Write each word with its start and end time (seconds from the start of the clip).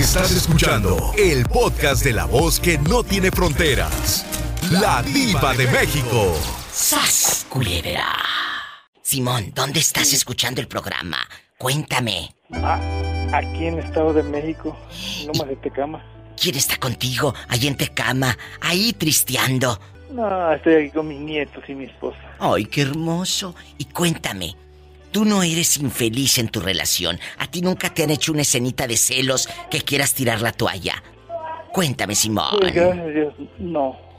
Estás 0.00 0.32
escuchando 0.32 1.12
el 1.18 1.44
podcast 1.44 2.02
de 2.02 2.14
la 2.14 2.24
voz 2.24 2.58
que 2.58 2.78
no 2.78 3.04
tiene 3.04 3.30
fronteras. 3.30 4.24
La 4.70 5.02
diva 5.02 5.52
de 5.52 5.66
México. 5.66 6.34
¡Sas, 6.72 7.44
culebra! 7.50 8.06
Simón, 9.02 9.52
¿dónde 9.54 9.80
estás 9.80 10.14
escuchando 10.14 10.62
el 10.62 10.68
programa? 10.68 11.18
Cuéntame. 11.58 12.34
Ah, 12.50 12.80
aquí 13.34 13.66
en 13.66 13.78
Estado 13.78 14.14
de 14.14 14.22
México, 14.22 14.74
Lomas 15.26 15.48
de 15.48 15.56
Tecama. 15.56 16.02
¿Quién 16.34 16.56
está 16.56 16.78
contigo? 16.78 17.34
Ahí 17.48 17.66
en 17.66 17.76
Tecama, 17.76 18.38
ahí 18.62 18.94
tristeando. 18.94 19.78
No, 20.10 20.54
estoy 20.54 20.76
aquí 20.76 20.90
con 20.92 21.08
mis 21.08 21.20
nietos 21.20 21.62
y 21.68 21.74
mi 21.74 21.84
esposa. 21.84 22.18
Ay, 22.38 22.64
qué 22.64 22.80
hermoso. 22.80 23.54
Y 23.76 23.84
cuéntame, 23.84 24.56
tú 25.10 25.24
no 25.24 25.42
eres 25.42 25.76
infeliz 25.78 26.38
en 26.38 26.48
tu 26.48 26.60
relación. 26.60 27.18
A 27.38 27.46
ti 27.50 27.60
nunca 27.60 27.92
te 27.92 28.02
han 28.04 28.10
hecho 28.10 28.32
una 28.32 28.42
escenita 28.42 28.86
de 28.86 28.96
celos 28.96 29.48
que 29.70 29.80
quieras 29.82 30.14
tirar 30.14 30.40
la 30.40 30.52
toalla. 30.52 31.02
Cuéntame, 31.72 32.14
Simón. 32.14 32.58
No. 33.58 34.10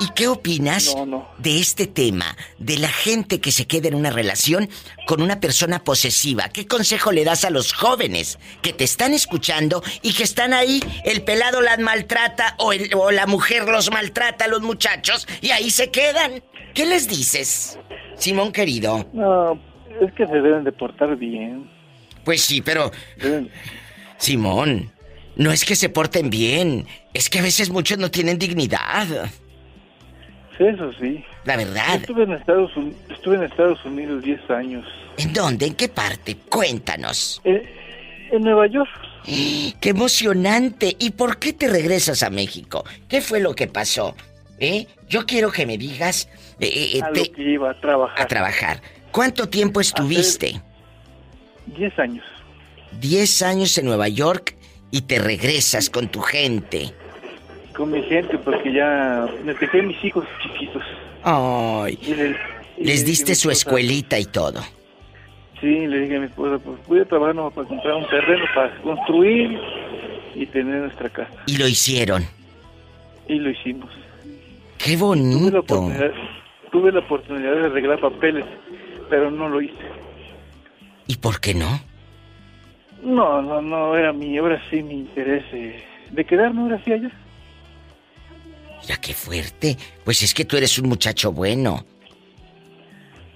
¿Y 0.00 0.10
qué 0.14 0.28
opinas 0.28 0.94
No, 0.94 1.06
no. 1.06 1.28
de 1.38 1.58
este 1.58 1.88
tema? 1.88 2.36
De 2.58 2.78
la 2.78 2.88
gente 2.88 3.40
que 3.40 3.50
se 3.50 3.66
queda 3.66 3.88
en 3.88 3.96
una 3.96 4.10
relación 4.10 4.68
con 5.08 5.20
una 5.22 5.40
persona 5.40 5.82
posesiva. 5.82 6.50
¿Qué 6.50 6.68
consejo 6.68 7.10
le 7.10 7.24
das 7.24 7.44
a 7.44 7.50
los 7.50 7.72
jóvenes 7.72 8.38
que 8.62 8.72
te 8.72 8.84
están 8.84 9.12
escuchando 9.12 9.82
y 10.02 10.12
que 10.12 10.22
están 10.22 10.52
ahí? 10.52 10.80
El 11.04 11.22
pelado 11.24 11.60
las 11.62 11.80
maltrata 11.80 12.54
o, 12.58 12.72
el- 12.72 12.94
o 12.94 13.10
la 13.10 13.26
mujer 13.26 13.64
los 13.64 13.90
maltrata 13.90 14.44
a 14.44 14.48
los 14.48 14.62
muchachos 14.62 15.26
y 15.40 15.50
ahí 15.50 15.68
se 15.70 15.90
quedan. 15.90 16.44
¿Qué 16.74 16.86
les 16.86 17.08
dices? 17.08 17.76
Simón 18.16 18.52
querido. 18.52 19.04
No, 19.12 19.60
es 20.00 20.12
que 20.12 20.26
se 20.26 20.40
deben 20.40 20.64
de 20.64 20.72
portar 20.72 21.16
bien. 21.16 21.68
Pues 22.24 22.42
sí, 22.42 22.60
pero 22.62 22.90
Deben- 23.18 23.48
Simón, 24.18 24.90
no 25.36 25.50
es 25.52 25.64
que 25.64 25.76
se 25.76 25.88
porten 25.88 26.30
bien, 26.30 26.86
es 27.14 27.30
que 27.30 27.38
a 27.38 27.42
veces 27.42 27.70
muchos 27.70 27.98
no 27.98 28.10
tienen 28.10 28.38
dignidad. 28.38 29.06
Sí, 30.56 30.64
eso 30.64 30.92
sí. 31.00 31.24
La 31.44 31.54
Yo 31.54 31.66
verdad. 31.66 31.94
estuve 31.96 32.24
en 32.24 32.32
Estados, 32.32 32.76
Un- 32.76 32.94
estuve 33.10 33.36
en 33.36 33.44
Estados 33.44 33.84
Unidos 33.84 34.22
10 34.24 34.50
años. 34.50 34.84
¿En 35.16 35.32
dónde? 35.32 35.66
¿En 35.66 35.74
qué 35.74 35.88
parte? 35.88 36.36
Cuéntanos. 36.48 37.40
Eh, 37.44 37.62
en 38.32 38.42
Nueva 38.42 38.66
York. 38.66 38.90
¡Qué 39.80 39.90
emocionante! 39.90 40.96
¿Y 40.98 41.10
por 41.10 41.38
qué 41.38 41.52
te 41.52 41.68
regresas 41.68 42.22
a 42.22 42.30
México? 42.30 42.84
¿Qué 43.08 43.20
fue 43.20 43.40
lo 43.40 43.54
que 43.54 43.68
pasó? 43.68 44.16
¿Eh? 44.58 44.86
Yo 45.08 45.24
quiero 45.24 45.52
que 45.52 45.64
me 45.66 45.78
digas 45.78 46.28
eh, 46.58 46.90
eh, 46.96 47.00
A 47.02 47.12
te- 47.12 47.26
lo 47.26 47.32
que 47.32 47.42
iba 47.52 47.70
a 47.70 47.80
trabajar. 47.80 48.20
a 48.20 48.26
trabajar. 48.26 48.80
¿Cuánto 49.12 49.48
tiempo 49.48 49.80
estuviste? 49.80 50.60
10 51.66 51.98
años. 51.98 52.24
Diez 53.00 53.42
años 53.42 53.76
en 53.78 53.86
Nueva 53.86 54.08
York 54.08 54.56
y 54.90 55.02
te 55.02 55.18
regresas 55.18 55.90
con 55.90 56.08
tu 56.08 56.20
gente. 56.20 56.92
Con 57.76 57.90
mi 57.92 58.02
gente, 58.04 58.38
porque 58.38 58.72
ya 58.72 59.26
me 59.44 59.54
dejé 59.54 59.82
mis 59.82 60.02
hijos 60.04 60.24
chiquitos. 60.42 60.82
Ay, 61.22 61.98
Y 62.02 62.14
le- 62.14 62.36
y 62.78 62.84
le 62.84 62.84
les 62.84 63.04
diste 63.04 63.34
su 63.34 63.50
escuelita 63.50 64.18
y 64.18 64.24
todo. 64.24 64.60
Sí, 65.60 65.86
le 65.86 66.00
dije 66.00 66.16
a 66.16 66.20
mi 66.20 66.26
esposa, 66.26 66.62
pues 66.64 66.78
voy 66.86 67.00
a 67.00 67.04
trabajar 67.04 67.34
nomás 67.34 67.52
para 67.52 67.66
comprar 67.68 67.94
un 67.94 68.06
terreno 68.08 68.44
para 68.54 68.74
construir 68.80 69.58
y 70.34 70.46
tener 70.46 70.82
nuestra 70.82 71.08
casa. 71.10 71.32
Y 71.46 71.56
lo 71.56 71.66
hicieron. 71.66 72.24
Y 73.28 73.34
lo 73.34 73.50
hicimos. 73.50 73.90
¡Qué 74.78 74.96
Tuve 74.96 74.98
la 74.98 75.04
bonito! 75.04 75.58
oportunidad, 75.58 76.12
tuve 76.70 76.92
la 76.92 77.00
oportunidad 77.00 77.52
de 77.56 77.66
arreglar 77.66 78.00
papeles, 78.00 78.44
pero 79.08 79.30
no 79.30 79.48
lo 79.48 79.60
hice. 79.60 79.74
¿Y 81.06 81.16
por 81.16 81.40
qué 81.40 81.54
no? 81.54 81.80
No, 83.02 83.40
no, 83.42 83.62
no, 83.62 83.96
era 83.96 84.12
mi, 84.12 84.36
ahora 84.38 84.60
sí 84.70 84.82
mi 84.82 84.94
interés 84.94 85.44
eh, 85.52 85.82
de 86.10 86.24
quedarme 86.24 86.62
ahora 86.62 86.82
sí 86.84 86.92
allá. 86.92 87.10
Mira 88.82 88.96
qué 89.00 89.12
fuerte. 89.14 89.76
Pues 90.04 90.22
es 90.22 90.34
que 90.34 90.44
tú 90.44 90.56
eres 90.56 90.78
un 90.78 90.88
muchacho 90.88 91.32
bueno. 91.32 91.84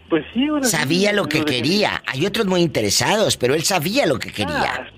Pues 0.08 0.24
sí, 0.34 0.46
ahora 0.48 0.64
sí, 0.64 0.70
Sabía 0.76 1.12
lo 1.12 1.26
que 1.26 1.44
quería. 1.44 2.02
Hay 2.06 2.26
otros 2.26 2.46
muy 2.46 2.60
interesados, 2.60 3.36
pero 3.36 3.54
él 3.54 3.62
sabía 3.62 4.06
lo 4.06 4.18
que 4.18 4.28
Ah, 4.28 4.32
quería. 4.34 4.90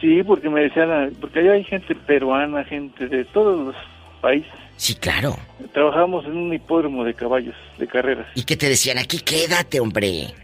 sí, 0.00 0.22
porque 0.22 0.50
me 0.50 0.62
decían, 0.62 1.12
porque 1.20 1.38
allá 1.40 1.52
hay 1.52 1.64
gente 1.64 1.94
peruana, 1.94 2.64
gente 2.64 3.08
de 3.08 3.24
todos 3.26 3.66
los 3.68 3.76
países. 4.26 4.50
Sí, 4.76 4.94
claro. 4.96 5.36
Trabajamos 5.72 6.24
en 6.26 6.36
un 6.36 6.52
hipódromo 6.52 7.04
de 7.04 7.14
caballos, 7.14 7.54
de 7.78 7.86
carreras. 7.86 8.26
Y 8.34 8.42
que 8.42 8.56
te 8.56 8.68
decían, 8.68 8.98
aquí 8.98 9.20
quédate, 9.20 9.78
hombre. 9.78 10.34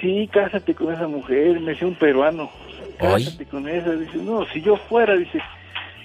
Sí, 0.00 0.28
cásate 0.32 0.74
con 0.74 0.92
esa 0.94 1.06
mujer, 1.06 1.60
me 1.60 1.72
decía 1.72 1.86
un 1.86 1.94
peruano. 1.94 2.50
Cásate 2.98 3.44
con 3.44 3.68
esa. 3.68 3.90
Dice, 3.92 4.16
no, 4.16 4.46
si 4.46 4.62
yo 4.62 4.76
fuera, 4.76 5.14
dice, 5.14 5.40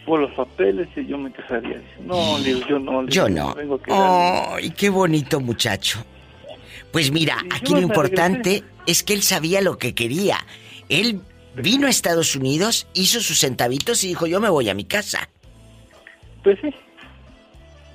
por 0.06 0.20
los 0.20 0.32
papeles, 0.32 0.90
yo 1.08 1.18
me 1.18 1.32
casaría. 1.32 1.78
Dice, 1.78 2.02
no, 2.06 2.40
digo, 2.40 2.60
yo 2.68 2.80
no. 2.80 3.08
Yo 3.08 3.30
no. 3.30 3.56
vengo 3.56 3.80
a. 3.90 4.56
Ay, 4.56 4.70
qué 4.72 4.90
bonito 4.90 5.40
muchacho. 5.40 6.06
Pues 6.92 7.10
mira, 7.12 7.38
aquí 7.56 7.72
lo 7.74 7.82
importante 7.82 8.50
regresé. 8.50 8.66
es 8.86 9.04
que 9.04 9.14
él 9.14 9.24
sabía 9.24 9.62
lo 9.62 9.78
que 9.78 9.96
quería. 9.96 10.38
Él 10.90 11.22
vino 11.56 11.88
a 11.88 11.90
Estados 11.90 12.36
Unidos, 12.36 12.88
hizo 12.94 13.22
sus 13.22 13.40
centavitos 13.40 14.04
y 14.04 14.10
dijo, 14.10 14.28
yo 14.28 14.42
me 14.42 14.50
voy 14.50 14.70
a 14.70 14.74
mi 14.74 14.84
casa. 14.84 15.30
Pues 16.44 16.60
sí, 16.62 16.70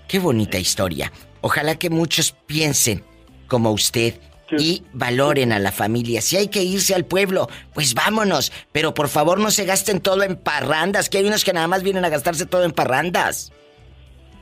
Qué 0.09 0.19
bonita 0.19 0.59
historia. 0.59 1.13
Ojalá 1.43 1.77
que 1.79 1.91
muchos 1.91 2.33
piensen 2.33 3.05
como 3.47 3.71
usted 3.71 4.15
y 4.59 4.83
valoren 4.95 5.53
a 5.53 5.59
la 5.59 5.71
familia. 5.71 6.23
Si 6.23 6.37
hay 6.37 6.49
que 6.49 6.63
irse 6.63 6.95
al 6.95 7.05
pueblo, 7.05 7.49
pues 7.75 7.93
vámonos. 7.95 8.51
Pero 8.73 8.95
por 8.95 9.09
favor 9.09 9.39
no 9.39 9.51
se 9.51 9.67
gasten 9.67 10.01
todo 10.01 10.23
en 10.23 10.37
parrandas, 10.37 11.11
que 11.11 11.19
hay 11.19 11.27
unos 11.27 11.45
que 11.45 11.53
nada 11.53 11.69
más 11.69 11.83
vienen 11.83 12.05
a 12.05 12.09
gastarse 12.09 12.47
todo 12.47 12.65
en 12.65 12.73
parrandas. 12.73 13.53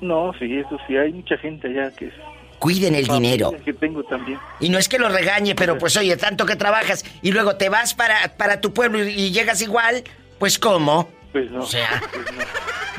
no, 0.00 0.32
sí, 0.38 0.58
eso 0.58 0.78
sí, 0.86 0.96
hay 0.96 1.12
mucha 1.12 1.36
gente 1.38 1.68
allá 1.68 1.90
que 1.90 2.06
es... 2.06 2.14
Cuiden 2.58 2.94
el 2.94 3.06
dinero. 3.06 3.52
Que 3.64 3.72
tengo 3.74 4.02
también. 4.04 4.38
Y 4.60 4.70
no 4.70 4.78
es 4.78 4.88
que 4.88 4.98
lo 4.98 5.10
regañe, 5.10 5.54
pero 5.54 5.76
pues 5.76 5.94
oye, 5.98 6.16
tanto 6.16 6.46
que 6.46 6.56
trabajas 6.56 7.04
y 7.20 7.32
luego 7.32 7.56
te 7.56 7.68
vas 7.68 7.92
para, 7.92 8.34
para 8.38 8.62
tu 8.62 8.72
pueblo 8.72 9.04
y, 9.04 9.10
y 9.10 9.30
llegas 9.30 9.60
igual, 9.60 10.04
pues 10.38 10.58
¿cómo? 10.58 11.08
Pues 11.32 11.50
no. 11.50 11.60
O 11.60 11.66
sea. 11.66 12.00
pues 12.12 12.24
no. 12.32 12.44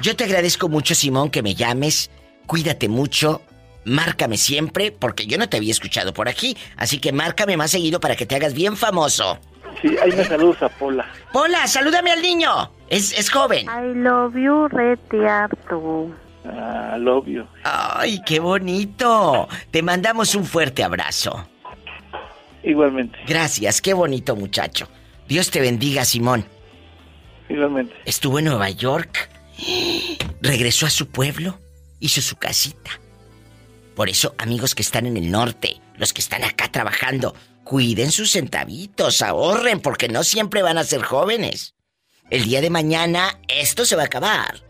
Yo 0.02 0.16
te 0.16 0.26
agradezco 0.26 0.70
mucho, 0.70 0.94
Simón, 0.94 1.32
que 1.32 1.42
me 1.42 1.56
llames. 1.56 2.12
Cuídate 2.48 2.88
mucho. 2.90 3.42
Márcame 3.86 4.38
siempre, 4.38 4.92
porque 4.92 5.28
yo 5.28 5.38
no 5.38 5.48
te 5.48 5.58
había 5.58 5.72
escuchado 5.72 6.14
por 6.14 6.28
aquí. 6.28 6.58
Así 6.76 7.00
que 7.00 7.12
márcame 7.14 7.56
más 7.56 7.72
seguido 7.72 8.00
para 8.00 8.16
que 8.16 8.26
te 8.26 8.36
hagas 8.36 8.54
bien 8.54 8.76
famoso. 8.76 9.38
Sí, 9.82 9.96
ahí 10.02 10.12
me 10.12 10.26
saludos 10.26 10.62
a 10.64 10.70
Pola. 10.70 11.06
Hola, 11.34 11.68
salúdame 11.68 12.12
al 12.12 12.22
niño. 12.22 12.72
Es, 12.90 13.18
es 13.18 13.30
joven. 13.30 13.66
I 13.68 13.94
love 13.96 14.34
you, 14.36 14.68
rete 14.70 15.28
harto. 15.28 16.10
Ah, 16.46 16.98
love 17.00 17.28
you. 17.28 17.46
Ay, 17.64 18.20
qué 18.26 18.40
bonito. 18.40 19.48
Te 19.72 19.82
mandamos 19.84 20.34
un 20.36 20.46
fuerte 20.46 20.84
abrazo. 20.84 21.48
Igualmente, 22.64 23.18
Gracias, 23.28 23.82
qué 23.82 23.94
bonito 23.94 24.36
muchacho. 24.36 24.90
Dios 25.28 25.52
te 25.52 25.62
bendiga, 25.62 26.04
Simón. 26.06 26.46
igualmente. 27.48 27.94
Estuvo 28.06 28.40
en 28.40 28.46
Nueva 28.46 28.70
York. 28.72 29.30
Regresó 30.42 30.86
a 30.86 30.90
su 30.90 31.08
pueblo. 31.10 31.60
Hizo 32.00 32.22
su 32.22 32.36
casita. 32.36 33.00
Por 33.96 34.10
eso, 34.10 34.36
amigos 34.38 34.76
que 34.76 34.84
están 34.84 35.08
en 35.08 35.18
el 35.18 35.32
norte, 35.32 35.82
los 35.96 36.14
que 36.14 36.22
están 36.22 36.44
acá 36.44 36.72
trabajando, 36.72 37.36
cuiden 37.64 38.12
sus 38.12 38.32
centavitos, 38.32 39.22
ahorren, 39.22 39.82
porque 39.82 40.08
no 40.08 40.24
siempre 40.24 40.62
van 40.62 40.78
a 40.78 40.84
ser 40.84 41.02
jóvenes. 41.02 41.74
El 42.30 42.44
día 42.44 42.62
de 42.62 42.70
mañana 42.70 43.40
esto 43.48 43.86
se 43.86 43.96
va 43.96 44.04
a 44.04 44.06
acabar. 44.06 44.64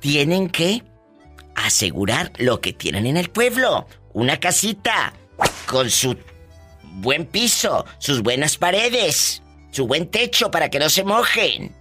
Tienen 0.00 0.50
que 0.50 0.82
asegurar 1.54 2.32
lo 2.36 2.60
que 2.60 2.72
tienen 2.72 3.06
en 3.06 3.16
el 3.16 3.30
pueblo. 3.30 3.86
Una 4.12 4.38
casita 4.38 5.14
con 5.66 5.90
su 5.90 6.16
buen 6.96 7.26
piso, 7.26 7.86
sus 7.98 8.22
buenas 8.22 8.56
paredes, 8.56 9.42
su 9.70 9.86
buen 9.86 10.08
techo 10.10 10.50
para 10.50 10.68
que 10.68 10.78
no 10.78 10.90
se 10.90 11.04
mojen. 11.04 11.74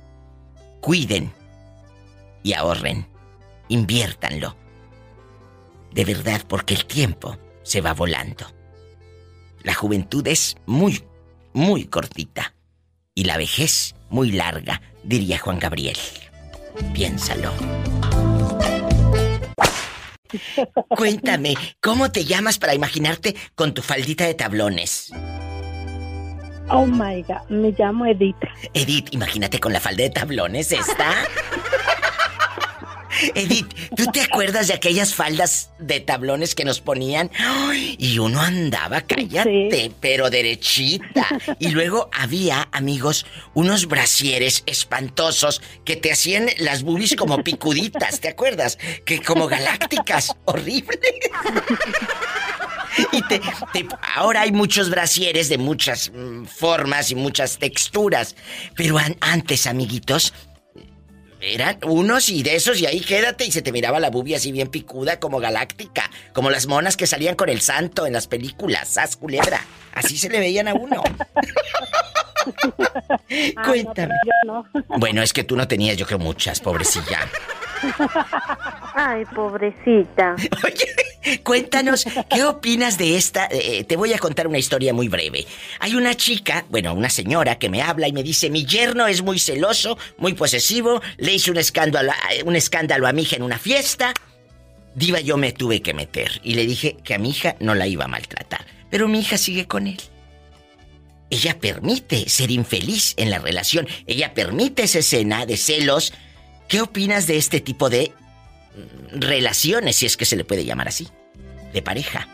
Cuiden 0.81 1.33
y 2.43 2.53
ahorren. 2.53 3.07
Inviértanlo. 3.69 4.62
De 5.93 6.05
verdad, 6.05 6.41
porque 6.47 6.73
el 6.73 6.85
tiempo 6.85 7.37
se 7.63 7.81
va 7.81 7.93
volando. 7.93 8.47
La 9.61 9.73
juventud 9.73 10.27
es 10.27 10.55
muy, 10.65 11.03
muy 11.53 11.85
cortita. 11.85 12.53
Y 13.15 13.25
la 13.25 13.37
vejez 13.37 13.95
muy 14.09 14.31
larga, 14.31 14.81
diría 15.03 15.37
Juan 15.37 15.59
Gabriel. 15.59 15.97
Piénsalo. 16.93 17.53
Cuéntame, 20.89 21.55
¿cómo 21.79 22.11
te 22.11 22.25
llamas 22.25 22.57
para 22.57 22.73
imaginarte 22.73 23.35
con 23.55 23.73
tu 23.73 23.81
faldita 23.81 24.25
de 24.25 24.33
tablones? 24.33 25.11
Oh 26.69 26.85
my 26.85 27.21
God, 27.23 27.49
me 27.49 27.71
llamo 27.77 28.05
Edith. 28.05 28.35
Edith, 28.73 29.09
imagínate 29.11 29.59
con 29.59 29.73
la 29.73 29.79
falda 29.79 30.03
de 30.03 30.09
tablones 30.09 30.71
esta. 30.71 31.13
Edith, 33.35 33.73
¿tú 33.95 34.05
te 34.11 34.21
acuerdas 34.21 34.67
de 34.67 34.73
aquellas 34.73 35.13
faldas 35.13 35.69
de 35.79 35.99
tablones 35.99 36.55
que 36.55 36.65
nos 36.65 36.79
ponían? 36.79 37.31
y 37.97 38.19
uno 38.19 38.41
andaba, 38.41 39.01
cállate, 39.01 39.91
pero 39.99 40.29
derechita. 40.29 41.27
Y 41.59 41.69
luego 41.69 42.09
había, 42.11 42.67
amigos, 42.71 43.25
unos 43.53 43.87
brasieres 43.87 44.63
espantosos 44.65 45.61
que 45.85 45.95
te 45.95 46.11
hacían 46.11 46.47
las 46.57 46.83
boobies 46.83 47.15
como 47.15 47.43
picuditas, 47.43 48.19
¿te 48.19 48.29
acuerdas? 48.29 48.77
Que 49.05 49.21
como 49.21 49.47
galácticas, 49.47 50.35
horrible. 50.45 50.99
Y 53.11 53.21
te, 53.23 53.41
ahora 54.15 54.41
hay 54.41 54.51
muchos 54.51 54.89
brasieres 54.89 55.49
de 55.49 55.57
muchas 55.57 56.11
mm, 56.13 56.45
formas 56.45 57.11
y 57.11 57.15
muchas 57.15 57.57
texturas. 57.57 58.35
Pero 58.75 58.97
antes, 59.19 59.65
amiguitos, 59.65 60.33
eran 61.43 61.77
unos 61.83 62.29
y 62.29 62.41
de 62.41 62.55
esos 62.55 62.79
y 62.79 62.85
ahí 62.85 63.01
quédate 63.01 63.45
y 63.45 63.51
se 63.51 63.61
te 63.61 63.71
miraba 63.71 63.99
la 63.99 64.09
bubia 64.09 64.37
así 64.37 64.51
bien 64.51 64.69
picuda 64.69 65.19
como 65.19 65.39
galáctica, 65.39 66.09
como 66.33 66.49
las 66.49 66.67
monas 66.67 66.95
que 66.95 67.05
salían 67.07 67.35
con 67.35 67.49
el 67.49 67.61
santo 67.61 68.05
en 68.05 68.13
las 68.13 68.27
películas, 68.27 68.87
sas 68.87 69.17
culebra. 69.17 69.59
Así 69.93 70.17
se 70.17 70.29
le 70.29 70.39
veían 70.39 70.67
a 70.67 70.73
uno. 70.73 71.03
Ah, 73.55 73.63
Cuéntame. 73.65 74.13
Bueno, 74.97 75.21
es 75.21 75.31
que 75.31 75.45
tú 75.45 75.55
no 75.55 75.65
tenías, 75.65 75.95
yo 75.95 76.05
creo, 76.05 76.19
muchas, 76.19 76.59
pobrecilla. 76.59 77.19
Ay, 78.95 79.23
pobrecita. 79.33 80.35
Oye, 80.63 80.95
cuéntanos, 81.43 82.05
¿qué 82.29 82.43
opinas 82.43 82.97
de 82.97 83.17
esta? 83.17 83.47
Eh, 83.51 83.83
te 83.83 83.95
voy 83.95 84.13
a 84.13 84.19
contar 84.19 84.47
una 84.47 84.57
historia 84.57 84.93
muy 84.93 85.07
breve. 85.07 85.45
Hay 85.79 85.95
una 85.95 86.15
chica, 86.15 86.65
bueno, 86.69 86.93
una 86.93 87.09
señora 87.09 87.57
que 87.59 87.69
me 87.69 87.81
habla 87.81 88.07
y 88.07 88.13
me 88.13 88.23
dice, 88.23 88.49
mi 88.49 88.65
yerno 88.65 89.07
es 89.07 89.21
muy 89.21 89.39
celoso, 89.39 89.97
muy 90.17 90.33
posesivo, 90.33 91.01
le 91.17 91.33
hice 91.33 91.51
un 91.51 91.57
escándalo, 91.57 92.11
un 92.45 92.55
escándalo 92.55 93.07
a 93.07 93.13
mi 93.13 93.23
hija 93.23 93.35
en 93.35 93.43
una 93.43 93.59
fiesta. 93.59 94.13
Diva, 94.95 95.19
yo 95.19 95.37
me 95.37 95.51
tuve 95.51 95.81
que 95.81 95.93
meter 95.93 96.39
y 96.43 96.53
le 96.55 96.65
dije 96.65 96.97
que 97.03 97.15
a 97.15 97.19
mi 97.19 97.29
hija 97.29 97.55
no 97.59 97.73
la 97.73 97.87
iba 97.87 98.05
a 98.05 98.07
maltratar, 98.07 98.65
pero 98.89 99.07
mi 99.07 99.19
hija 99.19 99.37
sigue 99.37 99.67
con 99.67 99.87
él. 99.87 99.99
Ella 101.29 101.59
permite 101.59 102.29
ser 102.29 102.51
infeliz 102.51 103.15
en 103.17 103.31
la 103.31 103.39
relación, 103.39 103.87
ella 104.05 104.35
permite 104.35 104.83
esa 104.83 104.99
escena 104.99 105.47
de 105.47 105.57
celos 105.57 106.13
¿Qué 106.67 106.81
opinas 106.81 107.27
de 107.27 107.37
este 107.37 107.59
tipo 107.59 107.89
de 107.89 108.13
relaciones, 109.11 109.95
si 109.97 110.05
es 110.05 110.17
que 110.17 110.25
se 110.25 110.35
le 110.35 110.43
puede 110.43 110.65
llamar 110.65 110.87
así, 110.87 111.07
de 111.73 111.81
pareja? 111.81 112.27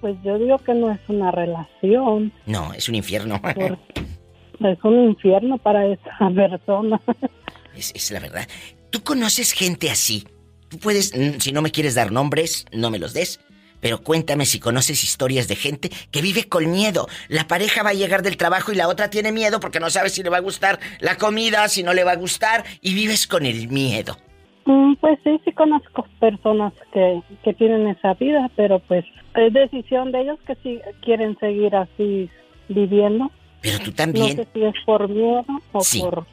Pues 0.00 0.16
yo 0.24 0.38
digo 0.38 0.58
que 0.58 0.74
no 0.74 0.90
es 0.90 1.00
una 1.08 1.30
relación. 1.30 2.32
No, 2.46 2.72
es 2.72 2.88
un 2.88 2.94
infierno. 2.94 3.40
es 4.60 4.84
un 4.84 5.00
infierno 5.08 5.58
para 5.58 5.86
esa 5.86 6.30
persona. 6.34 7.00
Es, 7.74 7.92
es, 7.94 8.10
la 8.10 8.20
verdad. 8.20 8.46
¿Tú 8.90 9.02
conoces 9.02 9.52
gente 9.52 9.90
así? 9.90 10.26
Tú 10.68 10.78
puedes, 10.78 11.16
mm, 11.16 11.40
si 11.40 11.52
no 11.52 11.62
me 11.62 11.70
quieres 11.70 11.94
dar 11.94 12.12
nombres, 12.12 12.66
no 12.72 12.90
me 12.90 12.98
los 12.98 13.12
des. 13.12 13.40
Pero 13.80 14.02
cuéntame 14.02 14.44
si 14.44 14.58
conoces 14.58 15.04
historias 15.04 15.46
de 15.46 15.54
gente 15.54 15.90
que 16.10 16.22
vive 16.22 16.48
con 16.48 16.70
miedo. 16.70 17.08
La 17.28 17.46
pareja 17.46 17.82
va 17.82 17.90
a 17.90 17.94
llegar 17.94 18.22
del 18.22 18.36
trabajo 18.36 18.72
y 18.72 18.74
la 18.74 18.88
otra 18.88 19.08
tiene 19.08 19.30
miedo 19.30 19.60
porque 19.60 19.78
no 19.78 19.88
sabe 19.88 20.10
si 20.10 20.22
le 20.22 20.30
va 20.30 20.38
a 20.38 20.40
gustar 20.40 20.80
la 20.98 21.16
comida, 21.16 21.68
si 21.68 21.82
no 21.82 21.94
le 21.94 22.02
va 22.02 22.12
a 22.12 22.16
gustar, 22.16 22.64
y 22.80 22.94
vives 22.94 23.26
con 23.26 23.46
el 23.46 23.68
miedo. 23.68 24.18
Mm, 24.68 24.96
pues 25.00 25.18
sí, 25.24 25.40
sí 25.46 25.52
conozco 25.52 26.06
personas 26.20 26.74
que, 26.92 27.22
que 27.42 27.54
tienen 27.54 27.88
esa 27.88 28.12
vida, 28.12 28.50
pero 28.54 28.80
pues 28.80 29.02
es 29.34 29.52
decisión 29.54 30.12
de 30.12 30.20
ellos 30.20 30.38
que 30.46 30.56
si 30.56 30.78
quieren 31.00 31.38
seguir 31.38 31.74
así 31.74 32.28
viviendo. 32.68 33.30
Pero 33.62 33.78
tú 33.78 33.92
también. 33.92 34.36
No 34.36 34.42
sé 34.42 34.48
si 34.52 34.62
es 34.62 34.74
por 34.84 35.08
miedo 35.08 35.46
o 35.72 35.80
por 35.80 36.26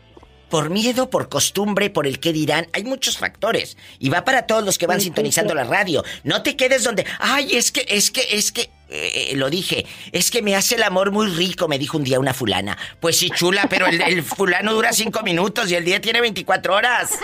por 0.50 0.70
miedo, 0.70 1.10
por 1.10 1.28
costumbre, 1.28 1.90
por 1.90 2.08
el 2.08 2.20
que 2.20 2.32
dirán. 2.32 2.68
Hay 2.74 2.84
muchos 2.84 3.18
factores. 3.18 3.78
Y 4.00 4.10
va 4.10 4.24
para 4.24 4.46
todos 4.46 4.64
los 4.64 4.78
que 4.78 4.86
van 4.86 5.02
sintonizando 5.02 5.56
la 5.56 5.64
radio. 5.64 6.04
No 6.24 6.44
te 6.44 6.56
quedes 6.56 6.84
donde, 6.84 7.06
ay, 7.20 7.56
es 7.56 7.72
que, 7.72 7.86
es 7.88 8.12
que, 8.12 8.22
es 8.32 8.52
que, 8.52 8.70
eh, 8.90 9.34
lo 9.36 9.50
dije, 9.50 9.86
es 10.12 10.30
que 10.30 10.42
me 10.42 10.56
hace 10.56 10.76
el 10.76 10.84
amor 10.84 11.12
muy 11.12 11.28
rico, 11.28 11.68
me 11.68 11.80
dijo 11.80 11.98
un 11.98 12.04
día 12.04 12.20
una 12.20 12.34
fulana. 12.34 12.78
Pues 13.00 13.18
sí, 13.18 13.32
chula, 13.32 13.68
pero 13.70 13.88
el, 13.88 14.24
fulano 14.24 14.74
dura 14.74 14.94
cinco 14.94 15.24
minutos 15.24 15.72
y 15.72 15.76
el 15.76 15.84
día 15.84 16.00
tiene 16.00 16.22
24 16.22 16.76
horas. 16.76 17.18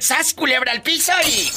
¡Sas, 0.00 0.34
culebra 0.34 0.72
al 0.72 0.82
piso 0.82 1.12
y... 1.26 1.50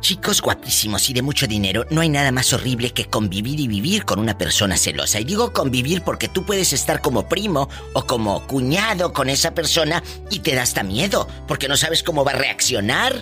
Chicos 0.00 0.40
guapísimos 0.40 1.10
y 1.10 1.14
de 1.14 1.22
mucho 1.22 1.48
dinero, 1.48 1.84
no 1.90 2.00
hay 2.00 2.08
nada 2.08 2.30
más 2.30 2.52
horrible 2.52 2.92
que 2.92 3.06
convivir 3.06 3.58
y 3.58 3.66
vivir 3.66 4.04
con 4.04 4.20
una 4.20 4.38
persona 4.38 4.76
celosa. 4.76 5.18
Y 5.18 5.24
digo 5.24 5.52
convivir 5.52 6.02
porque 6.02 6.28
tú 6.28 6.44
puedes 6.44 6.72
estar 6.72 7.00
como 7.00 7.28
primo 7.28 7.68
o 7.92 8.06
como 8.06 8.46
cuñado 8.46 9.12
con 9.12 9.28
esa 9.28 9.52
persona 9.52 10.04
y 10.30 10.38
te 10.38 10.54
da 10.54 10.62
hasta 10.62 10.84
miedo, 10.84 11.26
porque 11.48 11.66
no 11.66 11.76
sabes 11.76 12.04
cómo 12.04 12.24
va 12.24 12.30
a 12.30 12.36
reaccionar. 12.36 13.20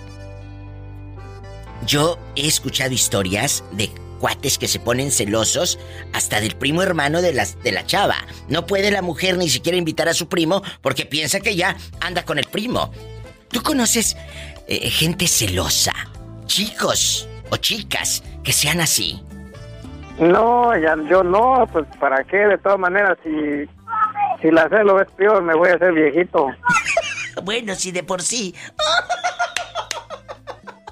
Yo 1.87 2.19
he 2.37 2.46
escuchado 2.46 2.93
historias 2.93 3.64
de 3.73 3.91
cuates 4.25 4.56
que 4.56 4.69
se 4.69 4.81
ponen 4.81 5.11
celosos 5.11 5.79
hasta 6.15 6.41
del 6.41 6.56
primo 6.56 6.81
hermano 6.81 7.21
de 7.21 7.35
la, 7.35 7.44
de 7.62 7.73
la 7.73 7.85
chava. 7.85 8.17
No 8.49 8.65
puede 8.65 8.91
la 8.91 9.03
mujer 9.03 9.37
ni 9.37 9.50
siquiera 9.50 9.76
invitar 9.76 10.09
a 10.09 10.15
su 10.15 10.31
primo 10.31 10.62
porque 10.81 11.05
piensa 11.05 11.41
que 11.41 11.55
ya 11.56 11.76
anda 12.00 12.25
con 12.25 12.38
el 12.38 12.47
primo. 12.47 12.91
¿Tú 13.50 13.62
conoces 13.62 14.17
eh, 14.67 14.88
gente 14.88 15.29
celosa? 15.29 15.93
chicos 16.47 17.29
o 17.50 17.59
chicas 17.59 18.23
que 18.43 18.53
sean 18.53 18.81
así? 18.81 19.23
No, 20.19 20.75
ya, 20.75 20.97
yo 21.11 21.23
no, 21.23 21.69
pues 21.70 21.85
para 22.00 22.25
qué, 22.25 22.38
de 22.38 22.56
todas 22.56 22.79
maneras, 22.79 23.19
si, 23.23 23.69
si 24.41 24.50
la 24.50 24.70
celo 24.70 25.03
es 25.03 25.11
peor, 25.12 25.43
me 25.43 25.55
voy 25.55 25.69
a 25.69 25.75
hacer 25.75 25.93
viejito. 25.93 26.49
bueno, 27.44 27.75
si 27.75 27.93
de 27.93 28.05
por 28.05 28.23
sí. 28.23 28.55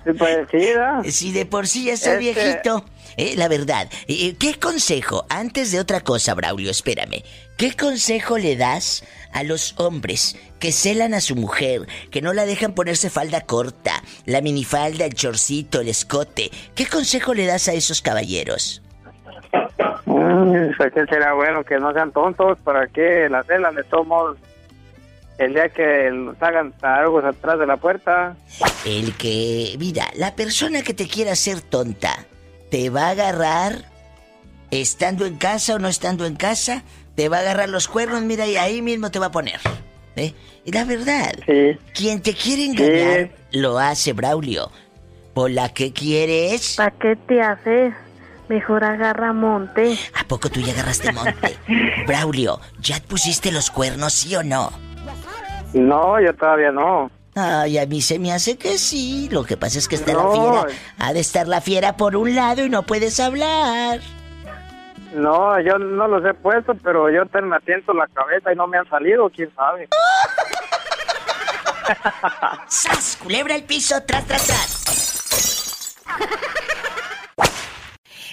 sí, 0.05 0.12
pues, 0.19 0.49
sí, 0.50 1.11
Si 1.11 1.32
de 1.32 1.46
por 1.46 1.67
sí 1.67 1.87
ya 1.87 1.96
soy 1.96 2.28
este 2.28 2.43
viejito. 2.43 2.85
Eh, 3.17 3.35
la 3.37 3.49
verdad, 3.49 3.88
eh, 4.09 4.35
¿qué 4.38 4.59
consejo, 4.59 5.25
antes 5.29 5.73
de 5.73 5.81
otra 5.81 6.00
cosa, 6.00 6.35
Braulio, 6.35 6.70
espérame, 6.70 7.23
¿qué 7.56 7.76
consejo 7.76 8.38
le 8.38 8.56
das 8.56 9.05
a 9.32 9.43
los 9.43 9.79
hombres 9.79 10.37
que 10.59 10.73
celan 10.73 11.14
a 11.14 11.20
su 11.20 11.37
mujer, 11.37 11.87
que 12.11 12.23
no 12.23 12.32
la 12.32 12.47
dejan 12.47 12.75
ponerse 12.75 13.11
falda 13.11 13.43
corta, 13.43 14.03
la 14.26 14.41
minifalda, 14.41 15.05
el 15.05 15.14
chorcito, 15.14 15.81
el 15.81 15.88
escote? 15.88 16.50
¿Qué 16.75 16.87
consejo 16.87 17.35
le 17.35 17.47
das 17.47 17.69
a 17.69 17.73
esos 17.73 18.03
caballeros? 18.03 18.82
Mm, 20.06 20.76
pues 20.76 20.93
que 20.93 21.05
será 21.06 21.35
bueno 21.35 21.64
que 21.64 21.79
no 21.79 21.93
sean 21.93 22.12
tontos, 22.12 22.59
¿para 22.64 22.87
qué 22.88 23.29
la 23.29 23.43
celan 23.44 23.75
de 23.75 23.85
todos 23.85 24.37
el 25.38 25.55
día 25.55 25.69
que 25.69 26.11
nos 26.12 26.41
hagan 26.43 26.73
algo 26.82 27.19
atrás 27.19 27.59
de 27.59 27.67
la 27.67 27.76
puerta. 27.76 28.37
El 28.85 29.17
que, 29.17 29.75
mira, 29.79 30.06
la 30.14 30.35
persona 30.35 30.82
que 30.82 30.94
te 30.94 31.09
quiera 31.09 31.32
hacer 31.32 31.61
tonta, 31.61 32.26
te 32.73 32.89
va 32.89 33.09
a 33.09 33.11
agarrar 33.11 33.85
estando 34.71 35.27
en 35.27 35.37
casa 35.37 35.75
o 35.75 35.79
no 35.79 35.88
estando 35.88 36.25
en 36.25 36.37
casa, 36.37 36.85
te 37.14 37.29
va 37.29 37.37
a 37.37 37.41
agarrar 37.41 37.69
los 37.69 37.87
cuernos, 37.87 38.23
mira, 38.23 38.47
y 38.47 38.57
ahí 38.57 38.81
mismo 38.81 39.11
te 39.11 39.19
va 39.19 39.26
a 39.26 39.31
poner. 39.31 39.61
¿eh? 40.17 40.33
Y 40.64 40.73
la 40.73 40.87
verdad, 40.87 41.33
quien 41.93 42.23
te 42.23 42.33
quiere 42.33 42.64
engañar, 42.64 43.31
lo 43.50 43.79
hace, 43.79 44.14
Braulio. 44.14 44.71
¿Por 45.35 45.50
la 45.50 45.69
que 45.69 45.93
quieres? 45.93 46.76
¿Para 46.79 46.93
qué 46.93 47.14
te 47.14 47.43
haces? 47.43 47.93
Mejor 48.49 48.85
agarra 48.85 49.35
monte. 49.35 49.99
¿A 50.19 50.26
poco 50.26 50.49
tú 50.49 50.61
ya 50.61 50.73
agarraste 50.73 51.12
monte? 51.12 51.59
Braulio, 52.07 52.59
¿ya 52.81 52.97
pusiste 53.07 53.52
los 53.52 53.71
cuernos, 53.71 54.14
sí 54.14 54.35
o 54.35 54.43
no? 54.43 54.73
No, 55.75 56.19
yo 56.23 56.35
todavía 56.35 56.73
no. 56.73 57.11
Ay, 57.35 57.79
a 57.79 57.87
mí 57.87 58.03
se 58.03 58.19
me 58.19 58.33
hace 58.33 58.59
que 58.59 58.79
sí. 58.79 59.29
Lo 59.31 59.45
que 59.45 59.57
pasa 59.57 59.79
es 59.79 59.89
que 59.89 59.95
está 59.95 60.12
la 60.12 60.31
fiera. 60.31 60.67
Ha 60.99 61.12
de 61.12 61.21
estar 61.21 61.49
la 61.49 61.61
fiera 61.61 61.97
por 61.97 62.17
un 62.17 62.35
lado 62.35 62.65
y 62.65 62.69
no 62.69 62.83
puedes 62.83 63.19
hablar. 63.21 64.01
No, 65.15 65.61
yo 65.61 65.79
no 65.79 66.09
los 66.09 66.25
he 66.25 66.35
puesto, 66.35 66.75
pero 66.83 67.11
yo 67.11 67.25
te 67.27 67.41
me 67.43 67.57
asiento 67.57 67.93
la 67.93 68.07
cabeza 68.09 68.53
y 68.53 68.57
no 68.57 68.67
me 68.67 68.79
han 68.79 68.89
salido, 68.89 69.31
quién 69.31 69.55
sabe. 69.55 69.89
¡Sas! 72.69 73.19
Culebra 73.23 73.55
el 73.55 73.65
piso, 73.65 74.03
tras, 74.07 74.27
tras, 74.27 74.47
tras. 74.47 75.97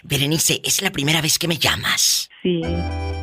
Berenice, 0.04 0.62
es 0.64 0.82
la 0.82 0.92
primera 0.92 1.22
vez 1.22 1.38
que 1.38 1.48
me 1.48 1.58
llamas. 1.58 2.30
Sí. 2.42 2.62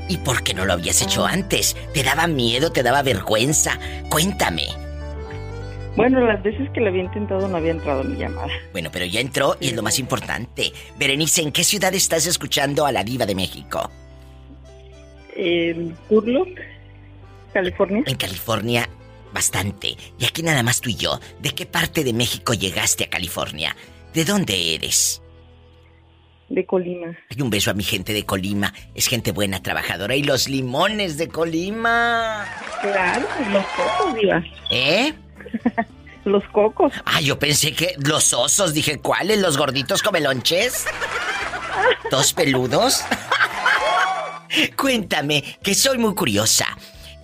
¿Y 0.09 0.19
por 0.19 0.43
qué 0.43 0.55
no 0.55 0.67
lo 0.67 0.75
habías 0.75 1.03
hecho 1.03 1.27
antes? 1.27 1.77
¿Te 1.95 2.03
daba 2.03 2.27
miedo? 2.27 2.71
¿Te 2.71 2.83
daba 2.83 3.03
vergüenza? 3.03 3.79
Cuéntame. 4.11 4.86
Bueno, 5.97 6.21
las 6.27 6.43
veces 6.43 6.69
que 6.71 6.81
lo 6.81 6.89
había 6.89 7.05
intentado 7.05 7.49
no 7.49 7.57
había 7.57 7.71
entrado 7.71 8.05
mi 8.05 8.17
llamada. 8.17 8.53
Bueno, 8.73 8.91
pero 8.93 9.07
ya 9.07 9.21
entró 9.21 9.57
y 9.61 9.69
es 9.69 9.75
lo 9.75 9.83
más 9.83 9.99
importante. 9.99 10.73
Berenice, 10.99 11.43
¿en 11.43 11.53
qué 11.53 11.65
ciudad 11.65 11.95
estás 11.95 12.27
escuchando 12.27 12.85
a 12.85 12.93
la 12.93 13.03
diva 13.03 13.25
de 13.25 13.35
México? 13.35 13.91
En 15.35 15.97
Turlock, 16.09 16.59
California. 17.55 18.05
En 18.07 18.17
California, 18.17 18.89
bastante. 19.33 19.97
Y 20.19 20.27
aquí 20.27 20.43
nada 20.43 20.63
más 20.63 20.81
tú 20.83 20.91
y 20.91 20.97
yo. 20.97 21.19
¿De 21.41 21.51
qué 21.51 21.65
parte 21.65 22.05
de 22.05 22.13
México 22.13 22.53
llegaste 22.53 23.05
a 23.05 23.11
California? 23.11 23.75
¿De 24.13 24.25
dónde 24.25 24.75
eres? 24.75 25.23
de 26.49 26.65
Colima. 26.65 27.09
Hay 27.29 27.43
un 27.43 27.51
beso 27.51 27.71
a 27.71 27.75
mi 27.75 27.83
gente 27.83 28.13
de 28.13 28.25
Colima. 28.25 28.73
Es 28.95 29.09
gente 29.09 29.33
buena, 29.33 29.63
trabajadora. 29.63 30.15
Y 30.15 30.23
los 30.23 30.49
limones 30.49 31.19
de 31.19 31.29
Colima. 31.29 32.47
Claro, 32.81 33.27
los 33.51 33.65
cocos, 33.67 34.15
Diva. 34.15 34.45
¿Eh? 34.71 35.13
los 36.25 36.45
cocos. 36.53 36.93
Ah, 37.05 37.21
yo 37.21 37.39
pensé 37.39 37.73
que 37.73 37.95
los 37.99 38.33
osos. 38.33 38.75
Dije, 38.75 38.99
¿cuáles? 38.99 39.41
¿Los 39.41 39.57
gorditos 39.57 40.03
comelonches? 40.03 40.85
¿Dos 42.11 42.33
peludos? 42.33 43.03
Cuéntame, 44.77 45.43
que 45.63 45.75
soy 45.75 45.99
muy 45.99 46.15
curiosa. 46.15 46.67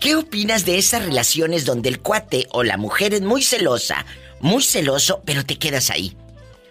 ¿Qué 0.00 0.17
opinas 0.17 0.64
de 0.64 0.79
esas 0.79 1.05
relaciones 1.05 1.64
donde 1.64 1.88
el 1.88 2.00
cuate 2.00 2.49
o 2.50 2.64
la 2.64 2.76
mujer 2.76 3.14
es 3.14 3.23
muy 3.23 3.43
celosa, 3.43 4.05
muy 4.41 4.62
celoso, 4.62 5.23
pero 5.25 5.45
te 5.45 5.59
quedas 5.59 5.91
ahí? 5.91 6.17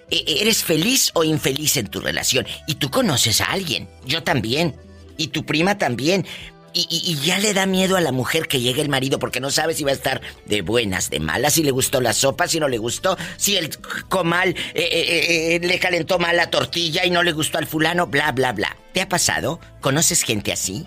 E, 0.09 0.17
e, 0.17 0.41
¿Eres 0.41 0.63
feliz 0.63 1.11
o 1.13 1.23
infeliz 1.23 1.77
en 1.77 1.87
tu 1.87 2.01
relación? 2.01 2.45
Y 2.67 2.75
tú 2.75 2.91
conoces 2.91 3.39
a 3.39 3.45
alguien, 3.45 3.89
yo 4.05 4.23
también, 4.23 4.75
y 5.17 5.27
tu 5.27 5.45
prima 5.45 5.77
también. 5.77 6.25
Y, 6.73 7.15
ya 7.23 7.37
le 7.39 7.53
da 7.53 7.65
miedo 7.65 7.97
a 7.97 8.01
la 8.01 8.11
mujer 8.11 8.47
que 8.47 8.59
llegue 8.59 8.81
el 8.81 8.89
marido 8.89 9.19
porque 9.19 9.39
no 9.39 9.51
sabe 9.51 9.73
si 9.73 9.83
va 9.83 9.91
a 9.91 9.93
estar 9.93 10.21
de 10.45 10.61
buenas, 10.61 11.09
de 11.09 11.19
malas, 11.19 11.53
si 11.53 11.63
le 11.63 11.71
gustó 11.71 11.99
la 11.99 12.13
sopa, 12.13 12.47
si 12.47 12.59
no 12.59 12.67
le 12.67 12.77
gustó, 12.77 13.17
si 13.37 13.57
el 13.57 13.69
comal 14.07 14.49
eh, 14.49 14.55
eh, 14.75 15.55
eh, 15.55 15.59
le 15.61 15.79
calentó 15.79 16.17
mal 16.17 16.37
la 16.37 16.49
tortilla 16.49 17.05
y 17.05 17.09
no 17.09 17.23
le 17.23 17.33
gustó 17.33 17.57
al 17.57 17.67
fulano, 17.67 18.07
bla, 18.07 18.31
bla, 18.31 18.53
bla. 18.53 18.75
¿Te 18.93 19.01
ha 19.01 19.09
pasado? 19.09 19.59
¿Conoces 19.81 20.23
gente 20.23 20.51
así? 20.51 20.85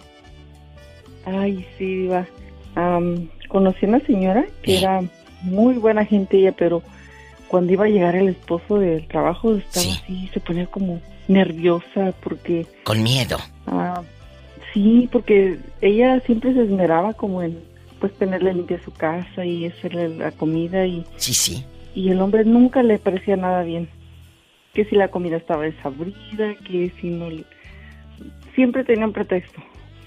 Ay, 1.27 1.67
sí, 1.79 2.05
iba. 2.05 2.27
conocí 3.49 3.87
a 3.87 3.89
una 3.89 4.01
señora 4.01 4.45
que 4.63 4.79
era 4.79 5.03
muy 5.43 5.75
buena 5.75 6.05
gente 6.05 6.39
ella, 6.39 6.53
pero 6.53 6.83
cuando 7.49 7.73
iba 7.73 7.85
a 7.85 7.89
llegar 7.89 8.17
el 8.17 8.31
esposo 8.31 8.79
del 8.79 9.07
trabajo 9.07 9.55
estaba 9.55 9.87
así, 9.87 10.31
se 10.33 10.41
ponía 10.41 10.67
como 10.67 11.01
nerviosa 11.29 12.13
porque... 12.23 12.67
Con 12.85 13.03
miedo. 13.03 13.39
Ah, 13.67 14.03
sí, 14.75 15.09
porque 15.11 15.59
ella 15.81 16.21
siempre 16.21 16.53
se 16.53 16.65
esmeraba 16.65 17.15
como 17.15 17.43
en 17.43 17.59
pues 18.05 18.13
tenerle 18.19 18.53
limpia 18.53 18.79
su 18.85 18.93
casa 18.93 19.47
y 19.47 19.65
hacerle 19.65 20.11
la 20.11 20.31
comida 20.31 20.85
y... 20.85 21.07
Sí, 21.17 21.33
sí. 21.33 21.65
Y 21.95 22.11
el 22.11 22.21
hombre 22.21 22.45
nunca 22.45 22.83
le 22.83 22.99
parecía 22.99 23.35
nada 23.35 23.63
bien. 23.63 23.89
Que 24.75 24.85
si 24.85 24.95
la 24.95 25.09
comida 25.09 25.39
estaba 25.39 25.63
desabrida, 25.63 26.55
que 26.67 26.93
si 27.01 27.09
no... 27.09 27.31
Siempre 28.55 28.85
tenía 28.85 29.07
un 29.07 29.15
pretexto. 29.15 29.63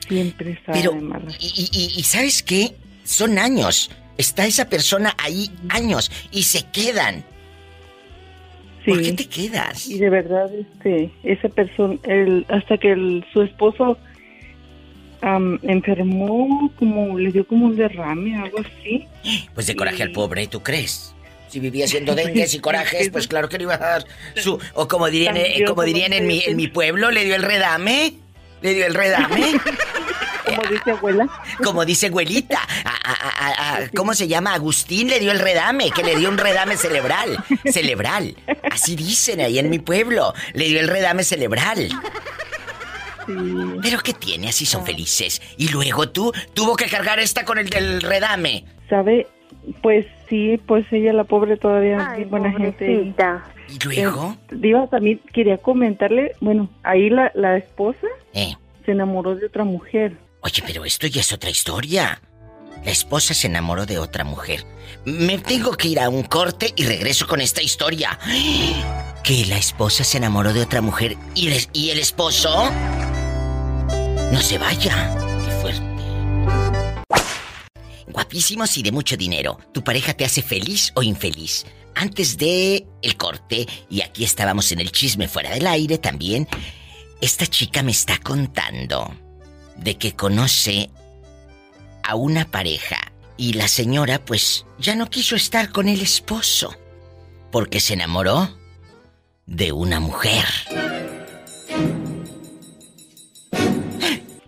Siempre 0.08 0.52
estaba 0.52 0.78
Pero, 0.78 0.94
Y, 1.40 1.96
y, 1.98 2.04
¿sabes 2.04 2.44
qué? 2.44 2.76
Son 3.04 3.40
años. 3.40 3.90
Está 4.16 4.46
esa 4.46 4.70
persona 4.70 5.16
ahí 5.18 5.50
años 5.70 6.12
y 6.32 6.44
se 6.44 6.70
quedan. 6.72 7.24
¿Por 8.86 9.02
qué 9.02 9.14
te 9.14 9.26
quedas? 9.26 9.90
Y 9.90 9.98
de 9.98 10.10
verdad, 10.12 10.54
este, 10.54 11.12
esa 11.24 11.50
persona, 11.50 11.98
el, 12.04 12.46
hasta 12.48 12.78
que 12.78 12.92
el, 12.92 13.26
su 13.34 13.42
esposo 13.42 13.98
enfermó, 15.22 16.72
como 16.78 17.18
le 17.18 17.32
dio 17.32 17.48
como 17.48 17.68
un 17.68 17.76
derrame, 17.76 18.38
algo 18.38 18.60
así. 18.60 19.06
Pues 19.54 19.68
de 19.68 19.76
coraje 19.76 20.04
al 20.04 20.12
pobre, 20.12 20.48
¿tú 20.48 20.62
crees? 20.62 21.14
Si 21.50 21.60
vivía 21.60 21.86
haciendo 21.86 22.16
dengues 22.16 22.54
y 22.54 22.60
corajes, 22.60 23.10
pues 23.10 23.28
claro 23.28 23.50
que 23.50 23.58
le 23.58 23.64
iba 23.64 23.76
a 23.76 23.78
dar 23.78 24.06
su... 24.36 24.60
O 24.74 24.88
como 24.88 25.10
dirían, 25.10 25.38
eh, 25.38 25.64
como 25.66 25.84
dirían 25.84 26.14
en 26.14 26.28
mi, 26.28 26.44
en 26.46 26.56
mi 26.56 26.68
pueblo, 26.68 27.12
le 27.12 27.26
dio 27.26 27.36
el 27.36 27.44
redame. 27.44 28.14
Le 28.62 28.74
dio 28.74 28.86
el 28.86 28.94
redame. 28.94 29.54
Como 30.48 30.64
dice 30.70 30.92
abuela. 30.92 31.28
Como 31.64 31.86
dice 31.86 32.08
abuelita. 32.08 32.62
¿Cómo 33.96 34.14
se 34.14 34.28
llama? 34.28 34.54
Agustín 34.54 35.10
le 35.10 35.20
dio 35.20 35.32
el 35.32 35.40
redame, 35.40 35.92
que 35.92 36.04
le 36.04 36.16
dio 36.16 36.30
un 36.30 36.38
redame 36.38 36.78
cerebral. 36.78 37.44
Cerebral. 37.66 38.36
Así 38.72 38.96
dicen 38.96 39.42
ahí 39.42 39.60
en 39.60 39.70
mi 39.70 39.80
pueblo. 39.80 40.34
Le 40.54 40.66
dio 40.66 40.80
el 40.80 40.88
redame 40.88 41.24
cerebral. 41.24 41.90
Pero 43.82 44.00
¿qué 44.00 44.14
tiene? 44.14 44.50
Así 44.50 44.66
son 44.66 44.86
felices. 44.86 45.42
Y 45.58 45.70
luego 45.70 46.10
tú 46.10 46.32
tuvo 46.54 46.76
que 46.76 46.86
cargar 46.86 47.20
esta 47.20 47.46
con 47.46 47.58
el 47.58 47.70
del 47.70 48.02
redame. 48.02 48.66
¿Sabe? 48.90 49.28
Pues 49.82 50.06
sí, 50.30 50.60
pues 50.66 50.86
ella, 50.92 51.14
la 51.14 51.26
pobre, 51.26 51.58
todavía 51.58 52.16
es 52.18 52.30
buena 52.30 52.52
gente. 52.54 53.14
¿Y 53.70 53.80
luego? 53.84 54.38
Eh, 54.50 54.56
Diva, 54.56 54.88
también 54.88 55.20
quería 55.34 55.58
comentarle, 55.58 56.34
bueno, 56.40 56.70
ahí 56.84 57.10
la, 57.10 57.32
la 57.36 57.58
esposa 57.58 58.08
¿Eh? 58.34 58.56
se 58.86 58.92
enamoró 58.92 59.36
de 59.36 59.46
otra 59.46 59.66
mujer. 59.66 60.18
Oye, 60.42 60.64
pero 60.66 60.86
esto 60.86 61.08
ya 61.08 61.22
es 61.22 61.34
otra 61.34 61.50
historia. 61.50 62.22
La 62.86 62.92
esposa 62.92 63.34
se 63.34 63.48
enamoró 63.48 63.86
de 63.86 64.00
otra 64.00 64.24
mujer. 64.24 64.64
Me 65.04 65.38
tengo 65.38 65.72
que 65.72 65.90
ir 65.90 66.00
a 66.00 66.10
un 66.10 66.24
corte 66.24 66.72
y 66.76 66.86
regreso 66.86 67.28
con 67.28 67.42
esta 67.42 67.62
historia. 67.62 68.18
Que 69.24 69.46
la 69.46 69.58
esposa 69.58 70.06
se 70.06 70.20
enamoró 70.20 70.54
de 70.54 70.62
otra 70.62 70.80
mujer 70.82 71.18
y 71.36 71.50
el, 71.50 71.62
y 71.74 71.90
el 71.90 72.00
esposo... 72.00 72.72
No 74.32 74.42
se 74.42 74.58
vaya. 74.58 75.16
Qué 75.46 75.52
fuerte. 75.62 75.82
Guapísimos 78.08 78.78
y 78.78 78.84
de 78.84 78.92
mucho 78.92 79.18
dinero. 79.18 79.60
¿Tu 79.74 79.84
pareja 79.84 80.14
te 80.14 80.26
hace 80.26 80.42
feliz 80.42 80.92
o 80.96 81.04
infeliz? 81.04 81.66
Antes 81.96 82.38
de 82.38 82.86
el 83.02 83.18
corte, 83.18 83.68
y 83.90 84.02
aquí 84.02 84.24
estábamos 84.24 84.72
en 84.72 84.80
el 84.80 84.92
chisme 84.92 85.28
fuera 85.28 85.50
del 85.52 85.66
aire 85.66 85.98
también, 85.98 86.48
esta 87.22 87.48
chica 87.48 87.82
me 87.82 87.92
está 87.92 88.20
contando 88.20 89.16
de 89.78 89.98
que 89.98 90.16
conoce 90.16 90.92
a 92.04 92.16
una 92.16 92.46
pareja 92.46 92.98
y 93.38 93.54
la 93.54 93.68
señora 93.68 94.24
pues 94.24 94.66
ya 94.80 94.96
no 94.96 95.10
quiso 95.10 95.36
estar 95.36 95.72
con 95.72 95.88
el 95.88 96.02
esposo 96.02 96.76
porque 97.52 97.80
se 97.80 97.94
enamoró 97.94 98.56
de 99.46 99.72
una 99.72 100.00
mujer. 100.00 100.46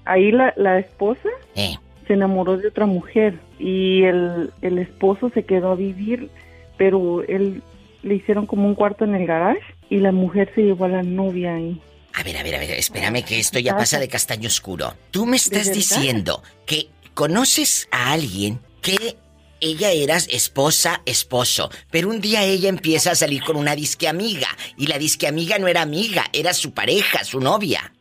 Ahí 0.10 0.32
la, 0.32 0.54
la 0.58 0.80
esposa 0.80 1.30
¿Eh? 1.56 1.76
se 2.08 2.14
enamoró 2.14 2.58
de 2.58 2.68
otra 2.68 2.88
mujer 2.88 3.40
y 3.60 4.04
el, 4.04 4.52
el 4.62 4.80
esposo 4.80 5.30
se 5.30 5.44
quedó 5.44 5.72
a 5.72 5.76
vivir, 5.76 6.32
pero 6.78 7.22
él 7.24 7.62
le 8.02 8.16
hicieron 8.16 8.48
como 8.48 8.68
un 8.68 8.74
cuarto 8.74 9.06
en 9.06 9.14
el 9.14 9.28
garage 9.28 9.62
y 9.88 9.98
la 9.98 10.12
mujer 10.12 10.52
se 10.56 10.64
llevó 10.64 10.86
a 10.86 10.90
la 10.90 11.04
novia 11.04 11.54
ahí. 11.54 11.80
A 12.14 12.24
ver, 12.24 12.38
a 12.38 12.44
ver, 12.44 12.56
a 12.56 12.60
ver, 12.60 12.72
espérame 12.72 13.24
que 13.24 13.40
esto 13.40 13.60
ya 13.60 13.78
pasa 13.78 14.00
de 14.00 14.08
castaño 14.08 14.48
oscuro. 14.48 14.96
Tú 15.12 15.28
me 15.28 15.38
estás 15.38 15.72
diciendo 15.72 16.42
que 16.66 16.90
conoces 17.14 17.88
a 17.92 18.12
alguien 18.12 18.60
que 18.82 19.16
ella 19.62 19.92
era 19.92 20.18
esposa, 20.18 21.04
esposo, 21.06 21.70
pero 21.92 22.10
un 22.10 22.20
día 22.20 22.44
ella 22.44 22.70
empieza 22.70 23.12
a 23.12 23.16
salir 23.16 23.44
con 23.44 23.58
una 23.58 23.76
disque 23.76 24.08
amiga 24.08 24.48
y 24.76 24.88
la 24.88 24.98
disque 24.98 25.28
amiga 25.28 25.60
no 25.60 25.68
era 25.68 25.84
amiga, 25.84 26.26
era 26.34 26.54
su 26.54 26.74
pareja, 26.74 27.24
su 27.24 27.40
novia. 27.40 27.94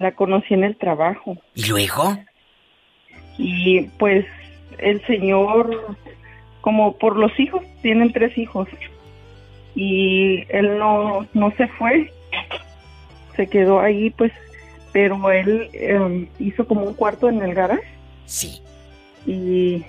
La 0.00 0.12
conocí 0.12 0.54
en 0.54 0.64
el 0.64 0.76
trabajo. 0.76 1.36
¿Y 1.54 1.66
luego? 1.66 2.18
Y 3.38 3.82
pues 3.98 4.26
el 4.78 5.00
señor, 5.06 5.96
como 6.60 6.98
por 6.98 7.16
los 7.16 7.38
hijos, 7.38 7.62
tienen 7.82 8.12
tres 8.12 8.36
hijos. 8.36 8.66
Y 9.76 10.44
él 10.48 10.78
no, 10.78 11.26
no 11.32 11.52
se 11.52 11.68
fue 11.68 12.10
se 13.40 13.46
quedó 13.46 13.80
ahí, 13.80 14.10
pues, 14.10 14.32
pero 14.92 15.30
él 15.30 15.70
em, 15.72 16.26
hizo 16.38 16.66
como 16.66 16.84
un 16.84 16.94
cuarto 16.94 17.28
en 17.28 17.40
el 17.40 17.54
garage. 17.54 17.82
Sí. 18.26 18.60
Y, 19.26 19.82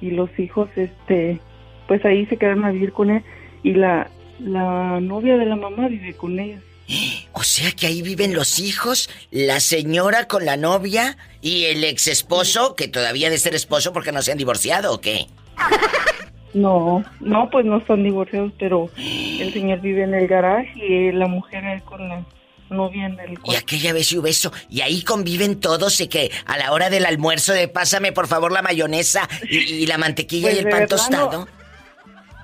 y 0.00 0.10
los 0.10 0.30
hijos, 0.38 0.68
este, 0.76 1.40
pues 1.88 2.04
ahí 2.04 2.24
se 2.26 2.36
quedaron 2.36 2.64
a 2.64 2.70
vivir 2.70 2.92
con 2.92 3.10
él. 3.10 3.22
Y 3.64 3.74
la, 3.74 4.08
la 4.38 5.00
novia 5.00 5.36
de 5.36 5.46
la 5.46 5.56
mamá 5.56 5.88
vive 5.88 6.14
con 6.14 6.38
ellos. 6.38 6.62
O 7.32 7.42
sea 7.42 7.72
que 7.72 7.86
ahí 7.86 8.00
viven 8.00 8.34
los 8.34 8.58
hijos, 8.58 9.10
la 9.30 9.60
señora 9.60 10.28
con 10.28 10.46
la 10.46 10.56
novia 10.56 11.18
y 11.42 11.64
el 11.64 11.84
ex 11.84 12.06
esposo, 12.06 12.74
que 12.74 12.88
todavía 12.88 13.28
de 13.28 13.38
ser 13.38 13.54
esposo 13.54 13.92
porque 13.92 14.12
no 14.12 14.22
se 14.22 14.32
han 14.32 14.38
divorciado 14.38 14.92
o 14.92 15.00
qué. 15.00 15.26
No, 16.54 17.02
no, 17.18 17.50
pues 17.50 17.66
no 17.66 17.78
están 17.78 18.04
divorciados, 18.04 18.52
pero 18.60 18.88
el 18.96 19.52
señor 19.52 19.80
vive 19.80 20.04
en 20.04 20.14
el 20.14 20.28
garage 20.28 20.72
y 20.76 21.10
la 21.10 21.26
mujer 21.26 21.82
con 21.82 22.08
la 22.08 22.24
no 22.70 22.90
viene 22.90 23.16
el 23.24 23.38
Y 23.44 23.56
aquella 23.56 23.92
vez 23.92 24.12
y 24.12 24.18
beso, 24.18 24.52
y 24.70 24.80
ahí 24.80 25.02
conviven 25.02 25.60
todos 25.60 26.00
y 26.00 26.08
que 26.08 26.30
a 26.46 26.56
la 26.56 26.72
hora 26.72 26.90
del 26.90 27.06
almuerzo 27.06 27.52
de 27.52 27.68
pásame 27.68 28.12
por 28.12 28.26
favor 28.26 28.52
la 28.52 28.62
mayonesa 28.62 29.28
y, 29.48 29.86
la 29.86 29.98
mantequilla 29.98 30.50
y 30.50 30.54
pues 30.54 30.64
el 30.64 30.70
pan 30.70 30.86
tostado. 30.86 31.48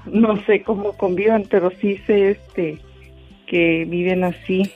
No, 0.06 0.42
sé 0.44 0.62
cómo 0.62 0.92
conviven, 0.97 1.47
pero 1.50 1.70
sí 1.80 1.99
sé 2.06 2.32
este 2.32 2.78
que 3.50 3.85
viven 3.85 4.23
así. 4.23 4.71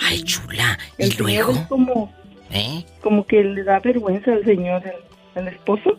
Ay, 0.00 0.22
chula. 0.24 0.76
¿Y 0.98 1.12
luego? 1.12 1.54
como, 1.68 2.12
¿Eh? 2.50 2.84
como 3.00 3.24
que 3.24 3.44
le 3.44 3.62
da 3.62 3.78
vergüenza 3.78 4.32
al 4.32 4.44
señor, 4.44 4.82
el 5.36 5.48
esposo, 5.48 5.96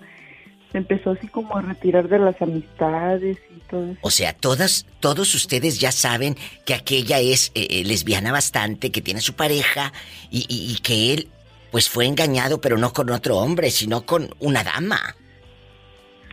empezó 0.74 1.12
así 1.12 1.28
como 1.28 1.56
a 1.56 1.62
retirar 1.62 2.10
de 2.10 2.20
las 2.20 2.42
amistades 2.42 3.38
y 3.56 3.60
todo 3.70 3.86
eso. 3.86 4.00
O 4.02 4.12
sea, 4.12 4.34
todas, 4.34 4.86
todos 5.00 5.34
ustedes 5.34 5.80
ya 5.80 5.94
saben 5.94 6.36
que 6.66 6.74
aquella 6.74 7.20
es 7.22 7.54
eh, 7.56 7.68
eh, 7.70 7.84
lesbiana 7.86 8.34
bastante, 8.34 8.92
que 8.92 9.02
tiene 9.02 9.22
su 9.22 9.34
pareja 9.36 9.94
y, 10.30 10.46
y, 10.50 10.76
que 10.82 11.14
él 11.14 11.30
pues 11.72 11.88
fue 11.88 12.06
engañado 12.06 12.60
pero 12.60 12.78
no 12.78 12.92
con 12.92 13.10
otro 13.12 13.38
hombre, 13.38 13.72
sino 13.72 14.06
con 14.06 14.36
una 14.40 14.66
dama. 14.66 15.16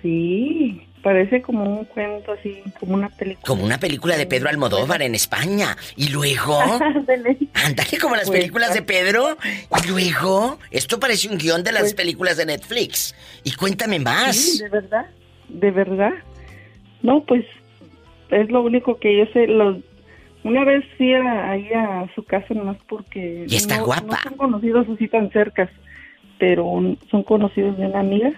Sí. 0.02 0.57
Parece 1.02 1.40
como 1.42 1.64
un 1.64 1.84
cuento 1.86 2.32
así, 2.32 2.62
como 2.78 2.94
una 2.94 3.08
película. 3.08 3.44
Como 3.46 3.64
una 3.64 3.78
película 3.78 4.16
de 4.16 4.26
Pedro 4.26 4.48
Almodóvar 4.48 5.02
en 5.02 5.14
España. 5.14 5.76
Y 5.96 6.08
luego. 6.10 6.60
Ándale 7.54 7.98
como 8.00 8.16
las 8.16 8.26
Pues, 8.26 8.38
películas 8.40 8.74
de 8.74 8.82
Pedro. 8.82 9.36
Y 9.82 9.88
luego. 9.88 10.58
Esto 10.70 11.00
parece 11.00 11.28
un 11.28 11.38
guion 11.38 11.62
de 11.64 11.72
las 11.72 11.82
Pues- 11.82 11.94
películas 11.94 12.36
de 12.36 12.46
Netflix. 12.46 13.14
Y 13.44 13.52
cuéntame 13.52 13.98
más. 13.98 14.36
Sí, 14.36 14.62
de 14.62 14.68
verdad, 14.68 15.06
de 15.48 15.70
verdad. 15.70 16.12
No, 17.02 17.24
pues 17.24 17.44
es 18.30 18.50
lo 18.50 18.62
único 18.62 18.98
que 18.98 19.16
yo 19.18 19.24
sé. 19.32 19.46
Lo, 19.46 19.78
una 20.44 20.64
vez 20.64 20.84
fui 20.96 21.14
a- 21.14 21.50
ahí 21.50 21.68
a 21.72 22.06
su 22.14 22.22
casa 22.24 22.54
nomás 22.54 22.76
porque... 22.88 23.44
Y 23.48 23.56
está 23.56 23.78
no, 23.78 23.86
guapa. 23.86 24.02
No 24.06 24.16
son 24.22 24.34
conocidos 24.36 24.86
así 24.94 25.08
tan 25.08 25.30
cercas, 25.30 25.70
pero 26.38 26.64
son 27.10 27.22
conocidos 27.22 27.76
de 27.78 27.86
una 27.86 28.00
amiga. 28.00 28.32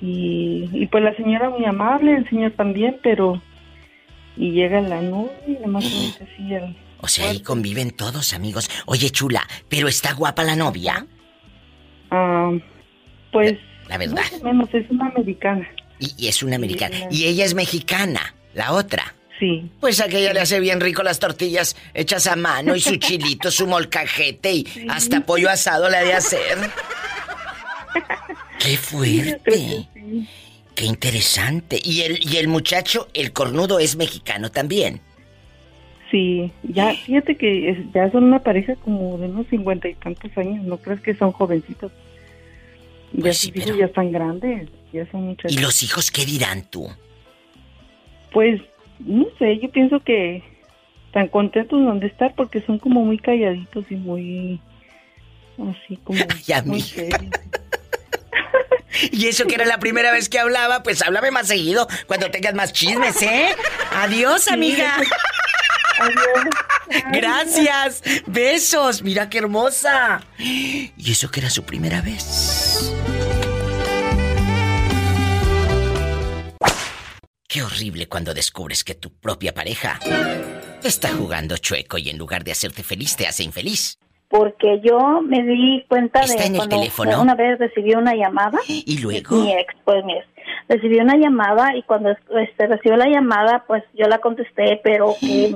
Y, 0.00 0.68
y 0.72 0.86
pues 0.86 1.02
la 1.02 1.14
señora 1.16 1.50
muy 1.50 1.64
amable, 1.64 2.16
el 2.16 2.28
señor 2.28 2.52
también, 2.52 2.98
pero... 3.02 3.42
Y 4.36 4.52
llega 4.52 4.80
la 4.80 5.02
novia 5.02 5.32
y 5.48 5.52
nada 5.54 5.66
más 5.66 5.84
me 5.84 5.90
dice 5.90 6.24
así 6.32 6.54
el... 6.54 6.76
O 7.00 7.08
sea, 7.08 7.30
ahí 7.30 7.40
conviven 7.40 7.90
todos, 7.90 8.32
amigos. 8.34 8.70
Oye, 8.86 9.10
chula, 9.10 9.42
¿pero 9.68 9.88
está 9.88 10.12
guapa 10.14 10.44
la 10.44 10.56
novia? 10.56 11.06
ah, 12.10 12.52
pues... 13.32 13.54
La 13.88 13.96
verdad. 13.98 14.16
Más 14.16 14.32
o 14.40 14.44
menos, 14.44 14.68
es 14.74 14.88
una 14.90 15.06
americana. 15.06 15.66
Y, 15.98 16.12
y 16.16 16.28
es 16.28 16.42
una 16.42 16.56
americana. 16.56 16.96
Sí, 17.10 17.22
Y 17.22 17.26
ella 17.26 17.44
es 17.44 17.54
mexicana, 17.54 18.34
la 18.54 18.72
otra. 18.72 19.14
Sí. 19.38 19.70
Pues 19.80 20.00
aquella 20.00 20.32
le 20.32 20.40
hace 20.40 20.60
bien 20.60 20.80
rico 20.80 21.02
las 21.02 21.18
tortillas 21.18 21.76
hechas 21.94 22.26
a 22.26 22.36
mano 22.36 22.74
y 22.76 22.80
su 22.80 22.96
chilito, 22.96 23.50
su 23.50 23.66
molcajete 23.66 24.52
y 24.52 24.66
hasta 24.88 25.20
pollo 25.20 25.48
asado 25.48 25.88
le 25.88 25.96
ha 25.96 26.02
de 26.04 26.14
hacer. 26.14 26.58
¡Qué 28.58 28.76
fuerte! 28.76 29.86
¡Qué 30.74 30.84
interesante! 30.84 31.80
Y 31.82 32.02
el, 32.02 32.18
y 32.22 32.36
el 32.36 32.48
muchacho, 32.48 33.08
el 33.14 33.32
cornudo, 33.32 33.78
es 33.78 33.96
mexicano 33.96 34.50
también. 34.50 35.00
Sí, 36.10 36.50
ya, 36.62 36.94
fíjate 36.94 37.36
que 37.36 37.70
es- 37.70 37.92
ya 37.92 38.10
son 38.10 38.24
una 38.24 38.38
pareja 38.38 38.76
como 38.76 39.18
de 39.18 39.26
unos 39.26 39.46
cincuenta 39.48 39.88
y 39.88 39.94
tantos 39.94 40.30
años, 40.38 40.64
no 40.64 40.78
crees 40.78 41.00
que 41.00 41.14
son 41.14 41.32
jovencitos. 41.32 41.92
Ya 43.12 43.20
Pues 43.22 43.38
sus 43.38 43.50
sí, 43.50 43.52
hijos 43.54 43.64
pero- 43.66 43.78
ya 43.78 43.86
están 43.86 44.12
grandes, 44.12 44.68
ya 44.92 45.10
son 45.10 45.22
muchachos. 45.26 45.52
¿Y 45.52 45.58
los 45.60 45.82
hijos 45.82 46.10
qué 46.10 46.24
dirán 46.24 46.62
tú? 46.70 46.88
Pues, 48.32 48.60
no 49.00 49.26
sé, 49.38 49.58
yo 49.58 49.70
pienso 49.70 50.00
que 50.00 50.42
tan 51.12 51.28
contentos 51.28 51.78
donde 51.82 52.06
estar 52.06 52.34
porque 52.34 52.60
son 52.62 52.78
como 52.78 53.04
muy 53.04 53.18
calladitos 53.18 53.84
y 53.90 53.96
muy 53.96 54.60
así 55.58 55.96
como 56.04 56.18
Ay, 56.54 56.62
muy. 56.64 56.84
Y 59.12 59.26
eso 59.26 59.46
que 59.46 59.54
era 59.54 59.64
la 59.64 59.78
primera 59.78 60.12
vez 60.12 60.28
que 60.28 60.38
hablaba, 60.38 60.82
pues 60.82 61.02
háblame 61.02 61.30
más 61.30 61.48
seguido 61.48 61.86
cuando 62.06 62.30
tengas 62.30 62.54
más 62.54 62.72
chismes, 62.72 63.20
¿eh? 63.22 63.54
Adiós, 63.92 64.48
amiga. 64.48 64.96
Adiós. 65.98 67.04
Gracias. 67.12 68.02
Besos. 68.26 69.02
Mira 69.02 69.28
qué 69.28 69.38
hermosa. 69.38 70.22
Y 70.38 70.92
eso 71.10 71.30
que 71.30 71.40
era 71.40 71.50
su 71.50 71.64
primera 71.64 72.00
vez. 72.00 72.92
Qué 77.46 77.62
horrible 77.62 78.08
cuando 78.08 78.34
descubres 78.34 78.84
que 78.84 78.94
tu 78.94 79.10
propia 79.18 79.54
pareja 79.54 79.98
está 80.82 81.08
jugando 81.14 81.56
chueco 81.56 81.98
y 81.98 82.10
en 82.10 82.18
lugar 82.18 82.44
de 82.44 82.52
hacerte 82.52 82.82
feliz 82.82 83.16
te 83.16 83.26
hace 83.26 83.42
infeliz. 83.42 83.98
Porque 84.28 84.80
yo 84.82 85.20
me 85.22 85.42
di 85.42 85.84
cuenta 85.88 86.20
¿Está 86.20 86.42
de 86.42 86.46
en 86.48 86.52
el 86.54 86.58
cuando 86.58 86.76
teléfono? 86.76 87.22
una 87.22 87.34
vez 87.34 87.58
recibí 87.58 87.94
una 87.94 88.14
llamada 88.14 88.58
Y 88.68 88.98
luego, 88.98 89.36
mi 89.36 89.52
ex 89.52 89.74
pues 89.84 90.04
mi 90.04 90.14
ex 90.14 90.26
recibió 90.68 91.02
una 91.02 91.16
llamada 91.16 91.74
y 91.76 91.82
cuando 91.82 92.10
este 92.10 92.66
recibió 92.66 92.96
la 92.96 93.08
llamada 93.08 93.64
pues 93.66 93.82
yo 93.94 94.06
la 94.06 94.18
contesté 94.18 94.80
pero 94.84 95.14
que 95.20 95.54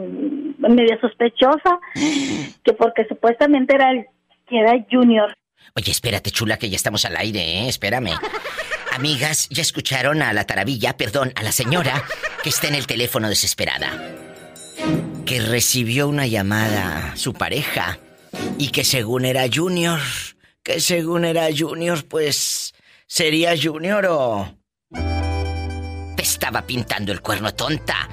media 0.59 0.99
sospechosa 1.01 1.79
que 2.65 2.73
porque 2.73 3.07
supuestamente 3.09 3.75
era 3.75 3.91
el 3.91 4.07
que 4.49 4.59
era 4.59 4.73
Junior 4.91 5.35
oye, 5.77 5.91
espérate, 5.91 6.31
chula, 6.31 6.59
que 6.59 6.69
ya 6.69 6.77
estamos 6.77 7.05
al 7.05 7.17
aire, 7.17 7.41
¿eh? 7.41 7.69
Espérame. 7.69 8.11
Amigas, 8.95 9.49
ya 9.49 9.63
escucharon 9.63 10.21
a 10.21 10.33
la 10.35 10.45
taravilla, 10.45 10.97
perdón, 10.97 11.33
a 11.37 11.43
la 11.43 11.53
señora 11.53 12.03
que 12.43 12.51
está 12.51 12.69
en 12.69 12.75
el 12.75 12.87
teléfono 12.87 13.29
desesperada. 13.29 13.89
Que 15.25 15.41
recibió 15.41 16.09
una 16.09 16.27
llamada 16.27 17.17
su 17.17 17.33
pareja 17.33 17.99
y 18.59 18.71
que 18.71 18.85
según 18.85 19.25
era 19.25 19.43
Junior, 19.53 19.99
que 20.63 20.81
según 20.81 21.25
era 21.25 21.49
Junior, 21.57 22.05
pues 22.09 22.75
sería 23.07 23.55
Junior 23.61 24.07
o... 24.09 24.55
Te 26.17 26.23
estaba 26.23 26.63
pintando 26.63 27.13
el 27.13 27.21
cuerno 27.21 27.53
tonta. 27.53 28.09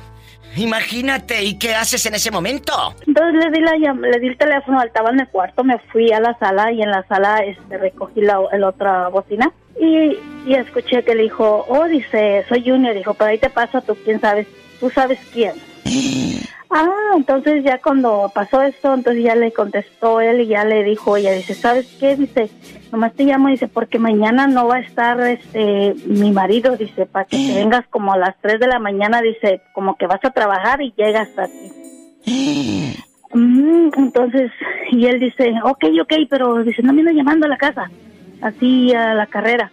Imagínate, 0.55 1.43
¿y 1.43 1.59
qué 1.59 1.75
haces 1.75 2.05
en 2.07 2.15
ese 2.15 2.31
momento? 2.31 2.73
entonces 3.05 3.45
le 3.45 3.51
di 3.51 3.61
la 3.61 3.93
le 3.93 4.19
di 4.19 4.27
el 4.27 4.37
teléfono 4.37 4.81
estaba 4.81 5.11
en 5.11 5.19
el 5.19 5.27
cuarto 5.27 5.63
me 5.63 5.77
fui 5.91 6.11
a 6.11 6.19
la 6.19 6.37
sala 6.39 6.71
y 6.71 6.81
en 6.81 6.89
la 6.89 7.05
sala 7.07 7.37
este 7.39 7.77
recogí 7.77 8.21
la, 8.21 8.39
la 8.57 8.67
otra 8.67 9.09
bocina 9.09 9.51
y, 9.79 10.17
y 10.45 10.55
escuché 10.55 11.03
que 11.03 11.15
le 11.15 11.23
dijo 11.23 11.65
oh 11.67 11.85
dice 11.85 12.45
soy 12.49 12.67
Junior 12.67 12.95
dijo 12.95 13.13
pero 13.13 13.29
ahí 13.29 13.37
te 13.37 13.49
pasa 13.49 13.81
tú 13.81 13.95
quién 14.03 14.19
sabes 14.19 14.47
tú 14.79 14.89
sabes 14.89 15.19
quién 15.31 15.53
Ah, 16.71 17.13
entonces 17.15 17.63
ya 17.63 17.81
cuando 17.81 18.31
pasó 18.33 18.61
esto, 18.61 18.93
entonces 18.93 19.23
ya 19.23 19.35
le 19.35 19.51
contestó 19.51 20.21
él 20.21 20.41
y 20.41 20.47
ya 20.47 20.63
le 20.65 20.83
dijo 20.83 21.17
ella, 21.17 21.31
dice, 21.31 21.55
¿sabes 21.55 21.87
qué? 21.99 22.15
Dice, 22.15 22.51
nomás 22.91 23.13
te 23.13 23.23
llamo, 23.23 23.47
dice, 23.47 23.67
porque 23.67 23.97
mañana 23.97 24.45
no 24.45 24.67
va 24.67 24.75
a 24.75 24.81
estar 24.81 25.19
este 25.21 25.95
mi 26.05 26.31
marido, 26.31 26.77
dice, 26.77 27.07
para 27.07 27.25
que 27.25 27.37
te 27.37 27.55
vengas 27.55 27.87
como 27.87 28.13
a 28.13 28.17
las 28.17 28.35
3 28.41 28.59
de 28.59 28.67
la 28.67 28.77
mañana, 28.77 29.19
dice, 29.21 29.61
como 29.73 29.95
que 29.95 30.05
vas 30.05 30.23
a 30.23 30.29
trabajar 30.29 30.81
y 30.81 30.93
llegas 30.95 31.29
aquí. 31.39 31.71
Mm, 33.33 33.89
entonces, 33.97 34.51
y 34.91 35.07
él 35.07 35.19
dice, 35.19 35.53
ok, 35.63 35.85
ok, 36.01 36.13
pero 36.29 36.63
dice, 36.63 36.83
no 36.83 36.93
me 36.93 37.13
llamando 37.13 37.47
a 37.47 37.49
la 37.49 37.57
casa, 37.57 37.89
así 38.41 38.93
a 38.93 39.15
la 39.15 39.25
carrera. 39.25 39.71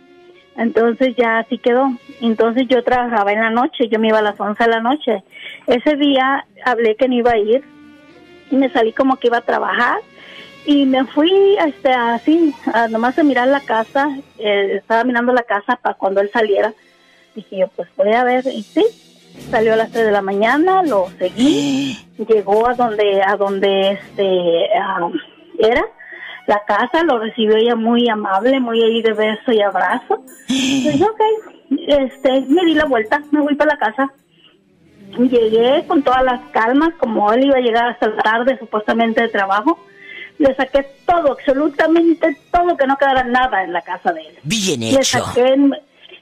Entonces 0.57 1.14
ya 1.16 1.38
así 1.38 1.59
quedó. 1.59 1.90
Entonces 2.21 2.66
yo 2.69 2.83
trabajaba 2.83 3.33
en 3.33 3.40
la 3.40 3.51
noche, 3.51 3.88
yo 3.88 3.99
me 3.99 4.09
iba 4.09 4.19
a 4.19 4.23
las 4.23 4.40
11 4.40 4.62
de 4.62 4.71
la 4.71 4.81
noche. 4.81 5.23
Ese 5.66 5.97
día 5.97 6.47
hablé 6.64 6.97
que 6.97 7.09
no 7.09 7.14
iba 7.14 7.33
a 7.33 7.38
ir 7.38 7.62
y 8.51 8.57
me 8.57 8.71
salí 8.71 8.92
como 8.92 9.16
que 9.16 9.29
iba 9.29 9.38
a 9.38 9.42
trabajar 9.42 9.99
y 10.64 10.85
me 10.85 11.05
fui 11.05 11.57
este, 11.64 11.92
así, 11.92 12.55
a 12.73 12.88
nomás 12.88 13.19
a 13.19 13.23
mirar 13.23 13.49
la 13.49 13.61
casa. 13.61 14.09
eh, 14.38 14.77
estaba 14.77 15.05
mirando 15.05 15.33
la 15.33 15.45
casa 15.45 15.77
para 15.77 15.95
cuando 15.95 16.21
él 16.21 16.31
saliera. 16.33 16.73
Dije 17.35 17.59
yo, 17.59 17.69
pues 17.69 17.88
voy 17.97 18.12
a 18.12 18.25
ver. 18.25 18.45
Y 18.47 18.62
sí, 18.62 18.85
salió 19.51 19.75
a 19.75 19.77
las 19.77 19.92
3 19.92 20.07
de 20.07 20.12
la 20.12 20.23
mañana, 20.23 20.83
lo 20.83 21.09
seguí, 21.19 21.97
llegó 22.29 22.69
a 22.69 22.75
donde, 22.75 23.23
a 23.23 23.37
donde 23.37 23.92
este, 23.92 24.69
ah, 24.81 25.09
era 25.59 25.85
la 26.46 26.62
casa, 26.66 27.02
lo 27.02 27.18
recibió 27.18 27.56
ella 27.56 27.74
muy 27.74 28.09
amable, 28.09 28.61
muy 28.61 28.82
ahí 28.82 29.02
de 29.02 29.12
beso 29.12 29.52
y 29.52 29.61
abrazo. 29.62 30.24
Y 30.48 30.88
dije, 30.90 31.04
ok, 31.04 31.20
este, 31.88 32.40
me 32.48 32.64
di 32.64 32.74
la 32.74 32.85
vuelta, 32.85 33.20
me 33.32 33.40
voy 33.40 33.54
para 33.56 33.72
la 33.74 33.78
casa. 33.78 34.12
Llegué 35.18 35.85
con 35.87 36.02
todas 36.02 36.22
las 36.24 36.40
calmas, 36.50 36.90
como 36.98 37.32
él 37.32 37.46
iba 37.46 37.56
a 37.56 37.61
llegar 37.61 37.88
hasta 37.88 38.09
la 38.09 38.22
tarde 38.22 38.59
supuestamente 38.59 39.22
de 39.22 39.28
trabajo. 39.28 39.78
Le 40.38 40.54
saqué 40.54 40.87
todo, 41.06 41.32
absolutamente 41.32 42.37
todo, 42.52 42.76
que 42.76 42.87
no 42.87 42.96
quedara 42.98 43.24
nada 43.24 43.64
en 43.64 43.72
la 43.72 43.80
casa 43.80 44.12
de 44.12 44.20
él. 44.20 44.38
Bien 44.42 44.80
Le 44.80 44.90
hecho. 44.90 45.24
saqué 45.24 45.54
en, 45.54 45.72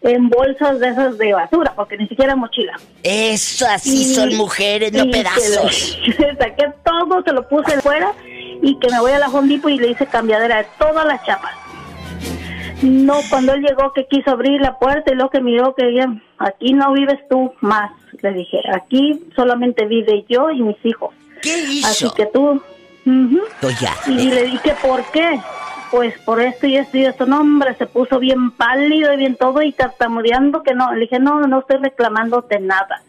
en 0.03 0.29
bolsas 0.29 0.79
de 0.79 0.91
esas 0.91 1.19
de 1.19 1.33
basura, 1.33 1.73
porque 1.75 1.97
ni 1.97 2.07
siquiera 2.07 2.37
mochila. 2.37 2.75
Eso, 3.03 3.67
así 3.69 4.03
Y- 4.03 4.15
son 4.15 4.37
mujeres, 4.37 4.93
no 4.93 5.11
pedazos. 5.11 5.99
Le, 6.07 6.27
le 6.33 6.37
saqué 6.37 6.67
todo, 6.85 7.23
se 7.25 7.33
lo 7.33 7.49
puse 7.49 7.81
fuera 7.81 8.13
y 8.65 8.79
que 8.79 8.89
me 8.91 8.99
voy 8.99 9.13
a 9.13 9.19
la 9.19 9.29
Home 9.29 9.49
Depot 9.49 9.71
y 9.71 9.79
le 9.79 9.91
hice 9.91 10.07
cambiadera 10.07 10.57
de 10.57 10.67
todas 10.79 11.05
las 11.07 11.23
chapas. 11.25 11.53
No, 12.83 13.21
cuando 13.29 13.53
él 13.53 13.63
llegó 13.63 13.93
que 13.93 14.07
quiso 14.07 14.31
abrir 14.31 14.61
la 14.61 14.79
puerta 14.79 15.13
y 15.13 15.17
lo 15.17 15.29
que 15.29 15.41
miró 15.41 15.75
que 15.75 16.05
aquí 16.39 16.73
no 16.73 16.93
vives 16.93 17.21
tú 17.29 17.53
más, 17.61 17.93
le 18.23 18.33
dije, 18.33 18.61
aquí 18.75 19.23
solamente 19.37 19.87
vive 19.87 20.25
yo 20.29 20.51
y 20.51 20.63
mis 20.63 20.77
hijos. 20.85 21.11
¿Qué 21.43 21.53
Así 21.85 22.07
hizo? 22.07 22.15
que 22.15 22.27
tú, 22.27 22.63
ujú. 23.07 23.41
Oiga, 23.63 23.93
Y 24.07 24.29
eh, 24.29 24.35
le 24.35 24.43
dije, 24.45 24.75
¿por 24.83 25.03
qué? 25.13 25.39
Pues 25.95 26.19
por 26.23 26.41
esto 26.41 26.67
y 26.67 26.77
esto 26.77 26.99
y 26.99 27.05
esto. 27.05 27.25
No, 27.25 27.41
hombre, 27.41 27.77
se 27.77 27.87
puso 27.87 28.19
bien 28.19 28.51
pálido 28.51 29.13
y 29.13 29.17
bien 29.17 29.37
todo 29.37 29.63
y 29.63 29.71
tartamudeando 29.71 30.65
que 30.65 30.75
no. 30.75 30.93
Le 30.93 31.03
dije, 31.03 31.21
no, 31.21 31.47
no 31.47 31.61
estoy 31.61 31.77
reclamándote 31.77 32.59
nada. 32.59 33.01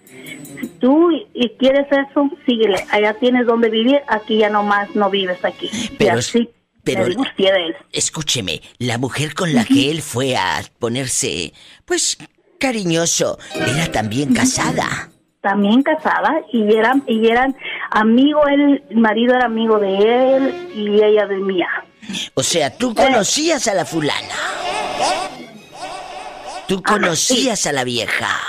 Si 0.61 0.67
tú 0.79 1.09
y, 1.33 1.49
quieres 1.57 1.87
eso, 1.91 2.29
síguele. 2.45 2.85
Allá 2.91 3.15
tienes 3.15 3.47
donde 3.47 3.71
vivir, 3.71 4.01
aquí 4.07 4.37
ya 4.37 4.51
nomás 4.51 4.95
no 4.95 5.09
vives 5.09 5.43
aquí. 5.43 5.67
Pero 5.97 6.17
y 6.17 6.19
así 6.19 6.49
pero- 6.83 7.05
él. 7.05 7.75
escúcheme, 7.91 8.61
la 8.77 8.99
mujer 8.99 9.33
con 9.33 9.55
la 9.55 9.65
que 9.65 9.89
él 9.89 10.03
fue 10.03 10.37
a 10.37 10.61
ponerse, 10.77 11.53
pues, 11.85 12.19
cariñoso, 12.59 13.39
era 13.55 13.91
también 13.91 14.35
casada. 14.35 15.09
También 15.41 15.81
casada 15.81 16.35
y 16.53 16.71
eran, 16.75 17.03
y 17.07 17.27
eran 17.29 17.55
amigo, 17.89 18.47
él, 18.47 18.83
el 18.91 18.97
marido 18.97 19.33
era 19.33 19.45
amigo 19.45 19.79
de 19.79 20.35
él 20.35 20.69
y 20.75 21.03
ella 21.03 21.25
de 21.25 21.37
mía. 21.37 21.67
O 22.33 22.43
sea, 22.43 22.75
tú 22.75 22.93
conocías 22.93 23.67
a 23.67 23.73
la 23.73 23.85
fulana. 23.85 24.35
Tú 26.67 26.81
conocías 26.81 27.65
a 27.67 27.71
la 27.71 27.83
vieja. 27.83 28.39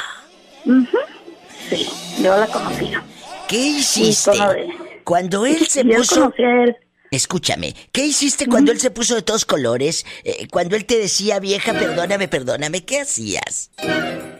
Sí, 1.68 1.88
yo 2.22 2.36
la 2.36 2.46
conocía. 2.46 3.02
¿Qué 3.48 3.58
hiciste? 3.58 4.32
Cuando 5.04 5.46
él 5.46 5.66
se 5.66 5.84
puso... 5.84 6.32
él. 6.38 6.76
Escúchame, 7.10 7.74
¿qué 7.92 8.04
hiciste 8.04 8.46
cuando 8.46 8.72
él 8.72 8.80
se 8.80 8.90
puso 8.90 9.14
de 9.14 9.22
todos 9.22 9.44
colores? 9.44 10.04
Eh, 10.24 10.48
cuando 10.50 10.74
él 10.74 10.84
te 10.86 10.98
decía, 10.98 11.38
vieja, 11.38 11.72
perdóname, 11.72 12.26
perdóname, 12.26 12.84
¿qué 12.84 13.00
hacías? 13.00 13.70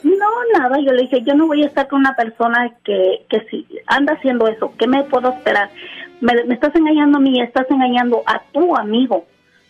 No, 0.03 0.59
nada, 0.59 0.77
yo 0.85 0.93
le 0.93 1.03
dije, 1.03 1.23
yo 1.25 1.35
no 1.35 1.47
voy 1.47 1.63
a 1.63 1.67
estar 1.67 1.87
con 1.87 2.01
una 2.01 2.17
persona 2.17 2.75
que, 2.85 3.25
que 3.31 3.47
si 3.51 3.67
anda 3.87 4.15
haciendo 4.15 4.49
eso, 4.49 4.75
¿qué 4.79 4.89
me 4.89 5.05
puedo 5.05 5.33
esperar? 5.33 5.71
Me, 6.21 6.33
estás 6.55 6.75
engañando 6.75 7.19
a 7.19 7.21
mí, 7.21 7.41
estás 7.41 7.71
engañando 7.71 8.23
a 8.27 8.43
tu 8.53 8.77
amigo. 8.77 9.25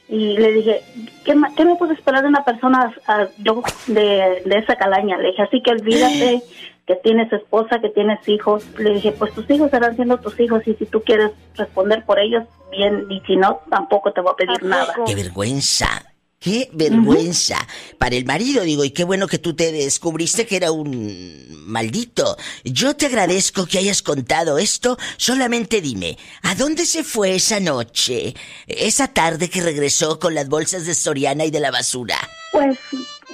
Y 0.09 0.37
le 0.37 0.53
dije, 0.53 0.83
¿qué, 1.25 1.35
qué 1.57 1.65
me 1.65 1.75
puedo 1.75 1.93
esperar 1.93 2.23
de 2.23 2.29
una 2.29 2.45
persona 2.45 2.95
yo 3.39 3.63
de, 3.89 4.43
de 4.45 4.59
esa 4.59 4.77
calaña? 4.77 5.19
Le 5.19 5.31
dije, 5.31 5.43
así 5.43 5.61
que 5.63 5.73
olvídate 5.73 6.43
que 6.87 6.95
tienes 6.97 7.33
esposa, 7.33 7.81
que 7.81 7.91
tienes 7.91 8.27
hijos. 8.29 8.65
Le 8.79 8.95
dije, 8.95 9.13
pues 9.13 9.35
tus 9.35 9.49
hijos 9.51 9.71
serán 9.71 9.97
siendo 9.97 10.19
tus 10.19 10.39
hijos 10.39 10.67
y 10.67 10.75
si 10.75 10.87
tú 10.87 11.03
quieres 11.03 11.33
responder 11.57 12.05
por 12.05 12.21
ellos, 12.21 12.45
bien, 12.71 13.07
y 13.11 13.21
si 13.27 13.37
no, 13.37 13.61
tampoco 13.69 14.13
te 14.13 14.21
voy 14.21 14.33
a 14.33 14.37
pedir 14.37 14.63
nada. 14.63 14.95
¡Qué 15.05 15.15
vergüenza! 15.17 16.16
¡Qué 16.39 16.69
vergüenza! 16.73 17.57
Para 17.99 18.15
el 18.15 18.25
marido, 18.25 18.63
digo, 18.63 18.85
y 18.85 18.91
qué 18.91 19.05
bueno 19.05 19.27
que 19.27 19.39
tú 19.39 19.55
te 19.55 19.73
descubriste 19.73 20.47
que 20.47 20.57
era 20.57 20.71
un 20.71 21.47
maldito. 21.67 22.37
Yo 22.63 22.95
te 22.95 23.07
agradezco 23.07 23.67
que 23.67 23.79
hayas 23.79 24.03
contado 24.03 24.59
esto. 24.59 24.99
Solamente 25.17 25.81
dime, 25.81 26.19
¿a 26.43 26.55
dónde 26.55 26.85
se 26.87 27.05
fue 27.05 27.35
esa 27.35 27.59
noche? 27.59 28.35
Esa 28.67 29.09
tarde 29.09 29.49
que 29.49 29.63
regresó 29.63 30.19
con 30.19 30.35
las 30.35 30.49
bolsas 30.49 30.87
de 30.87 30.95
Soriana 30.95 31.45
y 31.45 31.51
de 31.51 31.61
la 31.61 31.71
basura. 31.71 32.17
Pues 32.53 32.79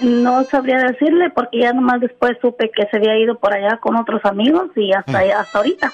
no 0.01 0.45
sabría 0.45 0.79
decirle 0.79 1.31
porque 1.31 1.61
ya 1.61 1.73
nomás 1.73 2.01
después 2.01 2.33
supe 2.41 2.71
que 2.75 2.87
se 2.91 2.97
había 2.97 3.19
ido 3.19 3.39
por 3.39 3.53
allá 3.53 3.77
con 3.77 3.97
otros 3.97 4.25
amigos 4.25 4.71
y 4.75 4.93
hasta, 4.93 5.25
mm. 5.25 5.31
hasta 5.37 5.59
ahorita. 5.59 5.93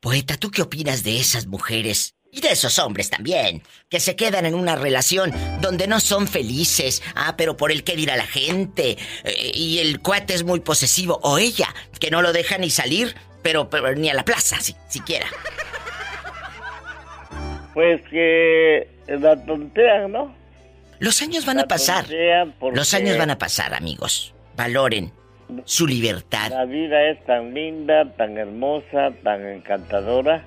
Poeta, 0.00 0.38
¿tú 0.38 0.50
qué 0.50 0.62
opinas 0.62 1.04
de 1.04 1.20
esas 1.20 1.46
mujeres 1.46 2.14
y 2.34 2.40
de 2.40 2.50
esos 2.50 2.78
hombres 2.78 3.10
también, 3.10 3.62
que 3.90 4.00
se 4.00 4.16
quedan 4.16 4.46
en 4.46 4.54
una 4.54 4.74
relación 4.74 5.30
donde 5.60 5.86
no 5.86 6.00
son 6.00 6.26
felices. 6.26 7.02
Ah, 7.14 7.34
pero 7.36 7.58
por 7.58 7.70
el 7.70 7.84
qué 7.84 7.94
dirá 7.94 8.16
la 8.16 8.26
gente. 8.26 8.96
Eh, 9.24 9.52
y 9.54 9.78
el 9.80 10.00
cuate 10.00 10.32
es 10.32 10.42
muy 10.42 10.60
posesivo. 10.60 11.20
O 11.22 11.36
ella, 11.36 11.68
que 12.00 12.10
no 12.10 12.22
lo 12.22 12.32
deja 12.32 12.56
ni 12.56 12.70
salir, 12.70 13.14
pero, 13.42 13.68
ni 13.96 14.08
a 14.08 14.14
la 14.14 14.24
plaza, 14.24 14.58
si, 14.60 14.74
siquiera. 14.88 15.26
Pues 17.74 18.00
que 18.08 18.88
la 19.08 19.36
tontean, 19.44 20.12
¿no? 20.12 20.34
Los 21.00 21.20
años 21.20 21.44
van 21.44 21.58
a 21.58 21.68
pasar. 21.68 22.06
Los 22.72 22.94
años 22.94 23.18
van 23.18 23.30
a 23.30 23.36
pasar, 23.36 23.74
amigos. 23.74 24.34
Valoren 24.56 25.12
su 25.66 25.86
libertad. 25.86 26.50
La 26.50 26.64
vida 26.64 27.10
es 27.10 27.22
tan 27.26 27.52
linda, 27.52 28.10
tan 28.16 28.38
hermosa, 28.38 29.10
tan 29.22 29.46
encantadora, 29.46 30.42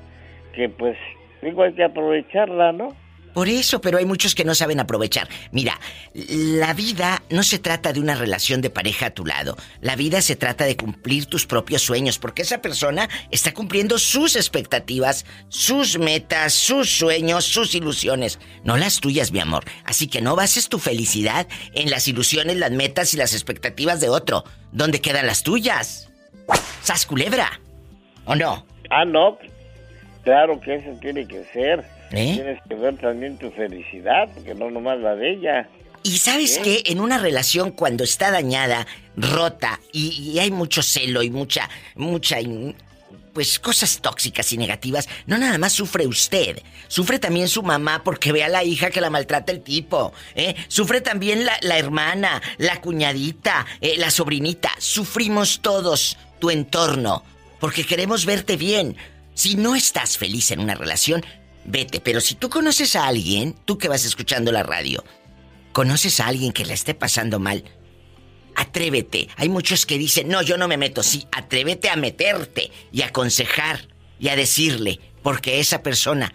que 0.56 0.68
pues 0.70 0.98
Digo, 1.46 1.62
hay 1.62 1.76
que 1.76 1.84
aprovecharla, 1.84 2.72
¿no? 2.72 2.96
Por 3.36 3.50
eso, 3.50 3.80
pero 3.80 4.00
hay 4.00 4.06
muchos 4.06 4.34
que 4.34 4.46
no 4.46 4.56
saben 4.56 4.80
aprovechar. 4.80 5.28
Mira, 5.52 5.80
la 6.14 6.74
vida 6.74 7.22
no 7.30 7.44
se 7.44 7.60
trata 7.60 7.94
de 7.94 8.00
una 8.00 8.16
relación 8.16 8.62
de 8.62 8.72
pareja 8.72 9.08
a 9.08 9.10
tu 9.12 9.26
lado. 9.26 9.56
La 9.80 9.96
vida 9.96 10.24
se 10.24 10.36
trata 10.36 10.66
de 10.66 10.76
cumplir 10.76 11.28
tus 11.28 11.46
propios 11.46 11.84
sueños, 11.84 12.18
porque 12.18 12.42
esa 12.42 12.62
persona 12.62 13.10
está 13.30 13.54
cumpliendo 13.54 14.00
sus 14.00 14.36
expectativas, 14.36 15.28
sus 15.50 16.00
metas, 16.00 16.54
sus 16.54 16.90
sueños, 16.90 17.46
sus 17.46 17.76
ilusiones, 17.76 18.40
no 18.64 18.76
las 18.78 19.00
tuyas, 19.00 19.32
mi 19.32 19.40
amor. 19.40 19.66
Así 19.84 20.08
que 20.08 20.22
no 20.22 20.36
bases 20.36 20.68
tu 20.68 20.80
felicidad 20.80 21.46
en 21.74 21.92
las 21.92 22.08
ilusiones, 22.08 22.58
las 22.58 22.72
metas 22.72 23.14
y 23.14 23.18
las 23.18 23.34
expectativas 23.34 24.00
de 24.00 24.10
otro. 24.10 24.46
¿Dónde 24.72 25.00
quedan 25.00 25.28
las 25.28 25.44
tuyas? 25.44 26.10
¿Sas 26.82 27.06
culebra? 27.06 27.60
¿O 28.26 28.34
no? 28.34 28.66
Ah, 28.90 29.06
no, 29.06 29.38
Claro 30.26 30.60
que 30.60 30.76
eso 30.76 30.90
tiene 31.00 31.28
que 31.28 31.46
ser. 31.54 31.86
¿Eh? 32.12 32.34
Tienes 32.34 32.60
que 32.68 32.76
ver 32.76 32.98
también 32.98 33.38
tu 33.38 33.52
felicidad, 33.52 34.28
porque 34.34 34.54
no 34.56 34.70
nomás 34.72 35.00
la 35.00 35.16
de 35.16 35.34
ella. 35.34 35.70
Y 36.04 36.18
sabes 36.18 36.58
¿Eh? 36.58 36.62
que 36.62 36.92
en 36.92 37.00
una 37.00 37.20
relación 37.20 37.72
cuando 37.72 38.04
está 38.04 38.32
dañada, 38.32 38.86
rota 39.16 39.80
y, 39.92 40.38
hay 40.40 40.52
mucho 40.52 40.82
celo 40.82 41.24
y 41.24 41.30
mucha, 41.30 41.70
mucha, 41.96 42.38
pues 43.34 43.60
cosas 43.60 44.00
tóxicas 44.02 44.52
y 44.54 44.58
negativas, 44.58 45.08
no 45.28 45.38
nada 45.38 45.58
más 45.58 45.74
sufre 45.74 46.08
usted, 46.08 46.62
sufre 46.88 47.20
también 47.20 47.48
su 47.48 47.64
mamá 47.64 48.04
porque 48.04 48.32
ve 48.32 48.44
a 48.44 48.50
la 48.50 48.64
hija 48.64 48.90
que 48.90 49.02
la 49.02 49.10
maltrata 49.10 49.52
el 49.52 49.62
tipo, 49.62 50.14
¿eh? 50.36 50.56
sufre 50.68 51.02
también 51.02 51.46
la, 51.46 51.78
hermana, 51.78 52.42
la 52.58 52.82
cuñadita, 52.82 53.66
eh, 53.82 53.96
la 53.98 54.10
sobrinita, 54.10 54.72
sufrimos 54.80 55.62
todos 55.62 56.18
tu 56.40 56.50
entorno 56.50 57.24
porque 57.60 57.84
queremos 57.84 58.26
verte 58.26 58.58
bien, 58.58 58.96
si 59.36 59.56
no 59.56 59.76
estás 59.76 60.18
feliz 60.18 60.50
en 60.52 60.62
una 60.62 60.74
relación, 60.76 61.24
vete. 61.66 62.00
Pero 62.00 62.22
si 62.22 62.36
tú 62.36 62.50
conoces 62.50 62.96
a 62.96 63.06
alguien, 63.06 63.54
tú 63.66 63.78
que 63.78 63.90
vas 63.90 64.06
escuchando 64.06 64.52
la 64.52 64.64
radio, 64.64 65.04
conoces 65.74 66.20
a 66.20 66.28
alguien 66.28 66.54
que 66.54 66.66
le 66.66 66.74
esté 66.74 66.96
pasando 66.96 67.38
mal, 67.38 67.64
atrévete. 68.56 69.28
Hay 69.36 69.50
muchos 69.50 69.86
que 69.86 69.98
dicen, 69.98 70.30
no, 70.30 70.42
yo 70.42 70.58
no 70.58 70.68
me 70.68 70.78
meto. 70.78 71.04
Sí, 71.04 71.28
atrévete 71.32 71.90
a 71.90 71.98
meterte 71.98 72.72
y 72.92 73.02
a 73.02 73.08
aconsejar 73.08 73.88
y 74.20 74.30
a 74.30 74.38
decirle, 74.38 75.02
porque 75.22 75.60
esa 75.60 75.84
persona 75.84 76.34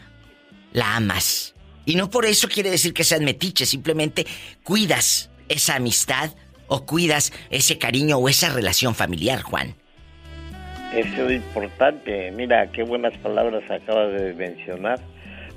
la 0.73 0.97
amas. 0.97 1.55
Y 1.87 1.95
no 1.95 2.11
por 2.11 2.27
eso 2.27 2.49
quiere 2.49 2.71
decir 2.71 2.93
que 2.93 3.05
seas 3.05 3.23
metiche, 3.23 3.65
simplemente 3.65 4.27
cuidas 4.63 5.31
esa 5.49 5.77
amistad 5.77 6.35
o 6.69 6.85
cuidas 6.85 7.33
ese 7.49 7.79
cariño 7.79 8.19
o 8.19 8.29
esa 8.29 8.51
relación 8.51 8.95
familiar, 8.95 9.43
Juan. 9.43 9.80
Eso 10.95 11.29
es 11.29 11.33
importante. 11.33 12.31
Mira, 12.33 12.67
qué 12.73 12.83
buenas 12.83 13.17
palabras 13.19 13.63
acabas 13.71 14.13
de 14.13 14.35
mencionar. 14.35 15.01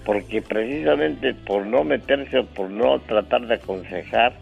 Porque 0.05 0.41
precisamente 0.41 1.33
por 1.33 1.65
no 1.65 1.83
meterse 1.83 2.39
o 2.39 2.45
por 2.45 2.69
no 2.69 2.99
tratar 3.01 3.47
de 3.47 3.55
aconsejar, 3.55 4.33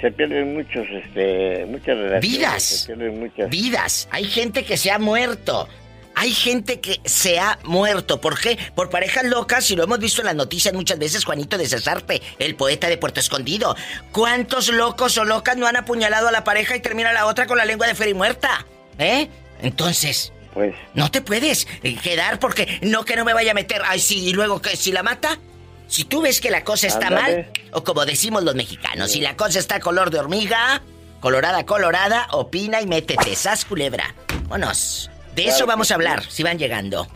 se 0.00 0.12
pierden 0.12 0.54
muchos, 0.54 0.86
este, 0.90 1.64
muchas 1.66 1.96
relaciones. 1.96 2.20
Vidas. 2.20 2.62
Se 2.62 2.86
pierden 2.94 3.20
muchas... 3.20 3.50
Vidas. 3.50 4.08
Hay 4.10 4.24
gente 4.24 4.64
que 4.64 4.76
se 4.76 4.90
ha 4.90 4.98
muerto. 4.98 5.66
Hay 6.14 6.32
gente 6.32 6.80
que 6.80 7.00
se 7.04 7.38
ha 7.38 7.58
muerto. 7.64 8.20
¿Por 8.20 8.40
qué? 8.40 8.58
Por 8.74 8.90
parejas 8.90 9.24
locas, 9.24 9.70
y 9.70 9.76
lo 9.76 9.84
hemos 9.84 9.98
visto 9.98 10.20
en 10.20 10.26
las 10.26 10.34
noticias 10.34 10.74
muchas 10.74 10.98
veces, 10.98 11.24
Juanito 11.24 11.56
de 11.56 11.66
Cesarte, 11.66 12.20
el 12.38 12.54
poeta 12.54 12.88
de 12.88 12.98
Puerto 12.98 13.20
Escondido. 13.20 13.76
¿Cuántos 14.12 14.68
locos 14.72 15.16
o 15.16 15.24
locas 15.24 15.56
no 15.56 15.66
han 15.66 15.76
apuñalado 15.76 16.28
a 16.28 16.32
la 16.32 16.44
pareja 16.44 16.76
y 16.76 16.80
termina 16.80 17.12
la 17.12 17.26
otra 17.26 17.46
con 17.46 17.56
la 17.56 17.64
lengua 17.64 17.86
de 17.86 18.14
muerta? 18.14 18.66
¿Eh? 18.98 19.28
Entonces, 19.60 20.32
pues. 20.54 20.74
No 20.94 21.10
te 21.10 21.20
puedes 21.20 21.66
quedar 22.02 22.38
porque 22.38 22.78
no 22.82 23.04
que 23.04 23.16
no 23.16 23.24
me 23.24 23.32
vaya 23.32 23.52
a 23.52 23.54
meter. 23.54 23.82
Ay, 23.84 24.00
sí, 24.00 24.28
y 24.28 24.32
luego 24.32 24.60
que 24.60 24.76
si 24.76 24.92
la 24.92 25.02
mata. 25.02 25.38
Si 25.86 26.04
tú 26.04 26.20
ves 26.20 26.40
que 26.42 26.50
la 26.50 26.64
cosa 26.64 26.86
está 26.86 27.08
mal, 27.10 27.46
o 27.72 27.82
como 27.82 28.04
decimos 28.04 28.42
los 28.44 28.54
mexicanos, 28.54 29.12
si 29.12 29.20
la 29.20 29.36
cosa 29.36 29.58
está 29.58 29.80
color 29.80 30.10
de 30.10 30.18
hormiga, 30.18 30.82
colorada, 31.20 31.64
colorada, 31.64 32.26
opina 32.32 32.82
y 32.82 32.86
métete, 32.86 33.34
sas 33.34 33.64
culebra. 33.64 34.14
Vámonos. 34.48 35.10
De 35.34 35.46
eso 35.46 35.64
vamos 35.64 35.90
a 35.90 35.94
hablar, 35.94 36.24
si 36.24 36.42
van 36.42 36.58
llegando. 36.58 37.06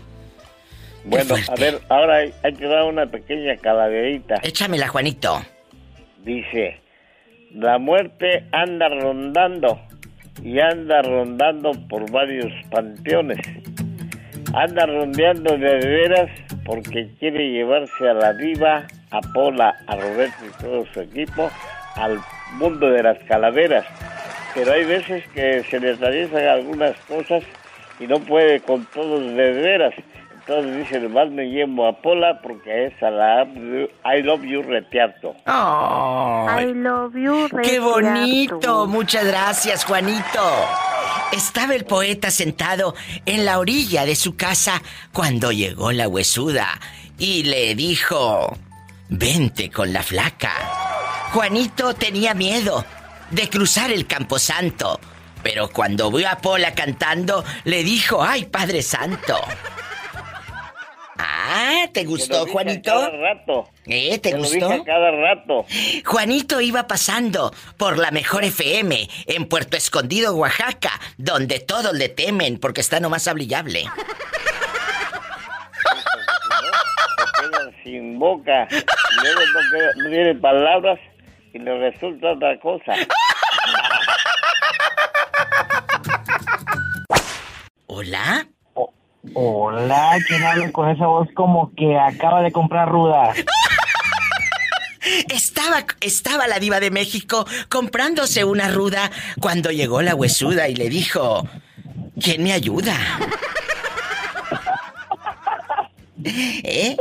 Bueno, 1.05 1.35
a 1.48 1.55
ver, 1.57 1.81
ahora 1.90 2.18
hay, 2.18 2.33
hay, 2.44 2.55
que 2.55 2.66
dar 2.66 2.85
una 2.85 3.07
pequeña 3.07 3.57
calaverita. 3.57 4.37
Échamela, 4.37 4.88
Juanito. 4.88 5.44
Dice, 6.24 6.81
la 7.52 7.78
muerte 7.78 8.46
anda 8.52 8.88
rondando 8.88 9.81
y 10.42 10.60
anda 10.60 11.02
rondando 11.02 11.72
por 11.88 12.10
varios 12.10 12.52
panteones. 12.70 13.40
Anda 14.54 14.86
rondeando 14.86 15.56
de 15.56 15.76
veras 15.78 16.30
porque 16.64 17.08
quiere 17.18 17.50
llevarse 17.50 18.08
a 18.08 18.14
la 18.14 18.32
diva, 18.34 18.86
a 19.10 19.20
Pola, 19.34 19.74
a 19.86 19.96
Roberto 19.96 20.44
y 20.46 20.62
todo 20.62 20.86
su 20.92 21.00
equipo 21.00 21.50
al 21.96 22.18
mundo 22.54 22.90
de 22.90 23.02
las 23.02 23.18
calaveras. 23.24 23.84
Pero 24.54 24.72
hay 24.72 24.84
veces 24.84 25.26
que 25.28 25.62
se 25.64 25.80
le 25.80 25.92
atraviesan 25.92 26.46
algunas 26.46 26.96
cosas 27.00 27.42
y 27.98 28.06
no 28.06 28.18
puede 28.20 28.60
con 28.60 28.84
todos 28.86 29.22
de 29.22 29.52
veras. 29.52 29.94
Entonces 30.46 30.76
dice, 30.76 30.98
nomás 30.98 31.31
me 31.31 31.44
llevo 31.44 31.87
a 31.87 32.02
Pola 32.02 32.40
porque 32.42 32.87
es 32.87 33.02
a 33.02 33.11
la 33.11 33.44
I 33.44 34.22
Love 34.22 34.42
You 34.42 34.62
Retearto. 34.62 35.37
I 35.46 36.72
love 36.74 37.14
you, 37.14 37.48
¡Qué 37.62 37.78
bonito! 37.78 38.88
Muchas 38.88 39.24
gracias, 39.24 39.85
Juanito. 39.85 40.40
Estaba 41.31 41.76
el 41.76 41.85
poeta 41.85 42.33
sentado 42.33 42.94
en 43.24 43.44
la 43.44 43.61
orilla 43.61 44.05
de 44.05 44.16
su 44.16 44.35
casa 44.35 44.83
cuando 45.12 45.52
llegó 45.52 45.92
la 45.92 46.09
huesuda 46.09 46.68
y 47.18 47.44
le 47.44 47.76
dijo, 47.76 48.57
vente 49.09 49.70
con 49.70 49.92
la 49.92 50.02
flaca. 50.02 50.52
Juanito 51.33 51.94
tenía 51.94 52.35
miedo 52.35 52.85
de 53.31 53.48
cruzar 53.48 53.92
el 53.92 54.09
camposanto, 54.09 54.98
pero 55.44 55.68
cuando 55.70 56.11
vio 56.11 56.28
a 56.28 56.38
Pola 56.38 56.74
cantando, 56.74 57.44
le 57.62 57.85
dijo, 57.85 58.24
ay 58.24 58.46
Padre 58.46 58.83
Santo. 58.83 59.38
Ah, 61.18 61.87
¿te 61.92 62.05
gustó, 62.05 62.46
Juanito? 62.46 62.90
Cada 62.90 63.11
rato. 63.11 63.68
¿Eh? 63.87 64.18
¿Te 64.18 64.33
gustó? 64.33 64.85
cada 64.85 65.11
rato. 65.11 65.66
Juanito 66.05 66.61
iba 66.61 66.87
pasando 66.87 67.53
por 67.77 67.98
la 67.98 68.11
mejor 68.11 68.44
FM 68.44 69.09
en 69.27 69.46
Puerto 69.46 69.77
Escondido, 69.77 70.35
Oaxaca, 70.35 70.92
donde 71.18 71.61
todos 71.61 71.92
le 71.92 72.09
temen 72.09 72.59
porque 72.59 72.81
está 72.81 73.01
nomás 73.01 73.29
hablable. 73.29 73.85
sin 77.83 78.18
boca, 78.18 78.68
luego 79.22 79.40
no, 79.96 80.11
tiene 80.11 80.35
palabras 80.37 80.98
y 81.53 81.59
le 81.59 81.90
resulta 81.90 82.33
otra 82.33 82.59
cosa. 82.61 82.94
¿Hola? 87.87 88.46
Hola, 89.34 90.18
¿quién 90.26 90.44
habla 90.44 90.70
con 90.72 90.90
esa 90.90 91.06
voz 91.06 91.28
como 91.34 91.72
que 91.74 91.98
acaba 91.98 92.42
de 92.42 92.52
comprar 92.52 92.88
ruda? 92.88 93.32
Estaba, 95.34 95.84
estaba 96.00 96.46
la 96.46 96.60
diva 96.60 96.78
de 96.78 96.90
México 96.90 97.44
comprándose 97.68 98.44
una 98.44 98.68
ruda 98.68 99.10
cuando 99.40 99.72
llegó 99.72 100.00
la 100.00 100.14
huesuda 100.14 100.68
y 100.68 100.76
le 100.76 100.88
dijo, 100.88 101.46
¿quién 102.20 102.44
me 102.44 102.52
ayuda? 102.52 102.94
¿Eh? 106.24 106.96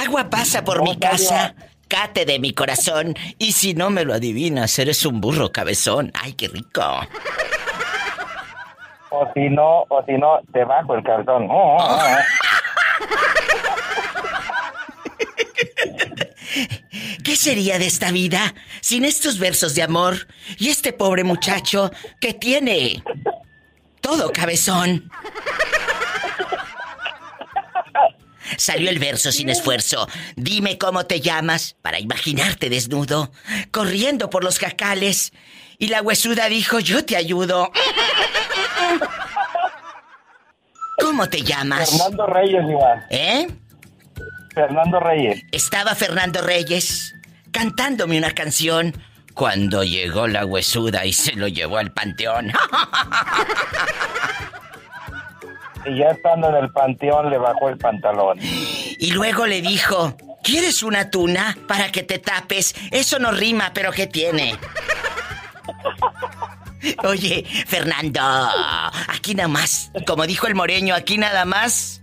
Agua 0.00 0.28
pasa 0.28 0.64
por 0.64 0.82
mi 0.82 0.98
casa, 0.98 1.54
cate 1.88 2.26
de 2.26 2.38
mi 2.38 2.52
corazón, 2.52 3.16
y 3.38 3.52
si 3.52 3.72
no 3.72 3.88
me 3.88 4.04
lo 4.04 4.12
adivinas, 4.12 4.78
eres 4.78 5.06
un 5.06 5.20
burro 5.20 5.50
cabezón. 5.50 6.12
¡Ay, 6.14 6.34
qué 6.34 6.48
rico! 6.48 7.00
O 9.16 9.30
si 9.32 9.48
no, 9.48 9.84
o 9.88 10.04
si 10.04 10.14
no, 10.14 10.40
te 10.52 10.64
bajo 10.64 10.96
el 10.96 11.04
cartón. 11.04 11.46
Oh, 11.48 11.76
oh, 11.78 11.98
oh. 12.00 12.16
¿Qué 17.22 17.36
sería 17.36 17.78
de 17.78 17.86
esta 17.86 18.10
vida 18.10 18.54
sin 18.80 19.04
estos 19.04 19.38
versos 19.38 19.76
de 19.76 19.84
amor 19.84 20.26
y 20.58 20.68
este 20.68 20.92
pobre 20.92 21.22
muchacho 21.22 21.92
que 22.20 22.34
tiene 22.34 23.04
todo 24.00 24.32
cabezón? 24.32 25.08
Salió 28.56 28.90
el 28.90 28.98
verso 28.98 29.30
sin 29.30 29.48
esfuerzo. 29.48 30.08
Dime 30.34 30.76
cómo 30.76 31.06
te 31.06 31.20
llamas 31.20 31.76
para 31.82 32.00
imaginarte 32.00 32.68
desnudo, 32.68 33.30
corriendo 33.70 34.28
por 34.28 34.42
los 34.42 34.58
jacales. 34.58 35.32
Y 35.78 35.88
la 35.88 36.02
huesuda 36.02 36.48
dijo, 36.48 36.78
yo 36.80 37.04
te 37.04 37.16
ayudo. 37.16 37.70
¿Cómo 41.00 41.28
te 41.28 41.42
llamas? 41.42 41.90
Fernando 41.90 42.26
Reyes, 42.26 42.62
Iván. 42.68 43.04
¿Eh? 43.10 43.48
Fernando 44.54 45.00
Reyes. 45.00 45.42
Estaba 45.50 45.94
Fernando 45.94 46.40
Reyes 46.40 47.14
cantándome 47.50 48.18
una 48.18 48.30
canción 48.30 48.94
cuando 49.34 49.82
llegó 49.82 50.26
la 50.28 50.46
huesuda 50.46 51.04
y 51.04 51.12
se 51.12 51.34
lo 51.34 51.48
llevó 51.48 51.78
al 51.78 51.92
panteón. 51.92 52.52
Y 55.86 55.98
ya 55.98 56.10
estando 56.10 56.48
en 56.48 56.54
el 56.64 56.70
panteón 56.72 57.30
le 57.30 57.36
bajó 57.36 57.68
el 57.68 57.76
pantalón. 57.76 58.38
Y 58.40 59.10
luego 59.10 59.46
le 59.46 59.60
dijo, 59.60 60.16
¿quieres 60.42 60.82
una 60.82 61.10
tuna 61.10 61.58
para 61.68 61.92
que 61.92 62.02
te 62.02 62.18
tapes? 62.18 62.74
Eso 62.90 63.18
no 63.18 63.32
rima, 63.32 63.72
pero 63.74 63.92
¿qué 63.92 64.06
tiene? 64.06 64.56
Oye, 67.04 67.44
Fernando, 67.66 68.20
aquí 69.08 69.34
nada 69.34 69.48
más, 69.48 69.90
como 70.06 70.26
dijo 70.26 70.46
el 70.46 70.54
moreño, 70.54 70.94
aquí 70.94 71.18
nada 71.18 71.44
más. 71.44 72.02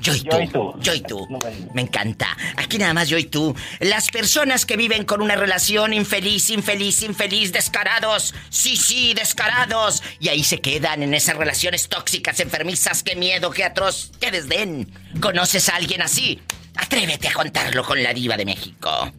Yo 0.00 0.14
y, 0.14 0.22
tú, 0.22 0.74
yo 0.80 0.94
y 0.94 1.00
tú. 1.02 1.28
Me 1.74 1.82
encanta. 1.82 2.34
Aquí 2.56 2.78
nada 2.78 2.94
más 2.94 3.08
yo 3.10 3.18
y 3.18 3.24
tú. 3.24 3.54
Las 3.80 4.10
personas 4.10 4.64
que 4.64 4.76
viven 4.76 5.04
con 5.04 5.20
una 5.20 5.36
relación 5.36 5.92
infeliz, 5.92 6.48
infeliz, 6.48 7.02
infeliz, 7.02 7.52
descarados. 7.52 8.34
Sí, 8.48 8.76
sí, 8.76 9.12
descarados. 9.12 10.02
Y 10.18 10.28
ahí 10.28 10.42
se 10.42 10.60
quedan 10.60 11.02
en 11.02 11.12
esas 11.12 11.36
relaciones 11.36 11.90
tóxicas, 11.90 12.40
enfermizas. 12.40 13.02
Qué 13.02 13.14
miedo, 13.14 13.50
qué 13.50 13.64
atroz, 13.64 14.12
qué 14.18 14.30
desdén. 14.30 14.90
¿Conoces 15.20 15.68
a 15.68 15.76
alguien 15.76 16.00
así? 16.00 16.40
Atrévete 16.76 17.28
a 17.28 17.34
contarlo 17.34 17.84
con 17.84 18.02
la 18.02 18.14
diva 18.14 18.38
de 18.38 18.46
México. 18.46 19.12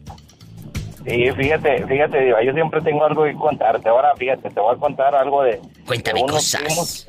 Sí, 1.04 1.30
fíjate, 1.32 1.84
fíjate, 1.86 2.20
Diva, 2.20 2.44
yo 2.44 2.52
siempre 2.52 2.80
tengo 2.82 3.04
algo 3.04 3.24
que 3.24 3.34
contarte. 3.34 3.88
Ahora, 3.88 4.14
fíjate, 4.16 4.50
te 4.50 4.60
voy 4.60 4.74
a 4.74 4.78
contar 4.78 5.14
algo 5.14 5.42
de... 5.42 5.60
Cuéntame 5.86 6.22
cosas. 6.22 7.06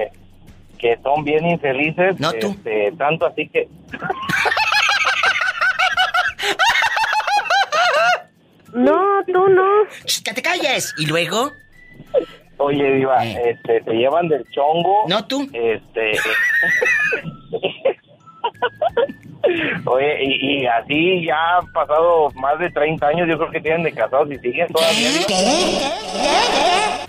Que, 0.78 0.98
son 1.02 1.24
bien 1.24 1.46
infelices. 1.46 2.20
No 2.20 2.34
tú. 2.34 2.52
Este, 2.52 2.92
tanto 2.98 3.28
así 3.28 3.48
que... 3.48 3.70
no, 8.74 9.24
tú 9.26 9.48
no. 9.50 9.84
¡Que 10.26 10.34
te 10.34 10.42
calles! 10.42 10.94
¿Y 10.98 11.06
luego? 11.06 11.52
Oye, 12.58 12.96
Diva, 12.96 13.26
eh. 13.26 13.52
este, 13.52 13.80
te 13.82 13.94
llevan 13.94 14.28
del 14.28 14.46
chongo. 14.52 15.06
No 15.08 15.26
tú. 15.26 15.48
Este... 15.54 16.12
Oye, 19.86 20.24
y, 20.24 20.66
así 20.66 21.26
ya 21.26 21.58
han 21.58 21.72
pasado 21.74 22.32
más 22.36 22.58
de 22.60 22.70
30 22.70 23.06
años, 23.08 23.28
yo 23.28 23.38
creo 23.38 23.52
que 23.52 23.62
tienen 23.62 23.84
de 23.84 23.92
casados 23.92 24.32
y 24.32 24.38
siguen 24.40 24.68
todavía. 24.68 25.10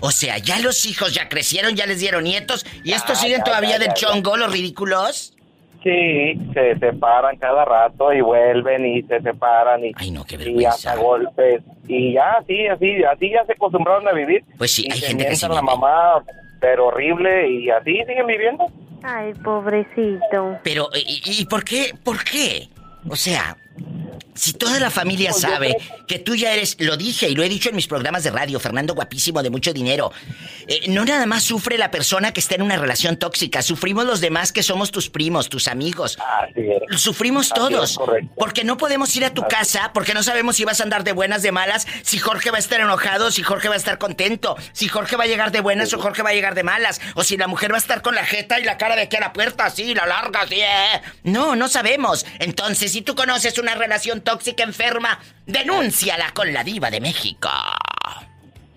O 0.01 0.11
sea, 0.11 0.37
ya 0.37 0.59
los 0.59 0.85
hijos 0.85 1.13
ya 1.13 1.29
crecieron, 1.29 1.75
ya 1.75 1.85
les 1.85 1.99
dieron 1.99 2.23
nietos, 2.25 2.65
y 2.83 2.91
estos 2.91 3.19
siguen 3.19 3.41
todavía 3.43 3.79
del 3.79 3.93
chongo, 3.93 4.35
los 4.37 4.51
ridículos. 4.51 5.33
Sí, 5.83 6.33
se 6.53 6.79
separan 6.79 7.37
cada 7.37 7.63
rato 7.63 8.11
y 8.11 8.19
vuelven 8.19 8.85
y 8.87 9.03
se 9.03 9.21
separan 9.21 9.85
y, 9.85 9.91
Ay, 9.95 10.09
no, 10.09 10.25
qué 10.25 10.35
y 10.35 10.65
hasta 10.65 10.95
golpes. 10.95 11.61
Y 11.87 12.13
ya, 12.13 12.43
sí, 12.47 12.65
así, 12.65 13.03
así 13.03 13.29
ya 13.29 13.45
se 13.45 13.53
acostumbraron 13.53 14.07
a 14.07 14.11
vivir. 14.11 14.43
Pues 14.57 14.71
sí, 14.71 14.87
y 14.87 14.91
hay 14.91 14.99
se 14.99 15.07
gente 15.07 15.23
que 15.25 15.29
mientan 15.29 15.53
la 15.53 15.61
mamá, 15.61 16.23
pero 16.65 16.87
horrible, 16.87 17.47
y 17.47 17.69
así 17.69 17.93
siguen 18.07 18.25
viviendo. 18.25 18.65
Ay, 19.03 19.33
pobrecito. 19.43 20.57
Pero, 20.63 20.89
¿y, 20.95 21.21
y 21.41 21.45
por 21.45 21.63
qué? 21.63 21.93
¿Por 22.03 22.23
qué? 22.23 22.67
O 23.07 23.15
sea, 23.15 23.55
si 24.33 24.53
toda 24.53 24.79
la 24.79 24.89
familia 24.89 25.31
Pues 25.31 25.41
sabe 25.41 25.77
que 26.07 26.19
tú 26.19 26.35
ya 26.35 26.53
eres, 26.53 26.77
lo 26.79 26.97
dije 26.97 27.29
y 27.29 27.35
lo 27.35 27.43
he 27.43 27.49
dicho 27.49 27.69
en 27.69 27.75
mis 27.75 27.87
programas 27.87 28.23
de 28.23 28.31
radio, 28.31 28.59
Fernando 28.59 28.93
guapísimo 28.93 29.41
de 29.41 29.49
mucho 29.49 29.73
dinero, 29.73 30.11
eh, 30.67 30.81
no 30.89 31.05
nada 31.05 31.25
más 31.25 31.43
sufre 31.43 31.77
la 31.77 31.91
persona 31.91 32.31
que 32.33 32.39
está 32.39 32.55
en 32.55 32.61
una 32.61 32.77
relación 32.77 33.17
tóxica, 33.17 33.61
sufrimos 33.61 34.05
los 34.05 34.21
demás 34.21 34.51
que 34.51 34.63
somos 34.63 34.91
tus 34.91 35.09
primos, 35.09 35.49
tus 35.49 35.67
amigos. 35.67 36.17
Así 36.41 36.61
es. 36.61 37.01
Sufrimos 37.01 37.51
Así 37.51 37.59
todos. 37.59 37.91
es. 37.91 38.27
Porque 38.37 38.63
no 38.63 38.77
podemos 38.77 39.15
ir 39.15 39.25
a 39.25 39.33
tu 39.33 39.43
casa, 39.47 39.91
porque 39.93 40.13
no 40.13 40.23
sabemos 40.23 40.55
si 40.55 40.65
vas 40.65 40.79
a 40.79 40.83
andar 40.83 41.03
de 41.03 41.11
buenas, 41.11 41.41
de 41.41 41.51
malas, 41.51 41.87
si 42.03 42.17
Jorge 42.17 42.51
va 42.51 42.57
a 42.57 42.59
estar 42.59 42.79
enojado, 42.79 43.31
si 43.31 43.43
Jorge 43.43 43.67
va 43.69 43.75
a 43.75 43.77
estar 43.77 43.97
contento, 43.97 44.55
si 44.73 44.87
Jorge 44.87 45.15
va 45.15 45.23
a 45.23 45.27
llegar 45.27 45.51
de 45.51 45.61
buenas 45.61 45.93
o 45.93 45.99
Jorge 45.99 46.21
va 46.23 46.29
a 46.29 46.33
llegar 46.33 46.55
de 46.55 46.63
malas, 46.63 47.01
o 47.15 47.23
si 47.23 47.37
la 47.37 47.47
mujer 47.47 47.71
va 47.71 47.75
a 47.75 47.79
estar 47.79 48.01
con 48.01 48.15
la 48.15 48.25
jeta 48.25 48.59
y 48.59 48.63
la 48.63 48.77
cara 48.77 48.95
de 48.95 49.03
aquí 49.03 49.15
a 49.17 49.21
la 49.21 49.33
puerta, 49.33 49.65
así, 49.65 49.93
la 49.93 50.05
larga, 50.05 50.41
así, 50.41 50.61
eh. 50.61 51.01
No, 51.23 51.55
no 51.55 51.67
sabemos. 51.67 52.25
Entonces, 52.39 52.91
si 52.91 53.01
tú 53.01 53.15
conoces 53.15 53.57
una 53.57 53.75
relación 53.75 54.04
tóxica 54.21 54.63
enferma, 54.63 55.19
denúnciala 55.45 56.31
con 56.33 56.53
la 56.53 56.63
diva 56.63 56.89
de 56.91 57.01
México. 57.01 57.49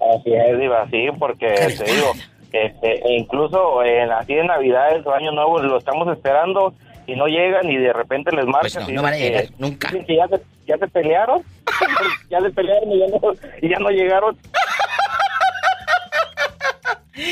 Así 0.00 0.32
es, 0.32 0.58
Diva, 0.58 0.86
sí, 0.90 1.06
porque 1.18 1.48
te 1.48 1.84
digo, 1.92 2.12
este, 2.52 2.92
e 3.06 3.16
incluso 3.18 3.82
en, 3.82 4.10
así 4.12 4.32
en 4.34 4.46
Navidades 4.46 5.04
o 5.04 5.12
Año 5.12 5.32
Nuevo 5.32 5.58
lo 5.60 5.78
estamos 5.78 6.06
esperando 6.16 6.72
y 7.06 7.14
no 7.16 7.26
llegan 7.26 7.68
y 7.70 7.76
de 7.76 7.92
repente 7.92 8.30
les 8.34 8.46
marcas 8.46 8.74
Pues 8.74 8.88
no, 8.88 8.94
no 8.94 9.02
van 9.02 9.14
a 9.14 9.16
dicen 9.16 9.32
llegar, 9.32 9.46
que- 9.48 9.54
nunca. 9.58 9.88
dicen 9.88 10.06
que 10.06 10.16
ya 10.16 10.28
se, 10.28 10.40
ya 10.66 10.78
se 10.78 10.86
pelearon, 10.88 11.42
ya 12.30 12.40
se 12.40 12.50
pelearon 12.50 12.92
y 12.92 12.98
ya 13.00 13.06
no, 13.08 13.32
y 13.60 13.68
ya 13.68 13.78
no 13.78 13.90
llegaron. 13.90 14.38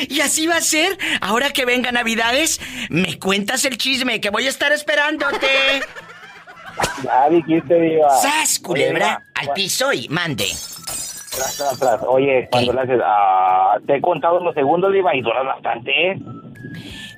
Y 0.09 0.21
así 0.21 0.47
va 0.49 0.57
a 0.57 0.61
ser. 0.61 0.99
Ahora 1.21 1.53
que 1.53 1.65
venga 1.65 1.93
Navidades, 1.93 2.61
me 2.91 3.19
cuentas 3.21 3.65
el 3.65 3.79
chisme 3.79 4.21
que 4.21 4.31
voy 4.31 4.47
a 4.47 4.49
estar 4.49 4.73
esperándote. 4.73 5.47
Ya 7.03 7.29
dijiste, 7.29 7.81
Diva. 7.81 8.11
¡Sas, 8.17 8.59
culebra! 8.59 9.17
Oye, 9.17 9.49
Al 9.49 9.55
piso 9.55 9.93
y 9.93 10.09
mande. 10.09 10.47
tras, 11.31 11.57
tras, 11.57 11.79
tras. 11.79 12.01
Oye, 12.07 12.49
cuando 12.51 12.73
le 12.73 12.81
haces, 12.81 13.01
ah, 13.05 13.77
te 13.87 13.97
he 13.97 14.01
contado 14.01 14.41
los 14.41 14.55
segundos, 14.55 14.93
Diva, 14.93 15.15
y 15.15 15.23
duras 15.23 15.45
bastante. 15.45 16.19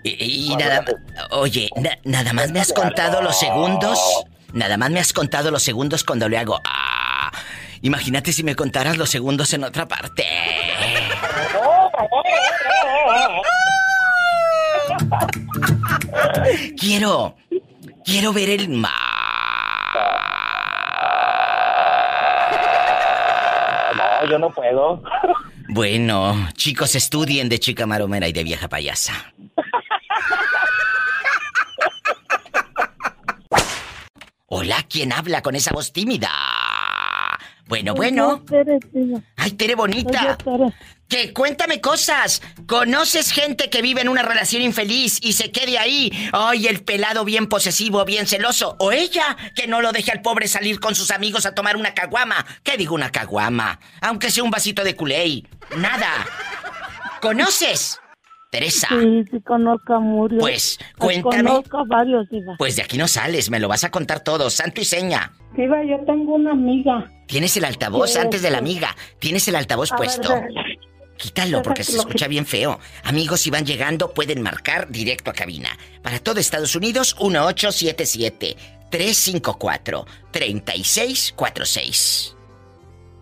Y, 0.04 0.54
nada 0.56 0.84
Oye, 1.30 1.68
nada 2.04 2.32
más 2.32 2.50
me 2.50 2.60
has 2.60 2.72
contado 2.72 3.22
los 3.22 3.38
segundos. 3.38 4.24
Nada 4.52 4.76
más 4.76 4.90
me 4.90 5.00
has 5.00 5.12
contado 5.12 5.50
los 5.50 5.62
segundos 5.62 6.04
cuando 6.04 6.28
le 6.28 6.38
hago. 6.38 6.60
Ah, 6.64 7.30
imagínate 7.82 8.32
si 8.32 8.42
me 8.42 8.56
contaras 8.56 8.96
los 8.96 9.10
segundos 9.10 9.52
en 9.52 9.64
otra 9.64 9.86
parte. 9.86 10.24
quiero. 16.78 17.34
Quiero 18.04 18.32
ver 18.32 18.50
el 18.50 18.68
mar. 18.70 19.17
Yo 24.30 24.38
no 24.38 24.50
puedo. 24.50 25.02
Bueno, 25.68 26.48
chicos, 26.54 26.94
estudien 26.94 27.48
de 27.48 27.58
chica 27.58 27.86
maromera 27.86 28.28
y 28.28 28.32
de 28.32 28.44
vieja 28.44 28.68
payasa. 28.68 29.34
Hola, 34.46 34.76
¿quién 34.88 35.12
habla 35.12 35.42
con 35.42 35.54
esa 35.54 35.72
voz 35.72 35.92
tímida? 35.92 36.30
Bueno, 37.68 37.94
bueno. 37.94 38.42
Ay, 39.36 39.52
Tere 39.52 39.74
bonita. 39.74 40.38
Que 41.06 41.32
cuéntame 41.32 41.80
cosas. 41.80 42.42
¿Conoces 42.66 43.30
gente 43.30 43.70
que 43.70 43.82
vive 43.82 44.00
en 44.00 44.08
una 44.08 44.22
relación 44.22 44.62
infeliz 44.62 45.18
y 45.22 45.34
se 45.34 45.50
quede 45.50 45.78
ahí? 45.78 46.10
Ay, 46.32 46.66
el 46.66 46.82
pelado 46.82 47.24
bien 47.24 47.46
posesivo, 47.46 48.04
bien 48.04 48.26
celoso. 48.26 48.76
O 48.78 48.92
ella, 48.92 49.36
que 49.54 49.66
no 49.66 49.80
lo 49.80 49.92
deje 49.92 50.12
al 50.12 50.22
pobre 50.22 50.48
salir 50.48 50.80
con 50.80 50.94
sus 50.94 51.10
amigos 51.10 51.46
a 51.46 51.54
tomar 51.54 51.76
una 51.76 51.94
caguama. 51.94 52.44
¿Qué 52.62 52.76
digo 52.76 52.94
una 52.94 53.10
caguama? 53.12 53.78
Aunque 54.00 54.30
sea 54.30 54.44
un 54.44 54.50
vasito 54.50 54.82
de 54.82 54.96
culé. 54.96 55.44
Nada. 55.76 56.26
¿Conoces? 57.20 58.00
Teresa. 58.50 58.88
Sí, 58.88 59.24
sí 59.30 59.40
conozco 59.42 59.94
a 59.94 60.00
Murio. 60.00 60.38
Pues, 60.38 60.78
cuéntame. 60.96 61.50
Conozco 61.50 61.78
a 61.78 61.84
varios, 61.84 62.28
Diva. 62.30 62.54
Pues 62.58 62.76
de 62.76 62.82
aquí 62.82 62.96
no 62.96 63.06
sales, 63.06 63.50
me 63.50 63.60
lo 63.60 63.68
vas 63.68 63.84
a 63.84 63.90
contar 63.90 64.20
todo, 64.20 64.48
santo 64.48 64.80
y 64.80 64.84
seña. 64.84 65.32
Diva, 65.56 65.84
yo 65.84 65.98
tengo 66.06 66.36
una 66.36 66.52
amiga. 66.52 67.10
Tienes 67.26 67.56
el 67.56 67.66
altavoz 67.66 68.16
antes 68.16 68.40
de 68.40 68.50
la 68.50 68.58
amiga. 68.58 68.96
Tienes 69.18 69.46
el 69.48 69.56
altavoz 69.56 69.90
puesto. 69.90 70.34
Quítalo 71.18 71.62
porque 71.62 71.84
se 71.84 71.96
escucha 71.96 72.28
bien 72.28 72.46
feo. 72.46 72.78
Amigos, 73.02 73.40
si 73.40 73.50
van 73.50 73.66
llegando, 73.66 74.14
pueden 74.14 74.40
marcar 74.40 74.88
directo 74.88 75.30
a 75.30 75.34
cabina. 75.34 75.70
Para 76.02 76.20
todo 76.20 76.40
Estados 76.40 76.74
Unidos, 76.76 77.16
1877 77.20 78.56
354 78.90 80.06
3646 80.30 82.37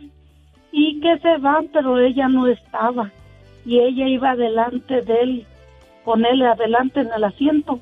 Y 0.72 1.02
que 1.02 1.18
se 1.20 1.38
van, 1.38 1.68
pero 1.74 2.00
ella 2.00 2.28
no 2.30 2.48
estaba. 2.48 3.12
Y 3.66 3.80
ella 3.80 4.08
iba 4.08 4.32
adelante 4.32 5.02
de 5.02 5.22
él, 5.22 5.46
con 6.06 6.26
él 6.26 6.42
adelante 6.44 7.02
en 7.02 7.12
el 7.16 7.24
asiento. 7.24 7.80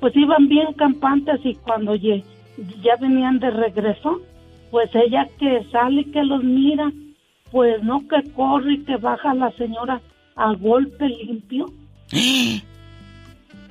Pues 0.00 0.14
iban 0.16 0.48
bien 0.48 0.72
campantes 0.74 1.40
y 1.44 1.54
cuando 1.54 1.94
ya, 1.94 2.16
ya 2.82 2.96
venían 3.00 3.38
de 3.38 3.50
regreso, 3.50 4.20
pues 4.70 4.90
ella 4.94 5.26
que 5.38 5.64
sale 5.70 6.02
y 6.02 6.10
que 6.10 6.22
los 6.24 6.42
mira, 6.42 6.92
pues 7.50 7.82
no 7.82 8.00
que 8.08 8.22
corre 8.32 8.74
y 8.74 8.84
que 8.84 8.96
baja 8.96 9.34
la 9.34 9.50
señora 9.52 10.00
a 10.36 10.52
golpe 10.54 11.08
limpio. 11.08 11.66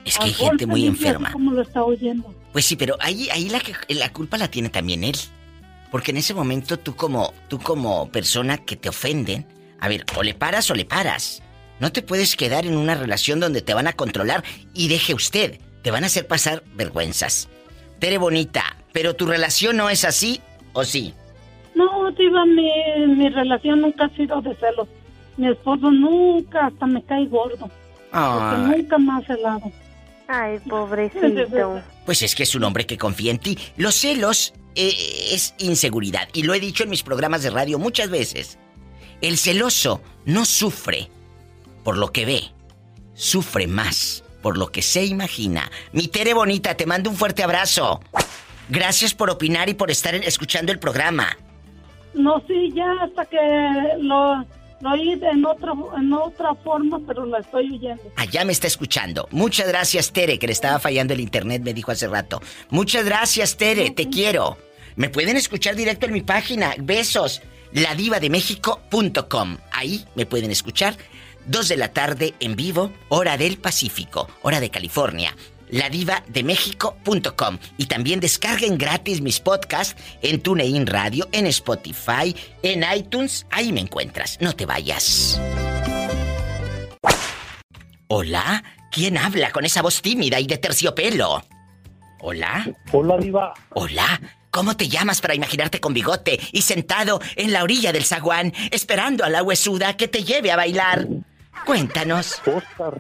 Es 0.08 0.17
que 0.17 0.23
hay 0.23 0.34
gente 0.34 0.65
muy 0.65 0.86
enferma. 0.86 1.34
¿Cómo 1.34 1.52
lo 1.52 1.62
está 1.62 1.84
oyendo? 1.84 2.34
Pues 2.54 2.63
sí, 2.63 2.78
pero 2.78 2.95
ahí, 3.02 3.30
ahí 3.30 3.50
la, 3.50 3.62
la 3.89 4.13
culpa 4.13 4.38
la 4.38 4.47
tiene 4.47 4.69
también 4.69 5.04
él. 5.04 5.17
Porque 5.91 6.12
en 6.12 6.17
ese 6.17 6.34
momento 6.34 6.80
tú 6.80 6.95
como, 6.95 7.34
tú 7.50 7.60
como 7.60 8.10
persona 8.10 8.58
que 8.58 8.78
te 8.78 8.88
ofenden, 8.88 9.45
a 9.82 9.89
ver, 9.89 10.06
o 10.15 10.23
le 10.23 10.34
paras 10.34 10.71
o 10.71 10.76
le 10.76 10.86
paras. 10.86 11.43
No 11.80 11.91
te 11.91 12.02
puedes 12.02 12.38
quedar 12.38 12.65
en 12.65 12.78
una 12.78 12.95
relación 12.95 13.41
donde 13.41 13.62
te 13.62 13.73
van 13.73 13.88
a 13.88 13.93
controlar 13.93 14.43
y 14.73 14.88
deje 14.88 15.13
usted, 15.13 15.60
te 15.84 15.91
van 15.91 16.04
a 16.04 16.08
hacer 16.08 16.26
pasar 16.26 16.63
vergüenzas. 16.76 17.50
Tere 18.00 18.17
bonita, 18.17 18.78
pero 18.93 19.13
tu 19.13 19.26
relación 19.26 19.76
no 19.78 19.89
es 19.89 20.06
así, 20.06 20.41
¿o 20.73 20.86
sí? 20.86 21.13
No, 21.76 22.12
Diva, 22.12 22.45
mi, 22.45 22.71
mi 23.08 23.30
relación 23.30 23.82
nunca 23.82 24.06
ha 24.06 24.10
sido 24.15 24.41
de 24.41 24.56
celos. 24.56 24.88
Mi 25.36 25.50
esposo 25.50 25.91
nunca, 25.91 26.67
hasta 26.67 26.88
me 26.88 27.04
cae 27.04 27.26
gordo. 27.28 27.69
Nunca 28.13 28.98
me 28.98 29.13
ha 29.13 29.22
celado. 29.26 29.72
Ay, 30.28 30.60
pobrecito. 30.60 31.82
Pues 32.06 32.22
es 32.22 32.36
que 32.36 32.43
es 32.43 32.56
un 32.56 32.63
hombre 32.63 32.86
que 32.86 32.98
confía 32.98 33.32
en 33.32 33.38
ti. 33.38 33.58
Los 33.76 33.96
celos 33.96 34.54
eh, 34.76 34.93
es 35.32 35.54
inseguridad. 35.58 36.30
Y 36.32 36.43
lo 36.43 36.54
he 36.54 36.60
dicho 36.62 36.86
en 36.86 36.89
mis 36.89 37.04
programas 37.04 37.43
de 37.43 37.50
radio 37.50 37.80
muchas 37.80 38.10
veces. 38.10 38.58
El 39.20 39.38
celoso 39.38 40.02
no 40.24 40.46
sufre 40.46 41.10
por 41.84 41.98
lo 41.98 42.13
que 42.13 42.26
ve. 42.26 42.43
Sufre 43.13 43.67
más 43.67 44.24
por 44.41 44.58
lo 44.58 44.67
que 44.67 44.82
se 44.82 45.04
imagina. 45.04 45.70
Mi 45.91 46.08
Tere 46.08 46.34
Bonita, 46.34 46.76
te 46.76 46.86
mando 46.86 47.10
un 47.10 47.17
fuerte 47.17 47.43
abrazo. 47.43 48.00
Gracias 48.70 49.13
por 49.13 49.30
opinar 49.30 49.67
y 49.67 49.74
por 49.74 49.91
estar 49.91 50.15
escuchando 50.15 50.72
el 50.72 50.80
programa. 50.80 51.36
No, 52.13 52.41
sí, 52.48 52.72
ya 52.74 52.89
hasta 53.04 53.26
que 53.26 53.38
lo 54.00 54.46
lo 54.82 54.92
oí 54.92 55.20
en, 55.22 55.46
otro, 55.46 55.92
en 55.98 56.13
otra 56.13 56.56
forma, 56.56 57.00
pero 57.06 57.26
la 57.26 57.40
estoy 57.40 57.74
oyendo. 57.74 58.04
Allá 58.16 58.46
me 58.46 58.52
está 58.52 58.68
escuchando. 58.68 59.28
Muchas 59.32 59.68
gracias, 59.68 60.12
Tere, 60.12 60.40
que 60.40 60.48
le 60.48 60.54
estaba 60.54 60.80
fallando 60.80 61.13
el 61.13 61.20
internet, 61.20 61.62
me 61.63 61.74
dijo 61.74 61.92
hace 61.92 62.08
rato. 62.08 62.42
Muchas 62.70 63.06
gracias, 63.06 63.58
Tere, 63.58 63.90
te 63.92 64.10
quiero. 64.10 64.58
Me 64.96 65.10
pueden 65.10 65.38
escuchar 65.38 65.76
directo 65.76 66.06
en 66.06 66.13
mi 66.13 66.22
página. 66.22 66.74
Besos. 66.80 67.42
ladivademéxico.com. 67.72 69.58
Ahí 69.72 70.06
me 70.16 70.26
pueden 70.26 70.52
escuchar. 70.52 70.96
Dos 71.46 71.70
de 71.70 71.78
la 71.78 71.94
tarde 71.94 72.34
en 72.40 72.56
vivo, 72.56 72.92
hora 73.08 73.38
del 73.38 73.58
Pacífico, 73.58 74.28
hora 74.42 74.60
de 74.60 74.70
California 74.70 75.34
ladivademéxico.com 75.69 77.58
y 77.77 77.86
también 77.86 78.19
descarguen 78.19 78.77
gratis 78.77 79.21
mis 79.21 79.39
podcasts 79.39 79.95
en 80.21 80.41
TuneIn 80.41 80.88
Radio, 80.88 81.27
en 81.32 81.47
Spotify, 81.47 82.36
en 82.63 82.84
iTunes. 82.95 83.45
Ahí 83.51 83.71
me 83.71 83.82
encuentras. 83.82 84.38
No 84.41 84.53
te 84.53 84.65
vayas. 84.65 85.39
Hola, 88.08 88.63
¿quién 88.91 89.17
habla 89.17 89.51
con 89.51 89.65
esa 89.65 89.82
voz 89.82 90.01
tímida 90.01 90.39
y 90.39 90.47
de 90.47 90.58
terciopelo? 90.58 91.43
Hola. 92.19 92.65
Hola, 92.91 93.17
Diva. 93.17 93.53
Hola. 93.73 94.21
¿Cómo 94.49 94.75
te 94.75 94.88
llamas 94.88 95.21
para 95.21 95.36
imaginarte 95.36 95.80
con 95.80 95.93
bigote 95.93 96.39
y 96.51 96.63
sentado 96.63 97.21
en 97.36 97.51
la 97.51 97.63
orilla 97.63 97.91
del 97.91 98.06
zaguán 98.06 98.53
esperando 98.71 99.23
a 99.23 99.30
la 99.30 99.43
huesuda 99.43 99.95
que 99.97 100.08
te 100.08 100.23
lleve 100.23 100.51
a 100.51 100.56
bailar? 100.56 101.08
Cuéntanos. 101.65 102.41
Oscar. 102.45 102.99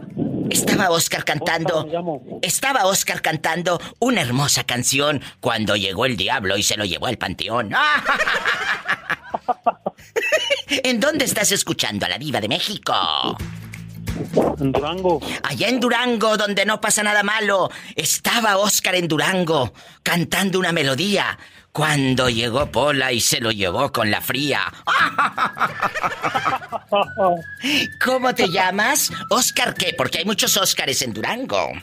Estaba 0.49 0.89
Oscar 0.89 1.23
cantando. 1.25 2.39
estaba 2.41 2.85
Oscar 2.85 3.21
cantando 3.21 3.79
una 3.99 4.21
hermosa 4.21 4.63
canción 4.63 5.21
cuando 5.39 5.75
llegó 5.75 6.05
el 6.05 6.17
diablo 6.17 6.57
y 6.57 6.63
se 6.63 6.77
lo 6.77 6.85
llevó 6.85 7.07
al 7.07 7.17
panteón. 7.17 7.71
¿En 10.69 10.99
dónde 10.99 11.25
estás 11.25 11.51
escuchando 11.51 12.05
a 12.05 12.09
la 12.09 12.17
diva 12.17 12.41
de 12.41 12.47
México? 12.47 13.37
En 14.59 14.71
Durango. 14.71 15.21
Allá 15.43 15.69
en 15.69 15.79
Durango, 15.79 16.37
donde 16.37 16.65
no 16.65 16.81
pasa 16.81 17.03
nada 17.03 17.23
malo. 17.23 17.69
Estaba 17.95 18.57
Oscar 18.57 18.95
en 18.95 19.07
Durango, 19.07 19.73
cantando 20.03 20.59
una 20.59 20.71
melodía. 20.71 21.37
Cuando 21.77 22.27
llegó 22.27 22.65
Pola 22.71 23.11
y 23.11 23.21
se 23.21 23.39
lo 23.39 23.51
llevó 23.51 23.91
con 23.91 24.09
la 24.09 24.19
fría. 24.19 24.63
¿Cómo 28.03 28.33
te 28.33 28.49
llamas? 28.49 29.11
¿Oscar 29.29 29.75
qué? 29.75 29.93
Porque 29.95 30.17
hay 30.17 30.25
muchos 30.25 30.57
Óscares 30.57 31.03
en 31.03 31.13
Durango. 31.13 31.73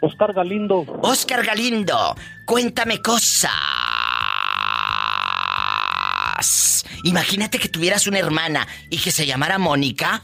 Oscar 0.00 0.32
Galindo. 0.32 0.86
Oscar 1.02 1.44
Galindo, 1.44 2.16
cuéntame 2.46 3.02
cosas. 3.02 3.52
Imagínate 7.04 7.58
que 7.58 7.68
tuvieras 7.68 8.06
una 8.06 8.20
hermana 8.20 8.66
y 8.88 8.96
que 8.96 9.10
se 9.10 9.26
llamara 9.26 9.58
Mónica. 9.58 10.22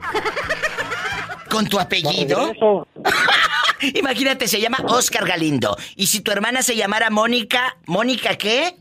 ¿Con 1.50 1.66
tu 1.66 1.78
apellido? 1.78 2.54
Imagínate, 3.94 4.48
se 4.48 4.60
llama 4.60 4.78
Oscar 4.88 5.26
Galindo. 5.26 5.76
Y 5.96 6.06
si 6.06 6.20
tu 6.20 6.30
hermana 6.30 6.62
se 6.62 6.76
llamara 6.76 7.10
Mónica, 7.10 7.76
¿Mónica 7.86 8.36
qué? 8.36 8.76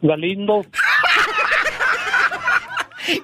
Galindo. 0.00 0.64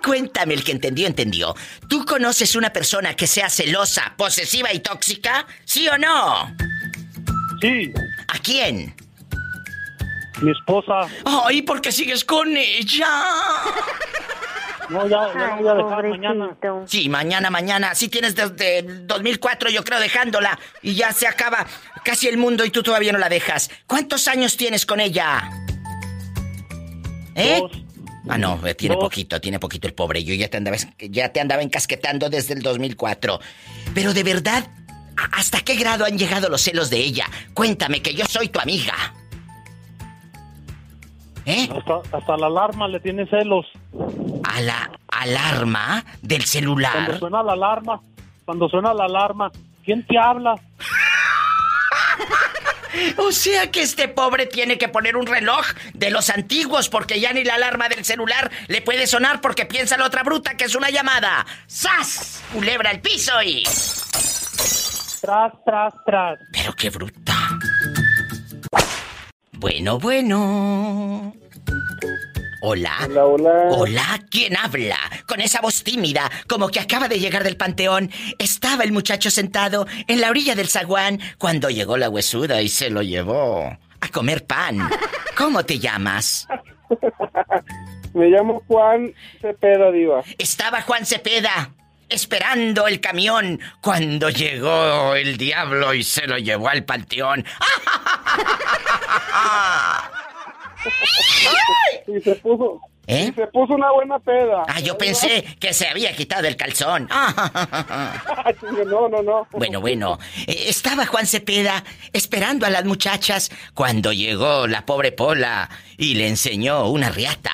Cuéntame, 0.04 0.54
el 0.54 0.64
que 0.64 0.72
entendió, 0.72 1.06
entendió. 1.06 1.54
¿Tú 1.88 2.04
conoces 2.04 2.56
una 2.56 2.70
persona 2.70 3.14
que 3.14 3.26
sea 3.26 3.48
celosa, 3.48 4.14
posesiva 4.16 4.72
y 4.72 4.80
tóxica? 4.80 5.46
¿Sí 5.64 5.88
o 5.88 5.96
no? 5.98 6.54
Sí. 7.61 7.92
¿A 8.28 8.38
quién? 8.38 8.94
Mi 10.40 10.50
esposa. 10.52 11.09
Ay, 11.24 11.62
¿por 11.62 11.80
qué 11.80 11.90
sigues 11.92 12.24
con 12.24 12.56
ella? 12.56 13.09
No, 14.91 15.07
ya, 15.07 15.32
ya 15.34 15.55
Ay, 15.55 15.62
voy 15.62 15.68
a 15.68 15.74
dejar 15.74 16.09
mañana. 16.09 16.57
Sí, 16.86 17.09
mañana, 17.09 17.51
mañana. 17.51 17.95
Sí 17.95 18.09
tienes 18.09 18.34
desde 18.34 18.78
el 18.78 19.07
2004, 19.07 19.70
yo 19.70 19.84
creo, 19.84 20.01
dejándola. 20.01 20.59
Y 20.82 20.95
ya 20.95 21.12
se 21.12 21.26
acaba 21.26 21.66
casi 22.05 22.28
el 22.28 22.39
mundo 22.39 22.64
y 22.64 22.70
tú 22.70 22.82
todavía 22.82 23.12
no 23.12 23.18
la 23.18 23.28
dejas. 23.28 23.70
¿Cuántos 23.86 24.28
años 24.28 24.57
tienes 24.57 24.86
con 24.86 25.01
ella? 25.01 25.51
¿Eh? 27.34 27.59
Dos. 27.61 27.72
Ah, 28.30 28.36
no, 28.39 28.61
eh, 28.66 28.74
tiene 28.74 28.95
Dos. 28.95 29.05
poquito, 29.05 29.41
tiene 29.41 29.59
poquito 29.59 29.86
el 29.86 29.95
pobre. 29.95 30.22
Yo 30.24 30.34
ya 30.34 30.49
te 30.49 30.57
andaba, 30.59 30.76
ya 30.99 31.32
te 31.32 31.41
andaba 31.41 31.62
encasquetando 31.62 32.28
desde 32.28 32.55
el 32.55 32.62
2004. 32.62 33.41
Pero 33.95 34.12
de 34.12 34.22
verdad, 34.22 34.66
¿a- 35.16 35.39
¿hasta 35.39 35.61
qué 35.61 35.76
grado 35.76 36.05
han 36.05 36.18
llegado 36.18 36.49
los 36.49 36.61
celos 36.62 36.91
de 36.91 36.99
ella? 36.99 37.26
Cuéntame 37.55 38.03
que 38.03 38.14
yo 38.14 38.24
soy 38.26 38.49
tu 38.49 38.59
amiga. 38.61 38.95
¿Eh? 41.49 41.68
Hasta, 41.74 42.16
hasta 42.18 42.36
la 42.36 42.46
alarma 42.46 42.88
le 42.88 43.01
tiene 43.01 43.26
celos. 43.26 43.64
A 44.44 44.61
la 44.61 44.90
alarma 45.09 46.05
del 46.20 46.38
Cuando 46.40 46.46
celular. 46.46 47.18
suena 47.18 47.42
la 47.42 47.53
alarma, 47.55 48.01
cuando 48.44 48.68
suena 48.68 48.92
la 48.92 49.05
alarma, 49.05 49.51
¿quién 49.84 50.07
te 50.07 50.18
habla? 50.18 50.55
O 53.18 53.30
sea 53.30 53.70
que 53.70 53.82
este 53.82 54.09
pobre 54.09 54.46
tiene 54.46 54.76
que 54.76 54.88
poner 54.88 55.16
un 55.16 55.26
reloj 55.26 55.64
de 55.94 56.11
los 56.11 56.30
antiguos 56.30 56.88
porque 56.88 57.20
ya 57.20 57.32
ni 57.32 57.44
la 57.44 57.55
alarma 57.55 57.88
del 57.88 58.05
celular 58.05 58.51
le 58.66 58.80
puede 58.82 59.07
sonar 59.07 59.40
porque 59.40 59.66
piensa 59.66 59.96
la 59.96 60.07
otra 60.07 60.22
bruta 60.24 60.57
que 60.57 60.64
es 60.64 60.74
una 60.74 60.90
llamada. 60.90 61.46
¡Sas! 61.66 62.42
Culebra 62.53 62.90
al 62.90 63.01
piso 63.01 63.40
y... 63.42 63.62
Tras, 65.20 65.53
tras, 65.64 65.94
tras. 66.07 66.38
Pero 66.53 66.72
qué 66.72 66.90
bruta. 66.90 67.47
Bueno, 69.70 69.98
bueno. 69.98 71.34
Hola. 72.62 72.96
Hola, 73.04 73.26
hola. 73.26 73.66
Hola, 73.68 74.20
¿quién 74.30 74.56
habla? 74.56 74.96
Con 75.26 75.42
esa 75.42 75.60
voz 75.60 75.84
tímida, 75.84 76.30
como 76.48 76.68
que 76.68 76.80
acaba 76.80 77.06
de 77.06 77.20
llegar 77.20 77.44
del 77.44 77.58
panteón. 77.58 78.10
Estaba 78.38 78.82
el 78.82 78.92
muchacho 78.92 79.30
sentado 79.30 79.86
en 80.06 80.22
la 80.22 80.30
orilla 80.30 80.54
del 80.54 80.68
zaguán 80.68 81.20
cuando 81.36 81.68
llegó 81.68 81.98
la 81.98 82.08
huesuda 82.08 82.62
y 82.62 82.70
se 82.70 82.88
lo 82.88 83.02
llevó 83.02 83.76
a 84.00 84.08
comer 84.10 84.46
pan. 84.46 84.88
¿Cómo 85.36 85.62
te 85.62 85.78
llamas? 85.78 86.48
Me 88.14 88.30
llamo 88.30 88.62
Juan 88.68 89.12
Cepeda, 89.38 89.92
Diva. 89.92 90.22
Estaba 90.38 90.80
Juan 90.80 91.04
Cepeda 91.04 91.74
esperando 92.09 92.86
el 92.86 93.00
camión 93.00 93.61
cuando 93.80 94.30
llegó 94.30 95.14
el 95.14 95.36
diablo 95.36 95.94
y 95.94 96.02
se 96.02 96.26
lo 96.26 96.38
llevó 96.38 96.68
al 96.68 96.84
panteón. 96.84 97.44
Y 102.06 102.20
se 102.20 102.34
puso. 102.36 102.80
¿Eh? 103.06 103.30
Y 103.30 103.34
se 103.34 103.46
puso 103.46 103.74
una 103.74 103.90
buena 103.92 104.18
peda. 104.18 104.64
Ah, 104.68 104.80
yo 104.80 104.98
pensé 104.98 105.42
que 105.59 105.72
se 105.72 105.88
había 105.88 106.14
quitado 106.14 106.46
el 106.46 106.56
calzón. 106.56 107.09
no, 108.86 109.09
no, 109.09 109.22
no. 109.22 109.46
Bueno, 109.52 109.80
bueno, 109.80 110.18
eh, 110.46 110.64
estaba 110.66 111.06
Juan 111.06 111.26
Cepeda 111.26 111.84
esperando 112.12 112.66
a 112.66 112.70
las 112.70 112.84
muchachas 112.84 113.50
cuando 113.74 114.12
llegó 114.12 114.66
la 114.66 114.84
pobre 114.84 115.12
Pola 115.12 115.70
y 115.96 116.14
le 116.14 116.28
enseñó 116.28 116.88
una 116.88 117.09
riata. 117.09 117.52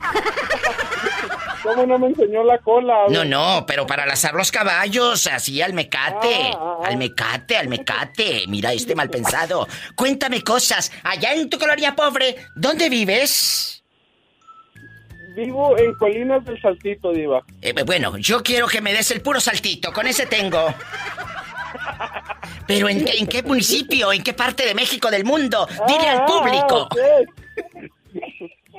¿Cómo 1.62 1.86
no 1.86 1.98
me 1.98 2.06
enseñó 2.08 2.44
la 2.44 2.58
cola? 2.58 3.04
No, 3.08 3.24
no, 3.24 3.64
pero 3.66 3.86
para 3.86 4.06
lazar 4.06 4.34
los 4.34 4.50
caballos, 4.50 5.26
así 5.26 5.60
al 5.60 5.72
mecate, 5.74 6.50
Ah, 6.54 6.58
ah, 6.58 6.76
ah. 6.82 6.86
al 6.88 6.96
mecate, 6.96 7.56
al 7.56 7.68
mecate. 7.68 8.44
Mira, 8.48 8.72
este 8.72 8.94
mal 8.94 9.10
pensado. 9.10 9.66
Cuéntame 9.94 10.42
cosas. 10.42 10.90
Allá 11.02 11.34
en 11.34 11.50
tu 11.50 11.58
colonia 11.58 11.94
pobre, 11.94 12.36
¿dónde 12.54 12.88
vives? 12.88 13.82
Vivo 15.36 15.76
en 15.78 15.94
Colinas 15.94 16.44
del 16.44 16.60
Saltito, 16.60 17.12
Diva. 17.12 17.42
Eh, 17.62 17.72
bueno, 17.84 18.16
yo 18.16 18.42
quiero 18.42 18.66
que 18.66 18.80
me 18.80 18.92
des 18.92 19.10
el 19.12 19.20
puro 19.20 19.38
saltito, 19.40 19.92
con 19.92 20.06
ese 20.06 20.26
tengo. 20.26 20.74
Pero 22.66 22.88
¿en 22.88 23.04
qué, 23.04 23.18
en 23.18 23.26
qué 23.26 23.42
municipio? 23.42 24.12
¿En 24.12 24.22
qué 24.24 24.32
parte 24.32 24.66
de 24.66 24.74
México 24.74 25.10
del 25.10 25.24
mundo? 25.24 25.68
Dile 25.86 26.08
Ah, 26.08 26.12
al 26.12 26.18
ah, 26.18 26.26
público. 26.26 26.88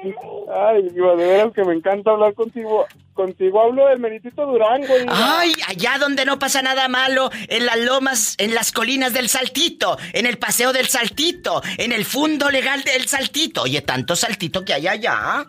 Ay, 0.04 0.84
de 0.90 1.16
veras 1.16 1.54
que 1.54 1.64
me 1.64 1.74
encanta 1.74 2.12
hablar 2.12 2.34
contigo. 2.34 2.86
Contigo 3.14 3.62
hablo 3.62 3.88
del 3.88 4.00
Meritito 4.00 4.46
Durango. 4.46 4.94
Ay, 5.10 5.52
allá 5.68 5.98
donde 6.00 6.24
no 6.24 6.40
pasa 6.40 6.62
nada 6.62 6.88
malo, 6.88 7.30
en 7.50 7.66
las 7.66 7.78
lomas, 7.78 8.36
en 8.38 8.56
las 8.56 8.72
colinas 8.72 9.12
del 9.12 9.28
Saltito, 9.28 9.98
en 10.14 10.26
el 10.26 10.38
paseo 10.38 10.72
del 10.72 10.88
Saltito, 10.88 11.62
en 11.78 11.92
el 11.92 12.06
fundo 12.06 12.50
legal 12.50 12.82
del 12.84 13.08
Saltito. 13.10 13.64
Oye, 13.64 13.82
tanto 13.82 14.16
saltito 14.16 14.64
que 14.64 14.74
hay 14.74 14.88
allá. 14.88 15.46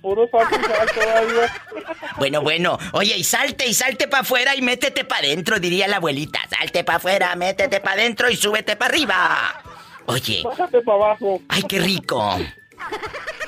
Puro 0.00 0.26
salto 0.30 0.58
y 0.58 0.64
salto, 0.64 0.94
¿verdad, 1.00 1.26
Diva? 1.28 1.46
Bueno, 2.18 2.40
bueno, 2.42 2.78
oye, 2.92 3.16
y 3.16 3.24
salte 3.24 3.66
y 3.66 3.74
salte 3.74 4.08
para 4.08 4.22
afuera 4.22 4.54
y 4.56 4.62
métete 4.62 5.04
para 5.04 5.26
adentro, 5.26 5.58
diría 5.58 5.88
la 5.88 5.96
abuelita. 5.96 6.40
Salte 6.48 6.84
para 6.84 6.96
afuera, 6.96 7.36
métete 7.36 7.80
para 7.80 8.00
adentro 8.00 8.30
y 8.30 8.36
súbete 8.36 8.76
para 8.76 8.90
arriba. 8.90 9.62
Oye, 10.06 10.42
Bájate 10.42 10.80
para 10.82 10.96
abajo. 10.96 11.40
ay, 11.48 11.62
qué 11.64 11.78
rico. 11.80 12.38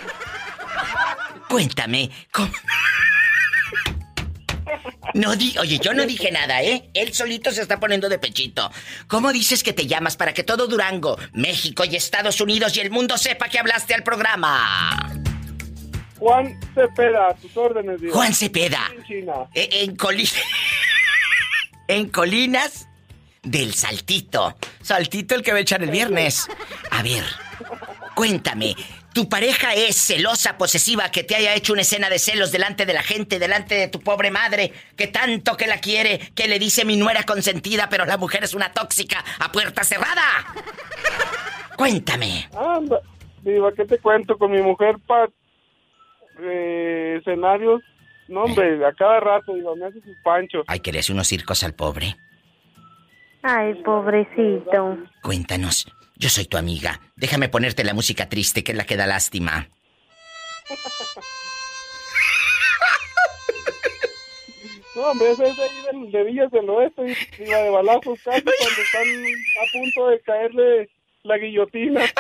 Cuéntame, 1.59 2.11
¿cómo? 2.32 2.50
No 5.14 5.36
di, 5.36 5.57
oye, 5.59 5.78
yo 5.78 5.94
no 5.94 6.05
dije 6.05 6.32
nada, 6.32 6.61
¿eh? 6.62 6.90
Él 6.94 7.14
solito 7.14 7.52
se 7.52 7.62
está 7.62 7.78
poniendo 7.78 8.09
de 8.09 8.18
pechito. 8.18 8.72
¿Cómo 9.07 9.32
dices 9.32 9.62
que 9.62 9.72
te 9.72 9.86
llamas 9.86 10.16
para 10.16 10.34
que 10.34 10.42
todo 10.42 10.66
Durango, 10.66 11.16
México 11.32 11.84
y 11.84 11.94
Estados 11.94 12.40
Unidos 12.40 12.76
y 12.76 12.80
el 12.80 12.90
mundo 12.90 13.16
sepa 13.18 13.48
que 13.48 13.61
hablaste 13.61 13.94
al 13.94 14.02
programa? 14.02 15.12
Juan 16.18 16.59
Cepeda, 16.74 17.28
a 17.28 17.34
tus 17.34 17.57
órdenes, 17.57 18.00
Diva. 18.00 18.12
Juan 18.14 18.34
Cepeda. 18.34 18.90
En 18.92 19.05
China. 19.05 19.32
Eh, 19.55 19.68
En, 19.84 19.96
coli- 19.96 20.28
en 21.86 22.09
colinas 22.09 22.88
del 23.44 23.74
Saltito. 23.74 24.59
Saltito 24.82 25.36
el 25.36 25.42
que 25.42 25.52
va 25.52 25.59
a 25.59 25.61
echar 25.61 25.84
el 25.84 25.90
viernes. 25.90 26.48
A 26.90 27.05
ver, 27.05 27.22
cuéntame. 28.16 28.74
¿Tu 29.14 29.28
pareja 29.28 29.74
es 29.74 29.94
celosa, 29.94 30.58
posesiva, 30.58 31.10
que 31.12 31.22
te 31.22 31.36
haya 31.36 31.54
hecho 31.54 31.72
una 31.72 31.82
escena 31.82 32.10
de 32.10 32.18
celos 32.18 32.50
delante 32.50 32.84
de 32.84 32.92
la 32.94 33.02
gente, 33.02 33.38
delante 33.38 33.76
de 33.76 33.86
tu 33.86 34.00
pobre 34.00 34.32
madre, 34.32 34.72
que 34.96 35.06
tanto 35.06 35.56
que 35.56 35.68
la 35.68 35.78
quiere, 35.78 36.18
que 36.34 36.48
le 36.48 36.58
dice 36.58 36.84
mi 36.84 36.96
nuera 36.96 37.22
consentida, 37.22 37.88
pero 37.88 38.06
la 38.06 38.16
mujer 38.16 38.42
es 38.42 38.54
una 38.54 38.72
tóxica 38.72 39.24
a 39.38 39.52
puerta 39.52 39.84
cerrada? 39.84 40.20
Cuéntame. 41.76 42.48
Anda, 42.58 43.02
Diva, 43.42 43.72
¿qué 43.72 43.84
te 43.84 43.98
cuento? 43.98 44.36
Con 44.36 44.50
mi 44.50 44.60
mujer 44.60 44.96
para 45.06 45.28
eh, 46.40 47.18
escenarios. 47.20 47.82
No, 48.26 48.42
hombre, 48.42 48.84
a 48.84 48.92
cada 48.94 49.20
rato, 49.20 49.54
Diva, 49.54 49.76
me 49.76 49.86
hace 49.86 50.00
sus 50.00 50.16
panchos. 50.24 50.64
Ay, 50.66 50.80
que 50.80 50.90
le 50.90 50.98
hace 50.98 51.12
unos 51.12 51.28
circos 51.28 51.62
al 51.62 51.74
pobre. 51.74 52.16
Ay, 53.44 53.74
pobrecito. 53.84 54.98
Cuéntanos. 55.22 55.86
Yo 56.25 56.31
soy 56.31 56.47
tu 56.47 56.57
amiga. 56.57 57.03
Déjame 57.16 57.51
ponerte 57.51 57.85
la 57.85 57.93
música 57.93 58.31
triste, 58.31 58.64
que 58.64 58.72
es 58.72 58.79
la 58.79 58.87
que 58.87 58.97
da 58.97 59.07
lástima. 59.07 59.68
No, 64.97 65.03
hombre, 65.03 65.33
ese 65.33 65.49
es 65.49 65.55
de 65.55 65.62
ahí 65.64 66.11
de 66.11 66.25
Villas 66.25 66.51
del 66.51 66.70
Oeste, 66.70 67.14
Diva, 67.39 67.59
de 67.59 67.68
balazos 67.68 68.18
casi 68.25 68.41
cuando 68.41 68.83
están 68.83 69.03
a 69.05 69.70
punto 69.70 70.09
de 70.09 70.20
caerle 70.22 70.89
la 71.25 71.37
guillotina. 71.37 72.01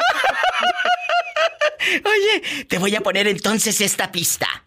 Oye, 2.04 2.66
te 2.68 2.76
voy 2.76 2.94
a 2.96 3.00
poner 3.00 3.26
entonces 3.26 3.80
esta 3.80 4.12
pista. 4.12 4.66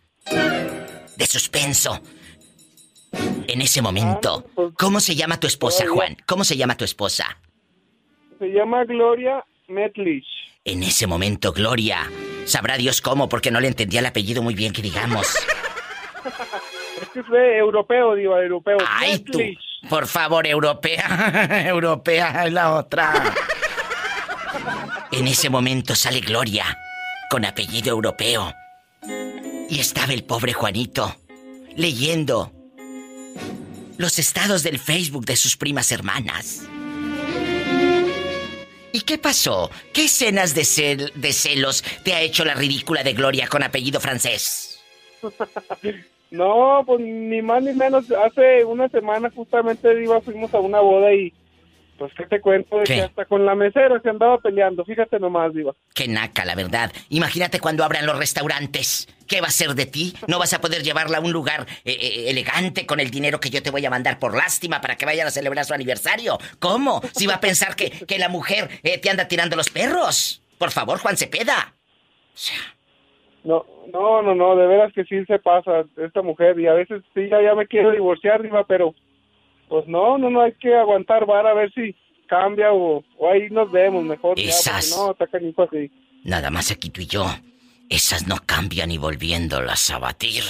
De 1.15 1.27
suspenso. 1.27 2.01
En 3.47 3.61
ese 3.61 3.83
momento, 3.83 4.49
¿cómo 4.79 4.99
se 4.99 5.15
llama 5.15 5.39
tu 5.39 5.45
esposa, 5.45 5.85
Juan? 5.85 6.17
¿Cómo 6.25 6.43
se 6.43 6.57
llama 6.57 6.75
tu 6.75 6.85
esposa? 6.85 7.37
Se 8.39 8.47
llama 8.47 8.83
Gloria 8.85 9.43
Metlich. 9.67 10.25
En 10.63 10.83
ese 10.83 11.07
momento, 11.07 11.53
Gloria, 11.53 12.09
Sabrá 12.47 12.77
Dios 12.77 13.01
cómo, 13.01 13.27
porque 13.27 13.51
no 13.51 13.59
le 13.59 13.67
entendía 13.67 13.99
el 13.99 14.05
apellido 14.05 14.41
muy 14.41 14.55
bien, 14.55 14.71
que 14.71 14.81
digamos. 14.81 15.27
Es 17.01 17.09
que 17.09 17.21
de 17.21 17.57
europeo, 17.59 18.15
diva, 18.15 18.41
europeo. 18.41 18.77
Ay, 18.87 19.19
tú. 19.19 19.39
Por 19.87 20.07
favor, 20.07 20.47
europea. 20.47 21.67
europea 21.67 22.45
es 22.47 22.53
la 22.53 22.73
otra. 22.73 23.35
En 25.11 25.27
ese 25.27 25.51
momento 25.51 25.93
sale 25.93 26.21
Gloria, 26.21 26.65
con 27.29 27.45
apellido 27.45 27.91
europeo. 27.91 28.51
Y 29.69 29.79
estaba 29.79 30.13
el 30.13 30.23
pobre 30.23 30.53
Juanito, 30.53 31.15
leyendo 31.75 32.51
los 33.97 34.17
estados 34.17 34.63
del 34.63 34.79
Facebook 34.79 35.25
de 35.25 35.35
sus 35.35 35.55
primas 35.55 35.91
hermanas. 35.91 36.67
¿Y 38.91 39.01
qué 39.01 39.17
pasó? 39.17 39.69
¿Qué 39.93 40.05
escenas 40.05 40.55
de, 40.55 40.61
cel- 40.61 41.11
de 41.13 41.33
celos 41.33 41.83
te 42.03 42.13
ha 42.13 42.21
hecho 42.21 42.45
la 42.45 42.53
ridícula 42.55 43.03
de 43.03 43.13
Gloria 43.13 43.47
con 43.47 43.63
apellido 43.63 43.99
francés? 43.99 44.79
No, 46.29 46.83
pues 46.85 46.99
ni 46.99 47.41
más 47.41 47.63
ni 47.63 47.71
menos. 47.73 48.11
Hace 48.11 48.65
una 48.65 48.89
semana 48.89 49.31
justamente, 49.33 49.95
diva, 49.95 50.19
fuimos 50.19 50.53
a 50.53 50.59
una 50.59 50.81
boda 50.81 51.13
y... 51.13 51.33
Pues, 51.97 52.13
¿qué 52.15 52.25
te 52.25 52.39
cuento? 52.39 52.77
De 52.77 52.83
¿Qué? 52.83 52.95
que 52.95 53.01
hasta 53.01 53.25
con 53.25 53.45
la 53.45 53.55
mesera 53.55 53.99
se 54.01 54.09
andaba 54.09 54.37
peleando. 54.37 54.85
Fíjate 54.85 55.19
nomás, 55.19 55.53
diva. 55.53 55.73
Qué 55.95 56.07
naca, 56.07 56.45
la 56.45 56.55
verdad. 56.55 56.91
Imagínate 57.09 57.59
cuando 57.59 57.83
abran 57.83 58.05
los 58.05 58.17
restaurantes. 58.17 59.07
¿Qué 59.27 59.41
va 59.41 59.47
a 59.47 59.51
ser 59.51 59.69
de 59.73 59.87
ti? 59.87 60.13
¿No 60.27 60.39
vas 60.39 60.53
a 60.53 60.61
poder 60.61 60.83
llevarla 60.83 61.17
a 61.17 61.21
un 61.21 61.31
lugar 61.31 61.65
eh, 61.83 61.97
eh, 61.99 62.29
elegante 62.29 62.85
con 62.85 62.99
el 62.99 63.09
dinero 63.09 63.39
que 63.39 63.49
yo 63.49 63.61
te 63.63 63.71
voy 63.71 63.85
a 63.85 63.89
mandar 63.89 64.19
por 64.19 64.35
lástima 64.35 64.79
para 64.79 64.95
que 64.95 65.05
vayan 65.05 65.27
a 65.27 65.31
celebrar 65.31 65.65
su 65.65 65.73
aniversario? 65.73 66.37
¿Cómo? 66.59 67.01
Si 67.13 67.25
va 67.25 67.35
a 67.35 67.41
pensar 67.41 67.75
que, 67.75 67.89
que 67.89 68.19
la 68.19 68.29
mujer 68.29 68.69
eh, 68.83 68.99
te 68.99 69.09
anda 69.09 69.27
tirando 69.27 69.55
los 69.55 69.69
perros. 69.69 70.41
Por 70.57 70.71
favor, 70.71 70.99
Juan 70.99 71.17
Cepeda. 71.17 71.73
No, 73.43 73.65
no, 73.91 74.21
no, 74.21 74.35
no, 74.35 74.55
de 74.55 74.67
veras 74.67 74.93
que 74.93 75.03
sí 75.05 75.25
se 75.25 75.39
pasa 75.39 75.85
esta 75.97 76.21
mujer 76.21 76.59
y 76.59 76.67
a 76.67 76.73
veces 76.73 77.01
sí, 77.13 77.27
ya, 77.29 77.41
ya 77.41 77.55
me 77.55 77.65
quiero 77.65 77.91
divorciar, 77.91 78.41
diva, 78.43 78.65
pero 78.65 78.93
pues 79.67 79.87
no, 79.87 80.17
no, 80.17 80.29
no, 80.29 80.41
hay 80.41 80.53
que 80.53 80.75
aguantar 80.75 81.25
vara 81.25 81.51
a 81.51 81.53
ver 81.53 81.71
si 81.73 81.95
cambia 82.27 82.71
o, 82.73 83.03
o 83.17 83.29
ahí 83.31 83.49
nos 83.49 83.71
vemos 83.71 84.03
mejor. 84.03 84.37
ya, 84.37 84.49
Esas. 84.49 84.95
no, 84.97 85.11
está 85.11 85.27
canijo 85.27 85.63
así. 85.63 85.91
Nada 86.23 86.49
más 86.49 86.71
aquí 86.71 86.89
tú 86.89 87.01
y 87.01 87.07
yo. 87.07 87.25
Esas 87.89 88.27
no 88.27 88.35
cambian 88.45 88.91
y 88.91 88.97
volviéndolas 88.97 89.89
a 89.91 89.97
batir. 89.99 90.43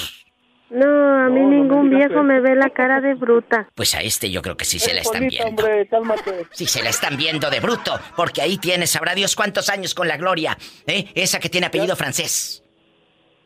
No, 0.69 0.85
a 1.25 1.29
mí 1.29 1.39
ningún 1.39 1.89
viejo 1.89 2.23
me 2.23 2.41
ve 2.41 2.55
la 2.55 2.69
cara 2.71 2.99
de 2.99 3.13
bruta. 3.13 3.69
Pues 3.73 3.95
a 3.95 4.01
este 4.01 4.29
yo 4.29 4.41
creo 4.41 4.57
que 4.57 4.65
sí 4.65 4.79
se 4.79 4.93
la 4.93 5.01
están 5.01 5.27
viendo. 5.27 5.47
hombre, 5.47 5.87
cálmate. 5.87 6.45
Sí 6.51 6.65
se 6.65 6.83
la 6.83 6.89
están 6.89 7.15
viendo 7.15 7.49
de 7.49 7.59
bruto, 7.61 7.97
porque 8.17 8.41
ahí 8.41 8.57
tienes, 8.57 8.89
sabrá 8.89 9.15
Dios 9.15 9.35
cuántos 9.35 9.69
años 9.69 9.93
con 9.93 10.07
la 10.09 10.17
Gloria, 10.17 10.57
¿eh? 10.85 11.05
Esa 11.15 11.39
que 11.39 11.47
tiene 11.49 11.67
apellido 11.67 11.95
francés. 11.95 12.63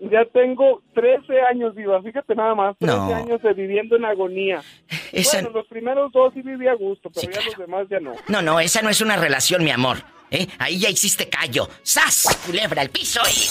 Ya 0.03 0.25
tengo 0.33 0.81
13 0.95 1.41
años, 1.51 1.75
diva, 1.75 2.01
fíjate 2.01 2.33
nada 2.33 2.55
más, 2.55 2.75
13 2.79 2.95
No. 2.97 3.15
años 3.15 3.41
de 3.43 3.53
viviendo 3.53 3.95
en 3.95 4.05
agonía. 4.05 4.63
Esa- 5.11 5.41
Bueno, 5.41 5.59
los 5.59 5.67
primeros 5.67 6.11
dos 6.11 6.33
sí 6.33 6.41
viví 6.41 6.67
a 6.67 6.73
gusto, 6.73 7.11
pero 7.13 7.31
ya 7.31 7.41
los 7.45 7.57
demás 7.57 7.87
ya 7.89 7.99
no. 7.99 8.15
No, 8.27 8.41
no, 8.41 8.59
esa 8.59 8.81
no 8.81 8.89
es 8.89 8.99
una 9.01 9.15
relación, 9.15 9.63
mi 9.63 9.69
amor. 9.71 9.97
¿eh? 10.31 10.47
Ahí 10.57 10.79
ya 10.79 10.89
hiciste 10.89 11.29
callo. 11.29 11.69
¡Sas! 11.83 12.25
Culebra 12.47 12.81
al 12.81 12.89
piso 12.89 13.19
y. 13.29 13.47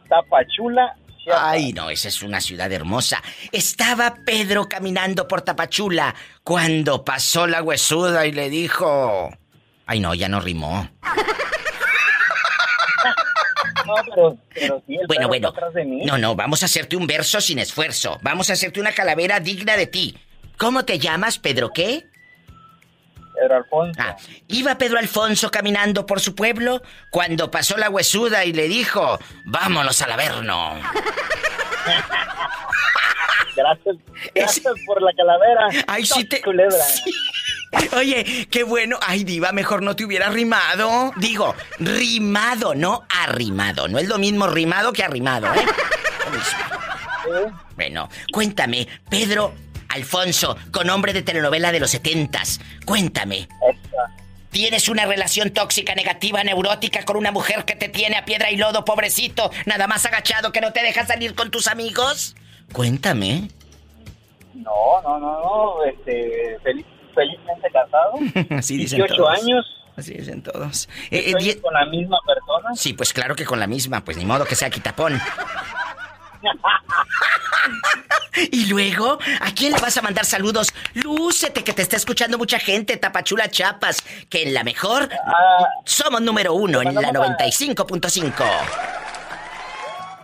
Tapachula. 0.09 0.97
Ay, 1.35 1.73
no, 1.73 1.91
esa 1.91 2.09
es 2.09 2.23
una 2.23 2.41
ciudad 2.41 2.71
hermosa. 2.73 3.23
Estaba 3.51 4.17
Pedro 4.25 4.69
caminando 4.69 5.27
por 5.27 5.43
Tapachula 5.43 6.15
cuando 6.45 7.05
pasó 7.05 7.47
la 7.47 7.63
huesuda 7.63 8.27
y 8.27 8.33
le 8.33 8.49
dijo... 8.49 9.31
Ay, 9.87 10.01
no, 10.01 10.15
ya 10.15 10.29
no 10.29 10.41
rimó. 10.41 10.89
No, 13.87 13.95
pero, 14.05 14.37
pero 14.55 14.83
sí, 14.87 14.97
el 14.97 15.07
Bueno, 15.07 15.29
bueno. 15.29 15.49
está 15.49 15.59
atrás 15.61 15.75
de 15.75 15.85
mí. 15.85 16.05
No, 16.05 16.19
no, 16.19 16.35
vamos 16.35 16.63
a 16.63 16.67
hacerte 16.67 16.97
un 16.97 17.07
verso 17.07 17.41
sin 17.41 17.59
esfuerzo. 17.59 18.19
Vamos 18.23 18.51
a 18.51 18.55
hacerte 18.55 18.81
una 18.81 18.93
calavera 18.93 19.41
digna 19.41 19.77
de 19.77 19.87
ti. 19.87 20.17
¿Cómo 20.59 20.85
te 20.85 20.99
llamas, 20.99 21.39
Pedro 21.39 21.73
qué? 21.73 22.07
Pedro 23.35 23.57
Alfonso. 23.57 24.01
Ah, 24.03 24.17
iba 24.49 24.79
Pedro 24.79 24.99
Alfonso 24.99 25.51
caminando 25.51 26.07
por 26.07 26.21
su 26.21 26.35
pueblo 26.35 26.83
cuando 27.11 27.51
pasó 27.51 27.77
la 27.77 27.91
huesuda 27.91 28.45
y 28.45 28.53
le 28.53 28.67
dijo, 28.67 29.19
vámonos 29.45 30.01
al 30.01 30.13
Averno. 30.13 30.75
Gracias, 33.57 33.97
gracias 34.35 34.75
por 34.87 35.03
la 35.03 35.13
calavera. 35.15 35.69
Ay, 35.87 36.05
sí 36.05 36.25
te... 36.25 36.41
Culebra. 36.43 36.77
Oye, 37.97 38.47
qué 38.51 38.63
bueno. 38.65 38.99
Ay, 39.03 39.25
diva, 39.25 39.53
mejor 39.53 39.83
no 39.83 39.95
te 39.97 40.05
hubiera 40.05 40.29
rimado. 40.31 41.13
Digo, 41.17 41.55
rimado, 41.79 42.75
no 42.75 43.03
arrimado. 43.09 43.89
No 43.89 43.99
es 43.99 44.09
lo 44.09 44.19
mismo 44.19 44.47
rimado 44.47 44.93
que 44.93 45.03
arrimado, 45.05 45.47
¿eh? 45.55 45.67
Bueno, 47.77 48.09
cuéntame, 48.33 48.87
Pedro 49.09 49.55
Alfonso, 49.89 50.57
con 50.71 50.87
nombre 50.87 51.13
de 51.13 51.23
telenovela 51.23 51.73
de 51.73 51.81
los 51.81 51.91
setentas. 51.91 52.61
Cuéntame. 52.85 53.49
¿Tienes 54.51 54.89
una 54.89 55.05
relación 55.05 55.51
tóxica, 55.51 55.95
negativa, 55.95 56.43
neurótica 56.43 57.05
con 57.05 57.17
una 57.17 57.31
mujer 57.31 57.65
que 57.67 57.75
te 57.77 57.89
tiene 57.91 58.17
a 58.17 58.25
piedra 58.25 58.51
y 58.51 58.57
lodo, 58.57 58.85
pobrecito, 58.87 59.51
nada 59.67 59.87
más 59.87 60.07
agachado 60.07 60.51
que 60.51 60.63
no 60.63 60.73
te 60.73 60.83
deja 60.83 61.05
salir 61.07 61.35
con 61.35 61.51
tus 61.51 61.67
amigos? 61.67 62.37
Cuéntame. 62.73 63.51
No, 64.55 65.03
no, 65.03 65.19
no, 65.19 65.41
no. 65.41 65.85
Este, 65.85 66.59
feliz- 66.63 66.87
felizmente 67.17 67.69
casado. 67.73 68.13
Así 68.57 68.77
dicen 68.77 68.99
18 68.99 69.17
todos. 69.17 69.43
años. 69.43 69.67
Así 69.97 70.15
dicen 70.15 70.43
todos. 70.43 70.89
Eh, 71.11 71.31
eh, 71.31 71.35
die- 71.39 71.61
con 71.61 71.73
la 71.75 71.85
misma 71.87 72.19
persona. 72.27 72.75
Sí, 72.77 72.93
pues 72.93 73.13
claro 73.13 73.35
que 73.35 73.45
con 73.45 73.59
la 73.59 73.67
misma, 73.67 74.05
pues 74.05 74.17
ni 74.19 74.25
modo 74.25 74.45
que 74.45 74.55
sea 74.55 74.71
quitapón. 74.71 75.19
y 78.53 78.67
luego, 78.67 79.19
¿a 79.41 79.51
quién 79.55 79.73
le 79.73 79.81
vas 79.81 79.97
a 79.97 80.03
mandar 80.03 80.25
saludos? 80.27 80.73
Lúcete, 80.95 81.65
que 81.65 81.73
te 81.73 81.83
está 81.83 81.97
escuchando 81.97 82.37
mucha 82.39 82.59
gente, 82.59 82.97
Tapachula 82.99 83.49
Chapas, 83.49 84.03
que 84.29 84.43
en 84.43 84.53
la 84.55 84.63
mejor 84.63 85.09
somos 85.85 86.21
número 86.21 86.53
uno 86.55 86.83
en 86.83 86.95
la 86.95 87.01
95.5. 87.11 88.45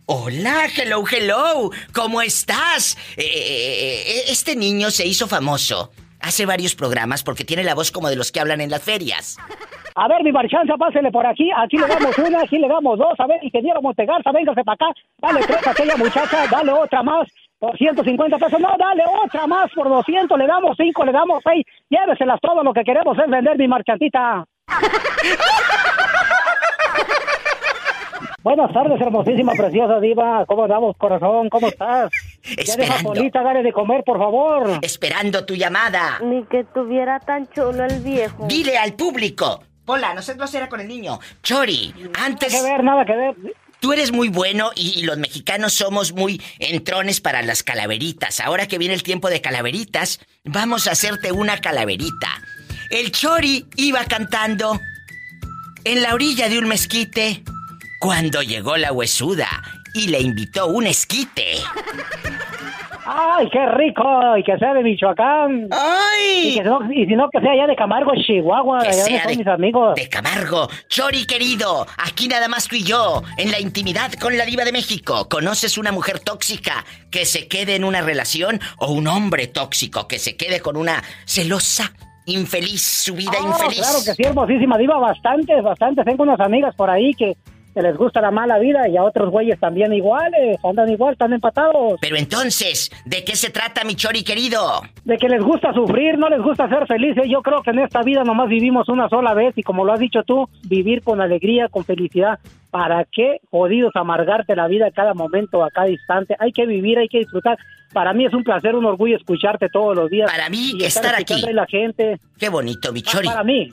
Hola, 0.05 0.65
hello, 0.75 1.03
hello. 1.09 1.71
¿Cómo 1.93 2.21
estás? 2.21 2.97
Eh, 3.15 3.23
eh, 3.23 4.03
eh, 4.07 4.23
este 4.27 4.55
niño 4.55 4.91
se 4.91 5.07
hizo 5.07 5.27
famoso. 5.27 5.91
Hace 6.19 6.45
varios 6.45 6.75
programas 6.75 7.23
porque 7.23 7.45
tiene 7.45 7.63
la 7.63 7.73
voz 7.75 7.91
como 7.91 8.09
de 8.09 8.15
los 8.15 8.31
que 8.31 8.39
hablan 8.39 8.59
en 8.59 8.69
las 8.69 8.83
ferias. 8.83 9.37
A 9.95 10.07
ver, 10.07 10.23
mi 10.23 10.31
marchanza, 10.31 10.75
pásele 10.77 11.11
por 11.11 11.25
aquí. 11.25 11.49
Aquí 11.55 11.77
le 11.77 11.87
damos 11.87 12.17
una, 12.17 12.41
aquí 12.41 12.57
le 12.57 12.67
damos 12.67 12.99
dos. 12.99 13.17
A 13.19 13.27
ver, 13.27 13.43
ingeniero 13.43 13.81
Montegarza, 13.81 14.31
véngase 14.31 14.63
para 14.63 14.75
acá. 14.75 14.99
Dale 15.19 15.45
tres 15.45 15.65
a 15.67 15.71
aquella 15.71 15.95
muchacha, 15.95 16.47
dale 16.47 16.71
otra 16.73 17.01
más 17.01 17.27
por 17.59 17.77
150 17.77 18.37
pesos. 18.37 18.59
No, 18.59 18.69
dale 18.77 19.03
otra 19.23 19.47
más 19.47 19.71
por 19.73 19.89
200. 19.89 20.37
Le 20.37 20.47
damos 20.47 20.75
cinco, 20.77 21.05
le 21.05 21.11
damos 21.11 21.41
seis. 21.43 21.65
Lléveselas 21.89 22.39
todo. 22.41 22.63
Lo 22.63 22.73
que 22.73 22.83
queremos 22.83 23.17
es 23.17 23.29
vender 23.29 23.57
mi 23.57 23.67
marchantita. 23.67 24.45
Buenas 28.43 28.71
tardes, 28.71 29.01
hermosísima, 29.01 29.51
preciosa 29.53 29.99
diva. 29.99 30.45
¿Cómo 30.45 30.63
andamos, 30.63 30.95
corazón? 30.97 31.49
¿Cómo 31.49 31.67
estás? 31.67 32.09
Ya 32.43 32.55
deja 32.55 32.71
Esperando. 32.71 33.09
Polita, 33.09 33.43
dale 33.43 33.61
de 33.61 33.73
comer, 33.73 34.03
por 34.05 34.17
favor. 34.17 34.79
Esperando 34.81 35.45
tu 35.45 35.53
llamada. 35.55 36.19
Ni 36.23 36.45
que 36.45 36.63
tuviera 36.63 37.19
tan 37.19 37.47
chulo 37.47 37.83
el 37.83 37.99
viejo. 37.99 38.45
Dile 38.47 38.77
al 38.77 38.93
público. 38.93 39.63
Hola, 39.85 40.13
no 40.13 40.21
sé 40.21 40.35
grosera 40.35 40.69
con 40.69 40.79
el 40.79 40.87
niño. 40.87 41.19
Chori, 41.43 41.93
antes... 42.23 42.53
Nada 42.53 42.65
que 42.65 42.71
ver, 42.71 42.83
nada 42.83 43.05
que 43.05 43.15
ver. 43.15 43.35
Tú 43.79 43.93
eres 43.93 44.11
muy 44.11 44.29
bueno 44.29 44.71
y, 44.75 45.03
los 45.03 45.17
mexicanos 45.17 45.73
somos 45.73 46.11
muy 46.13 46.41
entrones 46.59 47.21
para 47.21 47.41
las 47.41 47.63
calaveritas. 47.63 48.39
Ahora 48.39 48.67
que 48.67 48.77
viene 48.77 48.93
el 48.93 49.03
tiempo 49.03 49.29
de 49.29 49.41
calaveritas, 49.41 50.19
vamos 50.43 50.87
a 50.87 50.91
hacerte 50.91 51.31
una 51.31 51.59
calaverita. 51.61 52.41
El 52.89 53.11
Chori 53.11 53.65
iba 53.75 54.03
cantando 54.05 54.79
en 55.83 56.01
la 56.01 56.13
orilla 56.13 56.49
de 56.49 56.57
un 56.57 56.67
mezquite 56.67 57.43
cuando 57.99 58.41
llegó 58.41 58.77
la 58.77 58.91
huesuda 58.91 59.47
y 59.93 60.07
le 60.07 60.21
invitó 60.21 60.67
un 60.67 60.87
esquite. 60.87 61.57
¡Ay, 63.09 63.49
qué 63.49 63.65
rico! 63.67 64.37
Y 64.37 64.43
que 64.43 64.57
sea 64.57 64.73
de 64.73 64.83
Michoacán. 64.83 65.69
¡Ay! 65.71 66.49
Y, 66.49 66.53
que 66.55 66.63
no- 66.63 66.91
y 66.91 67.05
si 67.05 67.15
no, 67.15 67.29
que 67.29 67.39
sea 67.39 67.51
allá 67.53 67.65
de 67.67 67.75
Camargo, 67.75 68.11
Chihuahua. 68.15 68.79
Que 68.81 68.89
allá 68.89 69.03
sea 69.05 69.27
de, 69.27 69.37
mis 69.37 69.47
amigos. 69.47 69.95
de 69.95 70.09
Camargo. 70.09 70.67
Chori 70.89 71.25
querido, 71.25 71.85
aquí 71.97 72.27
nada 72.27 72.47
más 72.49 72.67
tú 72.67 72.75
y 72.75 72.83
yo, 72.83 73.23
en 73.37 73.49
la 73.51 73.61
intimidad 73.61 74.11
con 74.13 74.37
la 74.37 74.45
diva 74.45 74.65
de 74.65 74.73
México. 74.73 75.29
¿Conoces 75.29 75.77
una 75.77 75.93
mujer 75.93 76.19
tóxica 76.19 76.83
que 77.09 77.25
se 77.25 77.47
quede 77.47 77.75
en 77.75 77.85
una 77.85 78.01
relación 78.01 78.59
o 78.77 78.91
un 78.91 79.07
hombre 79.07 79.47
tóxico 79.47 80.07
que 80.07 80.19
se 80.19 80.35
quede 80.35 80.59
con 80.59 80.75
una 80.75 81.01
celosa, 81.25 81.93
infeliz, 82.25 82.81
su 82.83 83.13
vida 83.15 83.31
Ah, 83.39 83.47
infeliz? 83.47 83.79
Claro 83.79 83.99
que 84.05 84.13
sí, 84.15 84.23
hermosísima 84.23 84.77
diva, 84.77 84.97
bastante, 84.99 85.61
bastante. 85.61 86.03
Tengo 86.03 86.23
unas 86.23 86.39
amigas 86.41 86.75
por 86.75 86.89
ahí 86.89 87.13
que, 87.13 87.37
que 87.77 87.83
les 87.83 87.95
gusta 87.95 88.21
la 88.21 88.31
mala 88.31 88.57
vida 88.57 88.87
y 88.89 88.97
a 88.97 89.03
otros 89.03 89.29
güeyes 89.29 89.59
también 89.59 89.93
iguales, 89.93 90.57
andan 90.63 90.89
igual, 90.89 91.13
están 91.13 91.31
empatados. 91.31 91.99
Pero 92.01 92.17
entonces, 92.17 92.89
¿de 93.05 93.23
qué 93.23 93.35
se 93.35 93.51
trata 93.51 93.83
mi 93.83 93.93
Chori 93.93 94.23
querido? 94.23 94.81
De 95.05 95.15
que 95.19 95.29
les 95.29 95.43
gusta 95.43 95.71
sufrir, 95.73 96.17
no 96.17 96.27
les 96.27 96.41
gusta 96.41 96.67
ser 96.69 96.87
felices. 96.87 97.25
Yo 97.29 97.43
creo 97.43 97.61
que 97.61 97.69
en 97.69 97.77
esta 97.79 98.01
vida 98.01 98.23
nomás 98.23 98.49
vivimos 98.49 98.89
una 98.89 99.07
sola 99.09 99.35
vez 99.35 99.55
y 99.57 99.61
como 99.61 99.85
lo 99.85 99.93
has 99.93 99.99
dicho 99.99 100.23
tú, 100.23 100.49
vivir 100.63 101.03
con 101.03 101.21
alegría, 101.21 101.67
con 101.69 101.85
felicidad. 101.85 102.39
¿Para 102.71 103.05
qué 103.05 103.41
jodidos 103.51 103.95
amargarte 103.95 104.55
la 104.55 104.67
vida 104.67 104.87
a 104.87 104.91
cada 104.91 105.13
momento, 105.13 105.63
a 105.63 105.69
cada 105.69 105.89
instante? 105.89 106.35
Hay 106.39 106.51
que 106.53 106.65
vivir, 106.65 106.97
hay 106.97 107.07
que 107.07 107.19
disfrutar. 107.19 107.59
Para 107.93 108.11
mí 108.13 108.25
es 108.25 108.33
un 108.33 108.43
placer, 108.43 108.73
un 108.73 108.85
orgullo 108.85 109.17
escucharte 109.17 109.69
todos 109.69 109.95
los 109.95 110.09
días. 110.09 110.31
Para 110.31 110.49
mí, 110.49 110.71
y 110.79 110.83
estar 110.83 111.13
aquí. 111.13 111.43
la 111.53 111.67
gente. 111.67 112.17
Qué 112.39 112.49
bonito, 112.49 112.91
mi 112.91 113.01
Ah, 113.05 113.09
Chori. 113.11 113.27
Para 113.27 113.43
mí, 113.43 113.69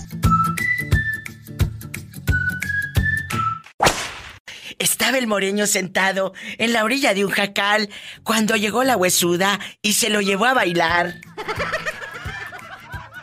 Estaba 4.81 5.19
el 5.19 5.27
moreño 5.27 5.67
sentado 5.67 6.33
en 6.57 6.73
la 6.73 6.83
orilla 6.83 7.13
de 7.13 7.23
un 7.23 7.29
jacal 7.29 7.87
cuando 8.23 8.55
llegó 8.55 8.83
la 8.83 8.97
huesuda 8.97 9.59
y 9.83 9.93
se 9.93 10.09
lo 10.09 10.21
llevó 10.21 10.45
a 10.45 10.55
bailar. 10.55 11.13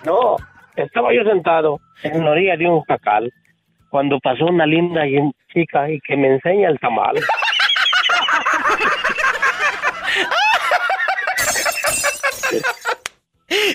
No, 0.04 0.36
estaba 0.76 1.12
yo 1.12 1.24
sentado 1.24 1.80
en 2.04 2.24
la 2.24 2.30
orilla 2.30 2.56
de 2.56 2.68
un 2.68 2.80
jacal 2.82 3.32
cuando 3.90 4.20
pasó 4.20 4.46
una 4.46 4.66
linda 4.66 5.02
chica 5.52 5.90
y 5.90 5.98
que 6.02 6.16
me 6.16 6.34
enseña 6.34 6.68
el 6.68 6.78
tamal. 6.78 7.16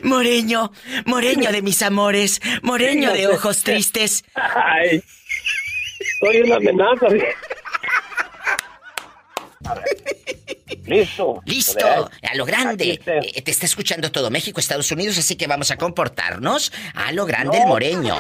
Moreño, 0.04 0.72
moreño 1.06 1.52
de 1.52 1.62
mis 1.62 1.82
amores, 1.82 2.40
moreño 2.62 3.12
de 3.12 3.28
ojos 3.28 3.64
tristes. 3.64 4.24
Ay, 4.36 5.04
soy 6.22 6.44
una 6.44 6.56
amenaza. 6.56 7.08
Listo. 10.86 11.41
Listo, 11.45 11.88
a 11.88 12.36
lo 12.36 12.45
grande. 12.45 12.99
Eh, 13.05 13.41
te 13.41 13.51
está 13.51 13.66
escuchando 13.66 14.11
todo 14.11 14.30
México, 14.30 14.59
Estados 14.59 14.91
Unidos, 14.91 15.18
así 15.18 15.36
que 15.36 15.47
vamos 15.47 15.72
a 15.72 15.78
comportarnos 15.78 16.72
a 16.93 17.11
lo 17.11 17.26
grande 17.26 17.59
el 17.59 17.68
moreño. 17.68 18.16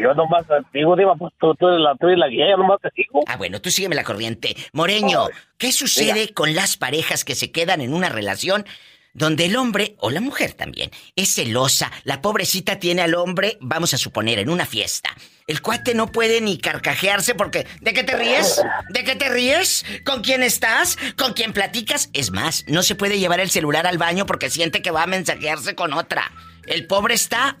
Yo 0.00 0.14
nomás 0.14 0.44
digo, 0.72 0.96
Diva, 0.96 1.14
pues 1.14 1.32
tú, 1.38 1.54
eres 1.60 1.80
la, 1.80 1.94
tú 1.96 2.06
eres 2.06 2.18
la 2.18 2.28
guía, 2.28 2.46
yo 2.50 2.56
nomás 2.56 2.80
te 2.80 2.90
sigo. 2.90 3.22
Ah, 3.26 3.36
bueno, 3.36 3.60
tú 3.60 3.70
sígueme 3.70 3.94
la 3.94 4.04
corriente. 4.04 4.56
Moreño, 4.72 5.26
¿qué 5.58 5.72
sucede 5.72 6.32
con 6.32 6.54
las 6.54 6.76
parejas 6.76 7.24
que 7.24 7.34
se 7.34 7.50
quedan 7.50 7.80
en 7.80 7.92
una 7.92 8.08
relación 8.08 8.64
donde 9.12 9.46
el 9.46 9.56
hombre, 9.56 9.94
o 9.98 10.10
la 10.10 10.20
mujer 10.20 10.54
también, 10.54 10.90
es 11.14 11.34
celosa? 11.34 11.92
La 12.04 12.22
pobrecita 12.22 12.78
tiene 12.78 13.02
al 13.02 13.14
hombre, 13.14 13.58
vamos 13.60 13.94
a 13.94 13.98
suponer, 13.98 14.38
en 14.38 14.48
una 14.48 14.66
fiesta. 14.66 15.10
El 15.46 15.60
cuate 15.60 15.94
no 15.94 16.06
puede 16.06 16.40
ni 16.40 16.56
carcajearse 16.56 17.34
porque... 17.34 17.66
¿De 17.82 17.92
qué 17.92 18.02
te 18.02 18.16
ríes? 18.16 18.62
¿De 18.88 19.04
qué 19.04 19.14
te 19.14 19.28
ríes? 19.28 19.84
¿Con 20.04 20.22
quién 20.22 20.42
estás? 20.42 20.96
¿Con 21.18 21.34
quién 21.34 21.52
platicas? 21.52 22.08
Es 22.14 22.30
más, 22.30 22.64
no 22.66 22.82
se 22.82 22.94
puede 22.94 23.18
llevar 23.18 23.40
el 23.40 23.50
celular 23.50 23.86
al 23.86 23.98
baño 23.98 24.24
porque 24.24 24.48
siente 24.48 24.80
que 24.80 24.90
va 24.90 25.02
a 25.02 25.06
mensajearse 25.06 25.74
con 25.74 25.92
otra. 25.92 26.32
El 26.66 26.86
pobre 26.86 27.12
está 27.12 27.58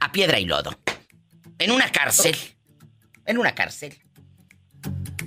a 0.00 0.10
piedra 0.10 0.40
y 0.40 0.46
lodo. 0.46 0.72
En 1.60 1.70
una 1.70 1.92
cárcel. 1.92 2.34
En 3.24 3.38
una 3.38 3.54
cárcel. 3.54 3.96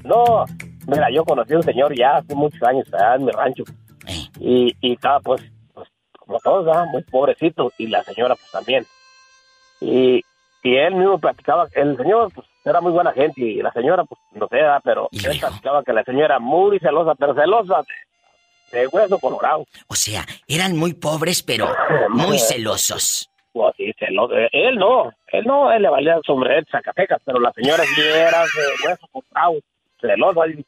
No, 0.04 0.44
mira, 0.88 1.10
yo 1.12 1.24
conocí 1.24 1.54
a 1.54 1.58
un 1.58 1.64
señor 1.64 1.98
ya 1.98 2.18
hace 2.18 2.36
muchos 2.36 2.62
años 2.64 2.86
allá 2.94 3.16
en 3.16 3.26
mi 3.26 3.32
rancho. 3.32 3.64
Eh. 4.08 4.28
Y, 4.42 4.76
y 4.82 4.94
estaba 4.96 5.22
pues, 5.22 5.42
pues 5.74 5.88
como 6.20 6.40
todos, 6.40 6.88
muy 6.90 7.04
pobrecito. 7.04 7.72
Y 7.78 7.88
la 7.88 8.04
señora 8.04 8.36
pues 8.36 8.52
también. 8.52 8.86
Y, 9.80 10.26
y 10.64 10.76
él 10.78 10.96
mismo 10.96 11.20
platicaba, 11.20 11.68
el 11.74 11.98
señor 11.98 12.32
pues 12.34 12.48
era 12.64 12.80
muy 12.80 12.92
buena 12.92 13.12
gente 13.12 13.42
y 13.42 13.62
la 13.62 13.72
señora 13.74 14.06
pues 14.06 14.20
no 14.32 14.48
sé, 14.48 14.60
pero 14.84 15.10
él 15.12 15.40
platicaba 15.40 15.84
que 15.84 15.94
la 15.94 16.04
señora 16.04 16.26
era 16.26 16.40
muy 16.40 16.80
celosa, 16.80 17.16
pero 17.16 17.36
celosa 17.36 17.84
de, 18.72 18.80
de 18.80 18.88
hueso 18.88 19.20
colorado. 19.20 19.66
O 19.88 19.96
sea, 19.96 20.26
eran 20.48 20.76
muy 20.76 20.94
pobres, 20.94 21.44
pero 21.44 21.68
muy 22.10 22.40
celosos. 22.40 23.30
Pues 23.52 23.76
sí, 23.78 23.94
celoso. 24.00 24.34
Él 24.52 24.78
no, 24.78 25.12
él 25.28 25.46
no, 25.46 25.72
él 25.72 25.82
le 25.84 25.90
valía 25.90 26.16
el 26.16 26.24
sombrero 26.26 26.66
Zacatecas, 26.72 27.22
pero 27.26 27.40
la 27.40 27.52
señora 27.54 27.84
sí 27.84 28.02
era 28.02 28.42
de 28.42 28.88
hueso 28.88 29.08
colorado, 29.12 29.60
celosa. 30.02 30.48
Y 30.48 30.66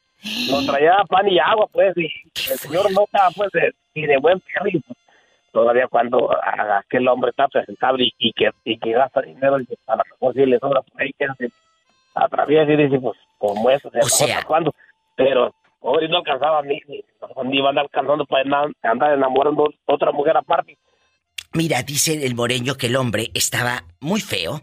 nos 0.50 0.66
traía 0.66 0.96
pan 1.08 1.28
y 1.28 1.38
agua, 1.38 1.66
pues, 1.72 1.96
y 1.96 2.06
el 2.50 2.58
señor 2.58 2.90
no 2.92 3.04
estaba, 3.04 3.30
pues, 3.34 3.50
de, 3.52 3.74
y 3.94 4.06
de 4.06 4.16
buen 4.18 4.40
perro, 4.40 4.68
y, 4.68 4.78
pues, 4.80 4.98
todavía 5.56 5.86
cuando 5.88 6.30
a- 6.32 6.78
aquel 6.80 7.08
hombre 7.08 7.30
está 7.30 7.48
presentable 7.48 8.04
y, 8.04 8.14
y 8.18 8.32
que, 8.34 8.50
y 8.64 8.78
que 8.78 8.92
gasta 8.92 9.22
dinero, 9.22 9.56
dice, 9.58 9.74
a 9.86 9.96
lo 9.96 10.02
mejor 10.10 10.34
sí 10.34 10.44
le 10.44 10.58
sobra 10.58 10.82
por 10.82 11.00
ahí, 11.00 11.10
que 11.18 11.26
se 11.38 11.50
atraviesa 12.14 12.70
y 12.72 12.76
dice, 12.76 12.98
pues, 13.00 13.18
como 13.38 13.70
eso, 13.70 13.90
O 14.02 14.08
sea- 14.08 14.42
cuando, 14.44 14.74
pero, 15.16 15.54
pobre, 15.80 16.08
no 16.08 16.18
alcanzaba 16.18 16.60
ni, 16.62 16.78
ni, 16.88 17.02
ni 17.44 17.56
iba 17.58 17.68
a 17.68 17.70
andar 17.70 17.88
cansando 17.90 18.26
para 18.26 18.42
andar 18.82 19.12
enamorando 19.14 19.72
otra 19.86 20.12
mujer 20.12 20.36
aparte. 20.36 20.76
Mira, 21.54 21.82
dice 21.82 22.26
el 22.26 22.34
moreño 22.34 22.74
que 22.74 22.88
el 22.88 22.96
hombre 22.96 23.30
estaba 23.32 23.84
muy 24.00 24.20
feo 24.20 24.60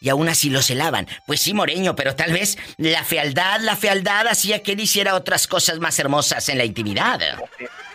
y 0.00 0.10
aún 0.10 0.28
así 0.28 0.50
lo 0.50 0.60
celaban. 0.60 1.06
Pues 1.26 1.40
sí, 1.40 1.54
moreño, 1.54 1.94
pero 1.96 2.14
tal 2.14 2.32
vez 2.34 2.58
la 2.76 3.02
fealdad, 3.02 3.60
la 3.60 3.76
fealdad 3.76 4.26
hacía 4.26 4.62
que 4.62 4.72
él 4.72 4.80
hiciera 4.80 5.14
otras 5.14 5.46
cosas 5.46 5.78
más 5.78 5.98
hermosas 5.98 6.46
en 6.50 6.58
la 6.58 6.66
intimidad. 6.66 7.18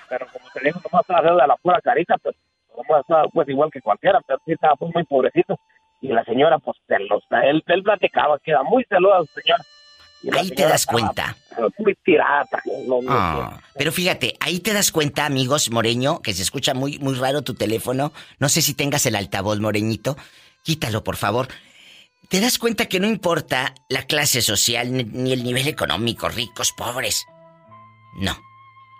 Pero 0.09 0.27
como 0.31 0.45
te 0.53 0.59
digo, 0.63 0.79
nomás 0.83 1.01
estaba 1.01 1.21
de 1.21 1.47
la 1.47 1.55
pura 1.57 1.79
carita, 1.81 2.15
pues, 2.17 2.35
nomás 2.75 3.01
estaba, 3.01 3.23
pues, 3.29 3.47
igual 3.49 3.69
que 3.71 3.81
cualquiera, 3.81 4.19
pero 4.25 4.39
sí 4.45 4.53
estaba, 4.53 4.75
pues, 4.75 4.91
muy 4.93 5.03
pobrecito. 5.05 5.59
Y 6.01 6.07
la 6.09 6.23
señora, 6.23 6.59
pues, 6.59 6.77
celosa, 6.87 7.41
él, 7.45 7.63
él 7.67 7.83
platicaba 7.83 8.39
que 8.39 8.51
era 8.51 8.63
muy 8.63 8.85
celosa, 8.89 9.29
señora. 9.33 9.63
Y 10.21 10.31
la 10.31 10.41
Ahí 10.41 10.49
te 10.49 10.55
señora 10.55 10.71
das 10.71 10.85
cuenta. 10.85 11.35
Muy 11.77 11.95
también, 12.03 12.87
no, 12.87 13.01
no, 13.01 13.09
Ah, 13.09 13.59
pero 13.77 13.91
fíjate, 13.91 14.35
ahí 14.39 14.59
te 14.59 14.73
das 14.73 14.91
cuenta, 14.91 15.25
amigos, 15.25 15.71
Moreño, 15.71 16.21
que 16.21 16.33
se 16.33 16.41
escucha 16.41 16.73
muy, 16.73 16.99
muy 16.99 17.15
raro 17.15 17.41
tu 17.41 17.53
teléfono. 17.53 18.11
No 18.37 18.49
sé 18.49 18.61
si 18.61 18.73
tengas 18.73 19.05
el 19.05 19.15
altavoz, 19.15 19.59
Moreñito. 19.59 20.17
Quítalo, 20.63 21.03
por 21.03 21.15
favor. 21.15 21.47
Te 22.29 22.39
das 22.39 22.59
cuenta 22.59 22.85
que 22.85 22.99
no 22.99 23.07
importa 23.07 23.73
la 23.89 24.03
clase 24.03 24.41
social 24.41 24.91
ni 24.91 25.33
el 25.33 25.43
nivel 25.43 25.67
económico, 25.67 26.29
ricos, 26.29 26.73
pobres. 26.73 27.25
No. 28.21 28.37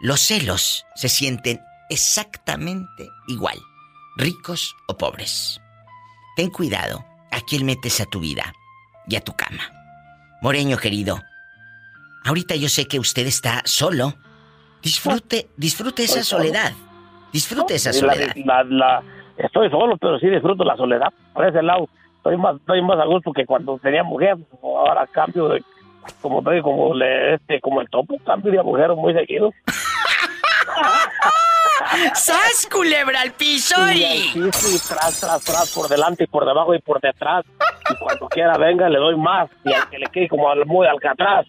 Los 0.02 0.22
celos 0.22 0.86
se 0.96 1.10
sienten 1.10 1.60
exactamente 1.90 3.10
igual, 3.28 3.58
ricos 4.18 4.76
o 4.88 4.98
pobres. 4.98 5.60
Ten 6.36 6.50
cuidado 6.50 7.04
a 7.32 7.42
quién 7.42 7.66
metes 7.66 8.00
a 8.00 8.06
tu 8.06 8.20
vida 8.20 8.54
y 9.08 9.16
a 9.16 9.22
tu 9.22 9.34
cama. 9.34 9.64
Moreño 10.42 10.78
querido, 10.78 11.20
ahorita 12.24 12.56
yo 12.56 12.70
sé 12.70 12.86
que 12.88 13.00
usted 13.00 13.28
está 13.28 13.62
solo. 13.66 14.14
Disfrute, 14.82 15.50
disfrute 15.58 16.04
esa 16.06 16.24
soledad. 16.24 16.72
Disfrute 17.34 17.76
esa 17.76 17.92
Sí, 17.92 18.06
la- 18.06 18.14
soledad. 18.14 18.36
la- 18.46 18.64
la- 18.64 19.04
estoy 19.38 19.70
solo, 19.70 19.98
pero 19.98 20.18
sí 20.20 20.28
disfruto 20.30 20.64
la 20.64 20.78
soledad. 20.78 21.12
Por 21.34 21.46
ese 21.46 21.62
lado, 21.62 21.90
estoy 22.18 22.38
más, 22.38 22.56
estoy 22.56 22.82
más 22.82 22.98
a 23.00 23.06
gusto 23.06 23.34
que 23.34 23.46
cuando 23.46 23.78
tenía 23.80 24.04
mujer. 24.04 24.38
Ahora 24.64 25.06
cambio 25.08 25.50
de, 25.50 25.62
como 26.22 26.42
como, 26.64 26.94
le, 26.94 27.36
este, 27.36 27.60
como 27.60 27.82
el 27.82 27.90
topo, 27.90 28.18
cambio 28.26 28.52
de 28.54 28.64
mujer 28.64 28.96
muy 28.96 29.14
seguido. 29.14 29.54
¡Sas, 32.16 32.68
culebra 32.72 33.22
al 33.22 33.34
piso 33.34 33.76
Sí, 33.92 34.32
sí, 34.34 34.50
sí, 34.54 34.88
tras, 34.88 35.20
tras, 35.20 35.44
tras, 35.44 35.72
por 35.74 35.88
delante 35.88 36.24
y 36.24 36.28
por 36.28 36.46
debajo 36.46 36.74
y 36.76 36.80
por 36.82 37.00
detrás. 37.02 37.46
Y 37.92 37.96
cuando 37.98 38.28
quiera 38.30 38.58
venga 38.58 38.88
le 38.90 38.98
doy 39.00 39.18
más 39.18 39.50
y 39.66 39.74
al 39.74 39.90
que 39.90 39.98
le 40.00 40.08
quede 40.08 40.28
como 40.30 40.50
al 40.50 40.66
muy 40.66 40.88
alcatraz. 40.88 41.46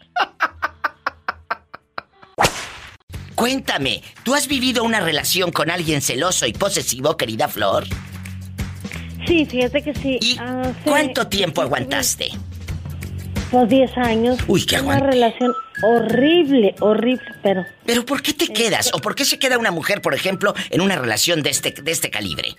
Cuéntame, 3.34 4.02
¿tú 4.22 4.34
has 4.34 4.48
vivido 4.48 4.84
una 4.84 5.00
relación 5.00 5.50
con 5.50 5.70
alguien 5.70 6.02
celoso 6.02 6.46
y 6.46 6.52
posesivo, 6.52 7.16
querida 7.16 7.48
Flor? 7.48 7.84
Sí, 9.26 9.46
fíjate 9.46 9.82
que 9.82 9.94
sí. 9.94 10.18
¿Y 10.20 10.38
Hace- 10.38 10.74
cuánto 10.84 11.26
tiempo 11.28 11.62
aguantaste? 11.62 12.30
Pues 13.50 13.68
10 13.68 13.98
años. 13.98 14.38
Uy, 14.46 14.64
qué 14.64 14.80
Una 14.80 15.00
relación 15.00 15.52
horrible, 15.82 16.74
horrible, 16.80 17.24
pero... 17.42 17.64
¿Pero 17.84 18.04
por 18.04 18.22
qué 18.22 18.32
te 18.32 18.48
quedas? 18.48 18.92
¿O 18.94 18.98
por 18.98 19.14
qué 19.14 19.24
se 19.24 19.38
queda 19.38 19.58
una 19.58 19.70
mujer, 19.72 20.00
por 20.00 20.14
ejemplo, 20.14 20.54
en 20.70 20.80
una 20.80 20.96
relación 20.96 21.42
de 21.42 21.50
este, 21.50 21.72
de 21.72 21.90
este 21.90 22.10
calibre? 22.10 22.50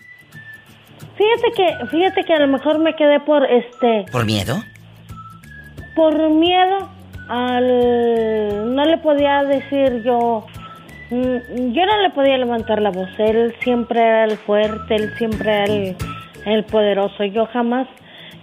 Fíjate 1.18 1.52
que, 1.56 1.88
fíjate 1.88 2.24
que 2.26 2.34
a 2.34 2.40
lo 2.40 2.48
mejor 2.48 2.80
me 2.80 2.96
quedé 2.96 3.20
por 3.20 3.46
este, 3.46 4.06
¿Por 4.12 4.26
miedo? 4.26 4.64
por 5.96 6.30
miedo 6.30 6.90
al, 7.28 8.76
no 8.76 8.86
le 8.86 8.98
podía 8.98 9.44
decir 9.44 10.04
yo, 10.04 10.46
mm, 11.10 11.74
yo 11.74 11.86
no 11.86 12.02
le 12.02 12.10
podía 12.10 12.38
levantar 12.38 12.82
la 12.82 12.92
voz. 12.92 13.10
Él 13.18 13.54
siempre 13.64 14.00
era 14.02 14.26
el 14.26 14.38
fuerte, 14.38 14.96
él 14.96 15.14
siempre 15.18 15.52
era 15.52 15.64
el, 15.66 15.96
el 16.46 16.64
poderoso. 16.66 17.24
Yo 17.26 17.46
jamás, 17.48 17.88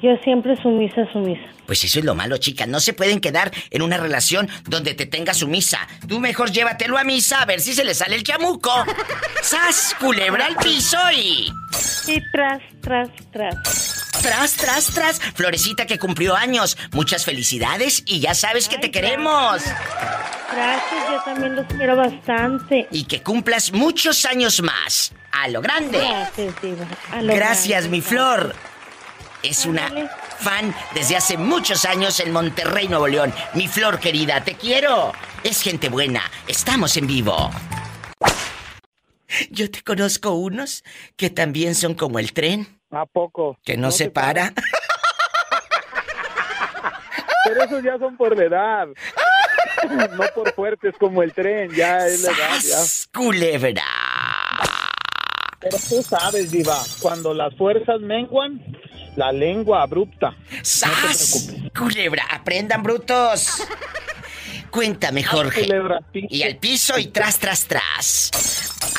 yo 0.02 0.16
siempre 0.18 0.56
sumisa, 0.56 1.10
sumisa. 1.12 1.57
Pues 1.68 1.84
eso 1.84 1.98
es 1.98 2.04
lo 2.06 2.14
malo, 2.14 2.38
chicas. 2.38 2.66
No 2.66 2.80
se 2.80 2.94
pueden 2.94 3.20
quedar 3.20 3.52
en 3.68 3.82
una 3.82 3.98
relación 3.98 4.48
donde 4.64 4.94
te 4.94 5.04
tenga 5.04 5.34
sumisa. 5.34 5.86
Tú 6.08 6.18
mejor 6.18 6.50
llévatelo 6.50 6.96
a 6.96 7.04
misa 7.04 7.42
a 7.42 7.44
ver 7.44 7.60
si 7.60 7.74
se 7.74 7.84
le 7.84 7.92
sale 7.94 8.16
el 8.16 8.24
chamuco. 8.24 8.72
¡Sas! 9.42 9.94
Culebra 10.00 10.46
al 10.46 10.56
piso 10.56 10.96
y. 11.14 11.52
Y 12.06 12.22
tras, 12.32 12.62
tras, 12.80 13.10
tras. 13.30 13.54
Tras, 14.22 14.54
tras, 14.54 14.86
tras. 14.86 15.20
Florecita 15.34 15.84
que 15.84 15.98
cumplió 15.98 16.34
años. 16.34 16.78
Muchas 16.92 17.26
felicidades 17.26 18.02
y 18.06 18.20
ya 18.20 18.34
sabes 18.34 18.66
que 18.70 18.78
te 18.78 18.90
queremos. 18.90 19.60
Gracias, 20.50 21.10
yo 21.10 21.22
también 21.22 21.54
los 21.54 21.66
quiero 21.66 21.96
bastante. 21.96 22.88
Y 22.90 23.04
que 23.04 23.22
cumplas 23.22 23.72
muchos 23.72 24.24
años 24.24 24.62
más. 24.62 25.12
A 25.32 25.48
lo 25.48 25.60
grande. 25.60 25.98
Gracias, 25.98 26.54
Diva. 26.62 26.86
A 27.12 27.20
lo 27.20 27.34
Gracias, 27.34 27.82
grande. 27.82 27.88
mi 27.90 28.00
Flor. 28.00 28.56
Es 29.42 29.66
una 29.66 29.92
fan 30.38 30.74
desde 30.94 31.16
hace 31.16 31.36
muchos 31.36 31.84
años 31.84 32.20
en 32.20 32.32
Monterrey, 32.32 32.88
Nuevo 32.88 33.08
León. 33.08 33.32
Mi 33.54 33.68
Flor 33.68 33.98
querida, 33.98 34.42
te 34.42 34.54
quiero. 34.54 35.12
Es 35.44 35.60
gente 35.62 35.88
buena. 35.88 36.22
Estamos 36.46 36.96
en 36.96 37.06
vivo. 37.06 37.50
Yo 39.50 39.70
te 39.70 39.82
conozco 39.82 40.30
unos 40.32 40.84
que 41.16 41.28
también 41.30 41.74
son 41.74 41.94
como 41.94 42.18
el 42.18 42.32
tren, 42.32 42.80
¿A 42.90 43.04
poco? 43.04 43.58
que 43.64 43.76
no, 43.76 43.90
se 43.90 44.10
para. 44.10 44.54
Pero 47.44 47.62
esos 47.62 47.82
ya 47.82 47.98
son 47.98 48.16
por 48.16 48.36
la 48.36 48.44
edad. 48.44 48.88
No 49.88 50.24
por 50.34 50.52
fuertes 50.54 50.92
como 50.98 51.22
el 51.22 51.32
tren, 51.32 51.70
ya 51.70 52.04
es 52.04 52.22
la 52.22 52.32
edad, 52.32 52.54
ya. 52.54 52.60
¡Sas, 52.60 53.08
culebra! 53.14 53.84
Pero 55.60 55.76
tú 55.88 56.02
sabes, 56.02 56.50
Diva, 56.50 56.76
cuando 57.00 57.32
las 57.32 57.54
fuerzas 57.56 58.00
menguan, 58.00 58.60
la 59.18 59.32
lengua 59.32 59.82
abrupta. 59.82 60.36
¡Sas! 60.62 61.52
Culebra, 61.76 62.24
aprendan 62.30 62.84
brutos. 62.84 63.62
Cuéntame, 64.70 65.24
Jorge. 65.24 65.62
culebra. 65.62 66.00
Y 66.12 66.42
al 66.44 66.56
piso 66.56 66.98
y 66.98 67.08
tras, 67.08 67.38
tras, 67.38 67.64
tras. 67.64 68.30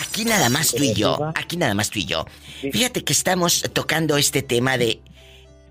Aquí 0.01 0.25
nada 0.25 0.49
más 0.49 0.73
tú 0.73 0.83
y 0.83 0.93
yo. 0.93 1.31
Aquí 1.35 1.55
nada 1.55 1.73
más 1.73 1.89
tú 1.89 1.99
y 1.99 2.05
yo. 2.05 2.25
Fíjate 2.59 3.03
que 3.05 3.13
estamos 3.13 3.63
tocando 3.73 4.17
este 4.17 4.41
tema 4.41 4.77
de 4.77 5.01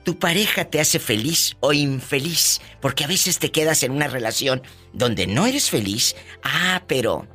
tu 0.04 0.18
pareja 0.18 0.64
te 0.64 0.80
hace 0.80 0.98
feliz 0.98 1.56
o 1.60 1.74
infeliz. 1.74 2.62
Porque 2.80 3.04
a 3.04 3.08
veces 3.08 3.38
te 3.38 3.52
quedas 3.52 3.82
en 3.82 3.92
una 3.92 4.08
relación 4.08 4.62
donde 4.94 5.26
no 5.26 5.46
eres 5.46 5.68
feliz. 5.68 6.16
Ah, 6.42 6.84
pero 6.86 7.28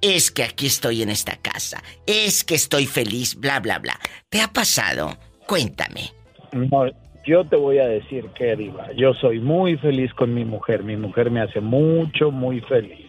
es 0.00 0.30
que 0.30 0.44
aquí 0.44 0.66
estoy 0.66 1.02
en 1.02 1.08
esta 1.08 1.36
casa, 1.36 1.82
es 2.06 2.44
que 2.44 2.54
estoy 2.54 2.86
feliz, 2.86 3.34
bla, 3.36 3.58
bla, 3.58 3.78
bla. 3.78 3.98
¿Te 4.28 4.40
ha 4.40 4.52
pasado? 4.52 5.18
Cuéntame. 5.46 6.12
No, 6.52 6.86
yo 7.24 7.44
te 7.44 7.56
voy 7.56 7.78
a 7.78 7.86
decir 7.86 8.26
que, 8.34 8.54
Diva, 8.56 8.92
yo 8.96 9.14
soy 9.14 9.40
muy 9.40 9.76
feliz 9.76 10.12
con 10.14 10.34
mi 10.34 10.44
mujer. 10.44 10.82
Mi 10.82 10.96
mujer 10.96 11.30
me 11.30 11.40
hace 11.40 11.60
mucho, 11.60 12.30
muy 12.30 12.60
feliz. 12.60 13.06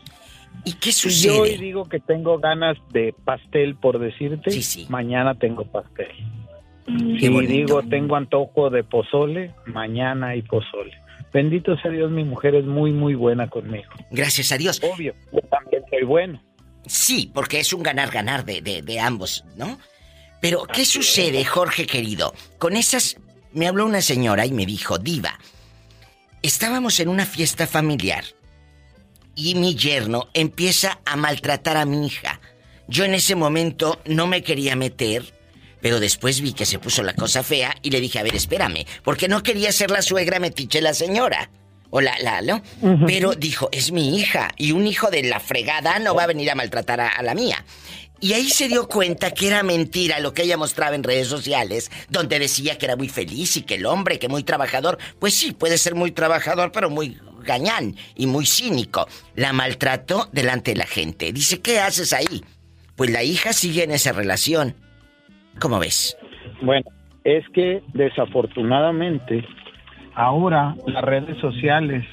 ¿Y 0.66 0.74
qué 0.74 0.92
Si 0.94 1.10
yo 1.10 1.34
sucede? 1.34 1.40
hoy 1.40 1.58
digo 1.58 1.86
que 1.90 2.00
tengo 2.00 2.38
ganas 2.40 2.78
de 2.92 3.14
pastel, 3.26 3.76
por 3.76 4.00
decirte, 4.00 4.52
mañana 4.90 5.36
tengo 5.36 5.66
pastel. 5.66 6.08
Si 6.86 7.30
digo 7.48 7.82
tengo 7.84 8.16
antojo 8.16 8.70
de 8.70 8.84
pozole, 8.84 9.52
mañana 9.66 10.30
hay 10.30 10.42
pozole. 10.42 10.94
Bendito 11.34 11.76
sea 11.78 11.90
Dios, 11.92 12.12
mi 12.12 12.24
mujer 12.24 12.56
es 12.56 12.66
muy, 12.66 12.92
muy 12.92 13.16
buena 13.16 13.50
conmigo. 13.50 13.90
Gracias 14.12 14.52
a 14.52 14.58
Dios. 14.58 14.80
Obvio, 14.84 15.16
yo 15.32 15.40
también 15.50 15.82
soy 15.90 16.04
bueno. 16.04 16.42
Sí, 16.86 17.32
porque 17.34 17.60
es 17.60 17.74
un 17.74 17.82
ganar-ganar 17.82 18.46
de, 18.46 18.62
de- 18.62 18.82
de 18.82 19.00
ambos, 19.00 19.44
¿no? 19.58 19.80
Pero, 20.42 20.64
¿qué 20.72 20.84
sucede, 20.86 21.44
Jorge 21.46 21.88
querido? 21.88 22.34
Con 22.60 22.76
esas... 22.76 23.18
Me 23.54 23.68
habló 23.68 23.86
una 23.86 24.02
señora 24.02 24.46
y 24.46 24.52
me 24.52 24.66
dijo, 24.66 24.98
Diva, 24.98 25.40
estábamos 26.42 27.00
en 27.00 27.08
una 27.08 27.26
fiesta 27.26 27.68
familiar 27.68 28.24
y 29.36 29.56
mi 29.56 29.76
yerno 29.76 30.28
empieza 30.34 31.00
a 31.06 31.16
maltratar 31.16 31.78
a 31.78 31.86
mi 31.86 32.06
hija. 32.06 32.40
Yo 32.88 33.06
en 33.06 33.14
ese 33.14 33.36
momento 33.36 34.02
no 34.06 34.28
me 34.28 34.44
quería 34.44 34.76
meter, 34.76 35.34
pero 35.82 36.00
después 36.00 36.42
vi 36.42 36.54
que 36.54 36.66
se 36.66 36.80
puso 36.80 37.04
la 37.04 37.14
cosa 37.14 37.44
fea 37.44 37.76
y 37.82 37.92
le 37.92 38.02
dije, 38.02 38.20
a 38.20 38.24
ver, 38.24 38.36
espérame, 38.36 38.86
porque 39.04 39.28
no 39.28 39.44
quería 39.44 39.72
ser 39.72 39.92
la 39.92 40.02
suegra 40.02 40.40
metiche 40.40 40.82
la 40.82 40.94
señora. 40.94 41.50
O 41.96 42.02
la, 42.02 42.18
la, 42.24 42.42
¿no? 42.42 42.64
Pero 43.06 43.36
dijo, 43.36 43.70
es 43.72 43.92
mi 43.92 44.18
hija 44.18 44.50
y 44.58 44.72
un 44.72 44.88
hijo 44.88 45.12
de 45.12 45.22
la 45.22 45.40
fregada 45.40 46.00
no 46.00 46.16
va 46.16 46.24
a 46.24 46.28
venir 46.28 46.50
a 46.50 46.56
maltratar 46.56 47.00
a, 47.00 47.10
a 47.10 47.22
la 47.22 47.36
mía. 47.36 47.64
Y 48.24 48.32
ahí 48.32 48.46
se 48.46 48.70
dio 48.70 48.88
cuenta 48.88 49.32
que 49.32 49.48
era 49.48 49.64
mentira 49.64 50.22
lo 50.22 50.34
que 50.34 50.44
ella 50.44 50.56
mostraba 50.56 50.96
en 50.96 51.04
redes 51.04 51.28
sociales, 51.28 51.92
donde 52.10 52.40
decía 52.40 52.78
que 52.78 52.86
era 52.86 52.96
muy 52.96 53.10
feliz 53.10 53.58
y 53.58 53.64
que 53.64 53.76
el 53.76 53.86
hombre, 53.86 54.18
que 54.18 54.30
muy 54.30 54.44
trabajador, 54.44 54.98
pues 55.20 55.34
sí, 55.34 55.52
puede 55.52 55.78
ser 55.78 55.94
muy 55.94 56.14
trabajador, 56.14 56.72
pero 56.72 56.90
muy 56.90 57.18
gañán 57.42 57.96
y 58.16 58.28
muy 58.28 58.46
cínico. 58.46 59.10
La 59.36 59.52
maltrató 59.52 60.30
delante 60.32 60.72
de 60.72 60.78
la 60.78 60.86
gente. 60.86 61.34
Dice, 61.34 61.60
¿qué 61.60 61.82
haces 61.82 62.14
ahí? 62.14 62.46
Pues 62.96 63.12
la 63.12 63.24
hija 63.24 63.52
sigue 63.52 63.84
en 63.84 63.92
esa 63.92 64.14
relación. 64.14 64.74
¿Cómo 65.60 65.78
ves? 65.80 66.16
Bueno, 66.62 66.86
es 67.26 67.44
que 67.54 67.84
desafortunadamente 67.94 69.46
ahora 70.16 70.78
las 70.88 71.04
redes 71.04 71.38
sociales 71.42 72.06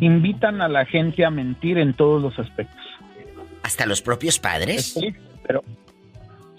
invitan 0.00 0.62
a 0.62 0.68
la 0.68 0.86
gente 0.86 1.24
a 1.24 1.30
mentir 1.30 1.78
en 1.78 1.94
todos 1.94 2.22
los 2.22 2.38
aspectos. 2.38 2.78
¿Hasta 3.64 3.86
los 3.86 4.02
propios 4.02 4.38
padres? 4.38 4.92
Sí, 4.94 5.14
pero 5.52 5.64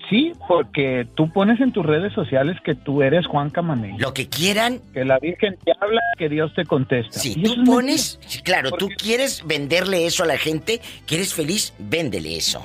sí, 0.09 0.33
porque 0.47 1.07
tú 1.15 1.31
pones 1.31 1.59
en 1.59 1.71
tus 1.71 1.83
redes 1.83 2.13
sociales 2.13 2.57
que 2.63 2.75
tú 2.75 3.01
eres 3.01 3.25
Juan 3.25 3.49
Camaney. 3.49 3.97
Lo 3.97 4.13
que 4.13 4.29
quieran. 4.29 4.79
Que 4.93 5.03
la 5.03 5.17
Virgen 5.17 5.57
te 5.63 5.71
habla, 5.79 6.01
que 6.17 6.29
Dios 6.29 6.53
te 6.53 6.63
contesta. 6.65 7.19
Y 7.23 7.31
eso 7.31 7.41
tú 7.41 7.61
es 7.61 7.69
pones, 7.69 8.19
sí, 8.27 8.41
claro, 8.41 8.71
tú 8.71 8.89
quieres 8.89 9.43
venderle 9.47 10.05
eso 10.05 10.23
a 10.23 10.27
la 10.27 10.37
gente, 10.37 10.79
que 11.07 11.15
eres 11.15 11.33
feliz, 11.33 11.73
véndele 11.79 12.37
eso. 12.37 12.63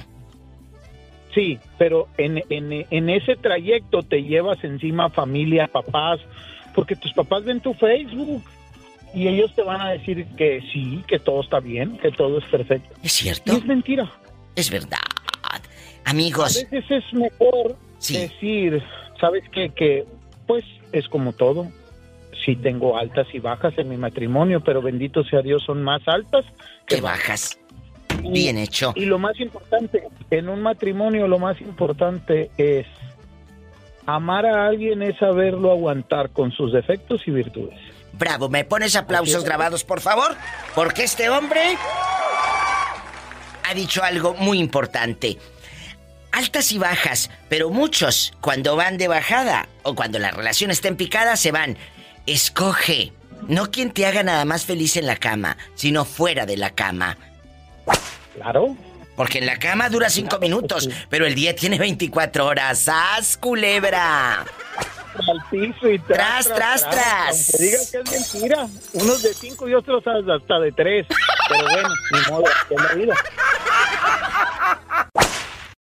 Sí, 1.34 1.58
pero 1.78 2.08
en, 2.18 2.42
en, 2.50 2.86
en 2.90 3.10
ese 3.10 3.36
trayecto 3.36 4.02
te 4.02 4.22
llevas 4.22 4.62
encima 4.64 5.08
familia, 5.08 5.68
papás, 5.68 6.20
porque 6.74 6.96
tus 6.96 7.12
papás 7.12 7.44
ven 7.44 7.60
tu 7.60 7.72
Facebook 7.74 8.42
y 9.14 9.28
ellos 9.28 9.54
te 9.54 9.62
van 9.62 9.80
a 9.80 9.90
decir 9.90 10.26
que 10.36 10.60
sí, 10.72 11.02
que 11.06 11.18
todo 11.18 11.40
está 11.40 11.60
bien, 11.60 11.96
que 11.98 12.10
todo 12.10 12.38
es 12.38 12.44
perfecto. 12.46 12.94
¿Es 13.02 13.12
cierto? 13.12 13.52
Y 13.52 13.56
es 13.56 13.64
mentira. 13.64 14.10
Es 14.56 14.70
verdad. 14.70 14.98
Amigos. 16.08 16.56
A 16.56 16.70
veces 16.70 16.90
es 16.90 17.12
mejor 17.12 17.76
decir, 18.00 18.82
¿sabes 19.20 19.44
qué? 19.52 19.70
Que 19.70 20.06
pues 20.46 20.64
es 20.92 21.06
como 21.08 21.32
todo. 21.32 21.68
Sí 22.44 22.56
tengo 22.56 22.96
altas 22.96 23.26
y 23.34 23.40
bajas 23.40 23.74
en 23.76 23.90
mi 23.90 23.98
matrimonio, 23.98 24.62
pero 24.64 24.80
bendito 24.80 25.22
sea 25.24 25.42
Dios, 25.42 25.62
son 25.64 25.82
más 25.82 26.00
altas 26.06 26.46
que 26.86 27.00
bajas. 27.02 27.58
Bien 28.22 28.56
hecho. 28.56 28.92
Y 28.96 29.04
lo 29.04 29.18
más 29.18 29.38
importante, 29.38 30.02
en 30.30 30.48
un 30.48 30.62
matrimonio 30.62 31.28
lo 31.28 31.38
más 31.38 31.60
importante 31.60 32.50
es 32.56 32.86
amar 34.06 34.46
a 34.46 34.66
alguien 34.66 35.02
es 35.02 35.18
saberlo 35.18 35.70
aguantar 35.70 36.30
con 36.30 36.50
sus 36.52 36.72
defectos 36.72 37.20
y 37.26 37.32
virtudes. 37.32 37.78
Bravo, 38.14 38.48
¿me 38.48 38.64
pones 38.64 38.96
aplausos 38.96 39.44
grabados, 39.44 39.84
por 39.84 40.00
favor? 40.00 40.34
Porque 40.74 41.04
este 41.04 41.28
hombre 41.28 41.76
ha 43.68 43.74
dicho 43.74 44.02
algo 44.02 44.34
muy 44.34 44.58
importante. 44.58 45.36
Altas 46.38 46.70
y 46.70 46.78
bajas, 46.78 47.30
pero 47.48 47.68
muchos 47.68 48.32
cuando 48.40 48.76
van 48.76 48.96
de 48.96 49.08
bajada 49.08 49.68
o 49.82 49.96
cuando 49.96 50.20
la 50.20 50.30
relación 50.30 50.70
está 50.70 50.86
en 50.86 50.94
picada 50.94 51.36
se 51.36 51.50
van. 51.50 51.76
Escoge, 52.26 53.12
no 53.48 53.72
quien 53.72 53.90
te 53.90 54.06
haga 54.06 54.22
nada 54.22 54.44
más 54.44 54.64
feliz 54.64 54.96
en 54.96 55.08
la 55.08 55.16
cama, 55.16 55.56
sino 55.74 56.04
fuera 56.04 56.46
de 56.46 56.56
la 56.56 56.70
cama. 56.70 57.18
Claro. 58.36 58.76
Porque 59.16 59.38
en 59.38 59.46
la 59.46 59.58
cama 59.58 59.88
dura 59.88 60.10
cinco 60.10 60.38
minutos, 60.38 60.88
pero 61.10 61.26
el 61.26 61.34
día 61.34 61.56
tiene 61.56 61.76
24 61.76 62.46
horas. 62.46 62.78
¡Sas, 62.78 63.36
culebra! 63.36 64.42
Al 64.42 65.42
piso 65.50 65.88
y 65.88 65.98
tras, 65.98 66.46
Tras, 66.46 66.88
tras, 66.88 66.88
tras. 66.88 67.50
Aunque 67.50 67.90
que 67.90 67.98
es 67.98 68.32
mentira. 68.32 68.68
Unos 68.92 69.22
de 69.22 69.34
cinco 69.34 69.68
y 69.68 69.74
otros 69.74 70.04
hasta 70.06 70.60
de 70.60 70.70
tres. 70.70 71.04
Pero 71.48 71.64
bueno, 71.68 71.88
ni 72.12 72.30
modo, 72.30 72.44
es 72.70 72.80
la 72.80 72.94
vida. 72.94 73.14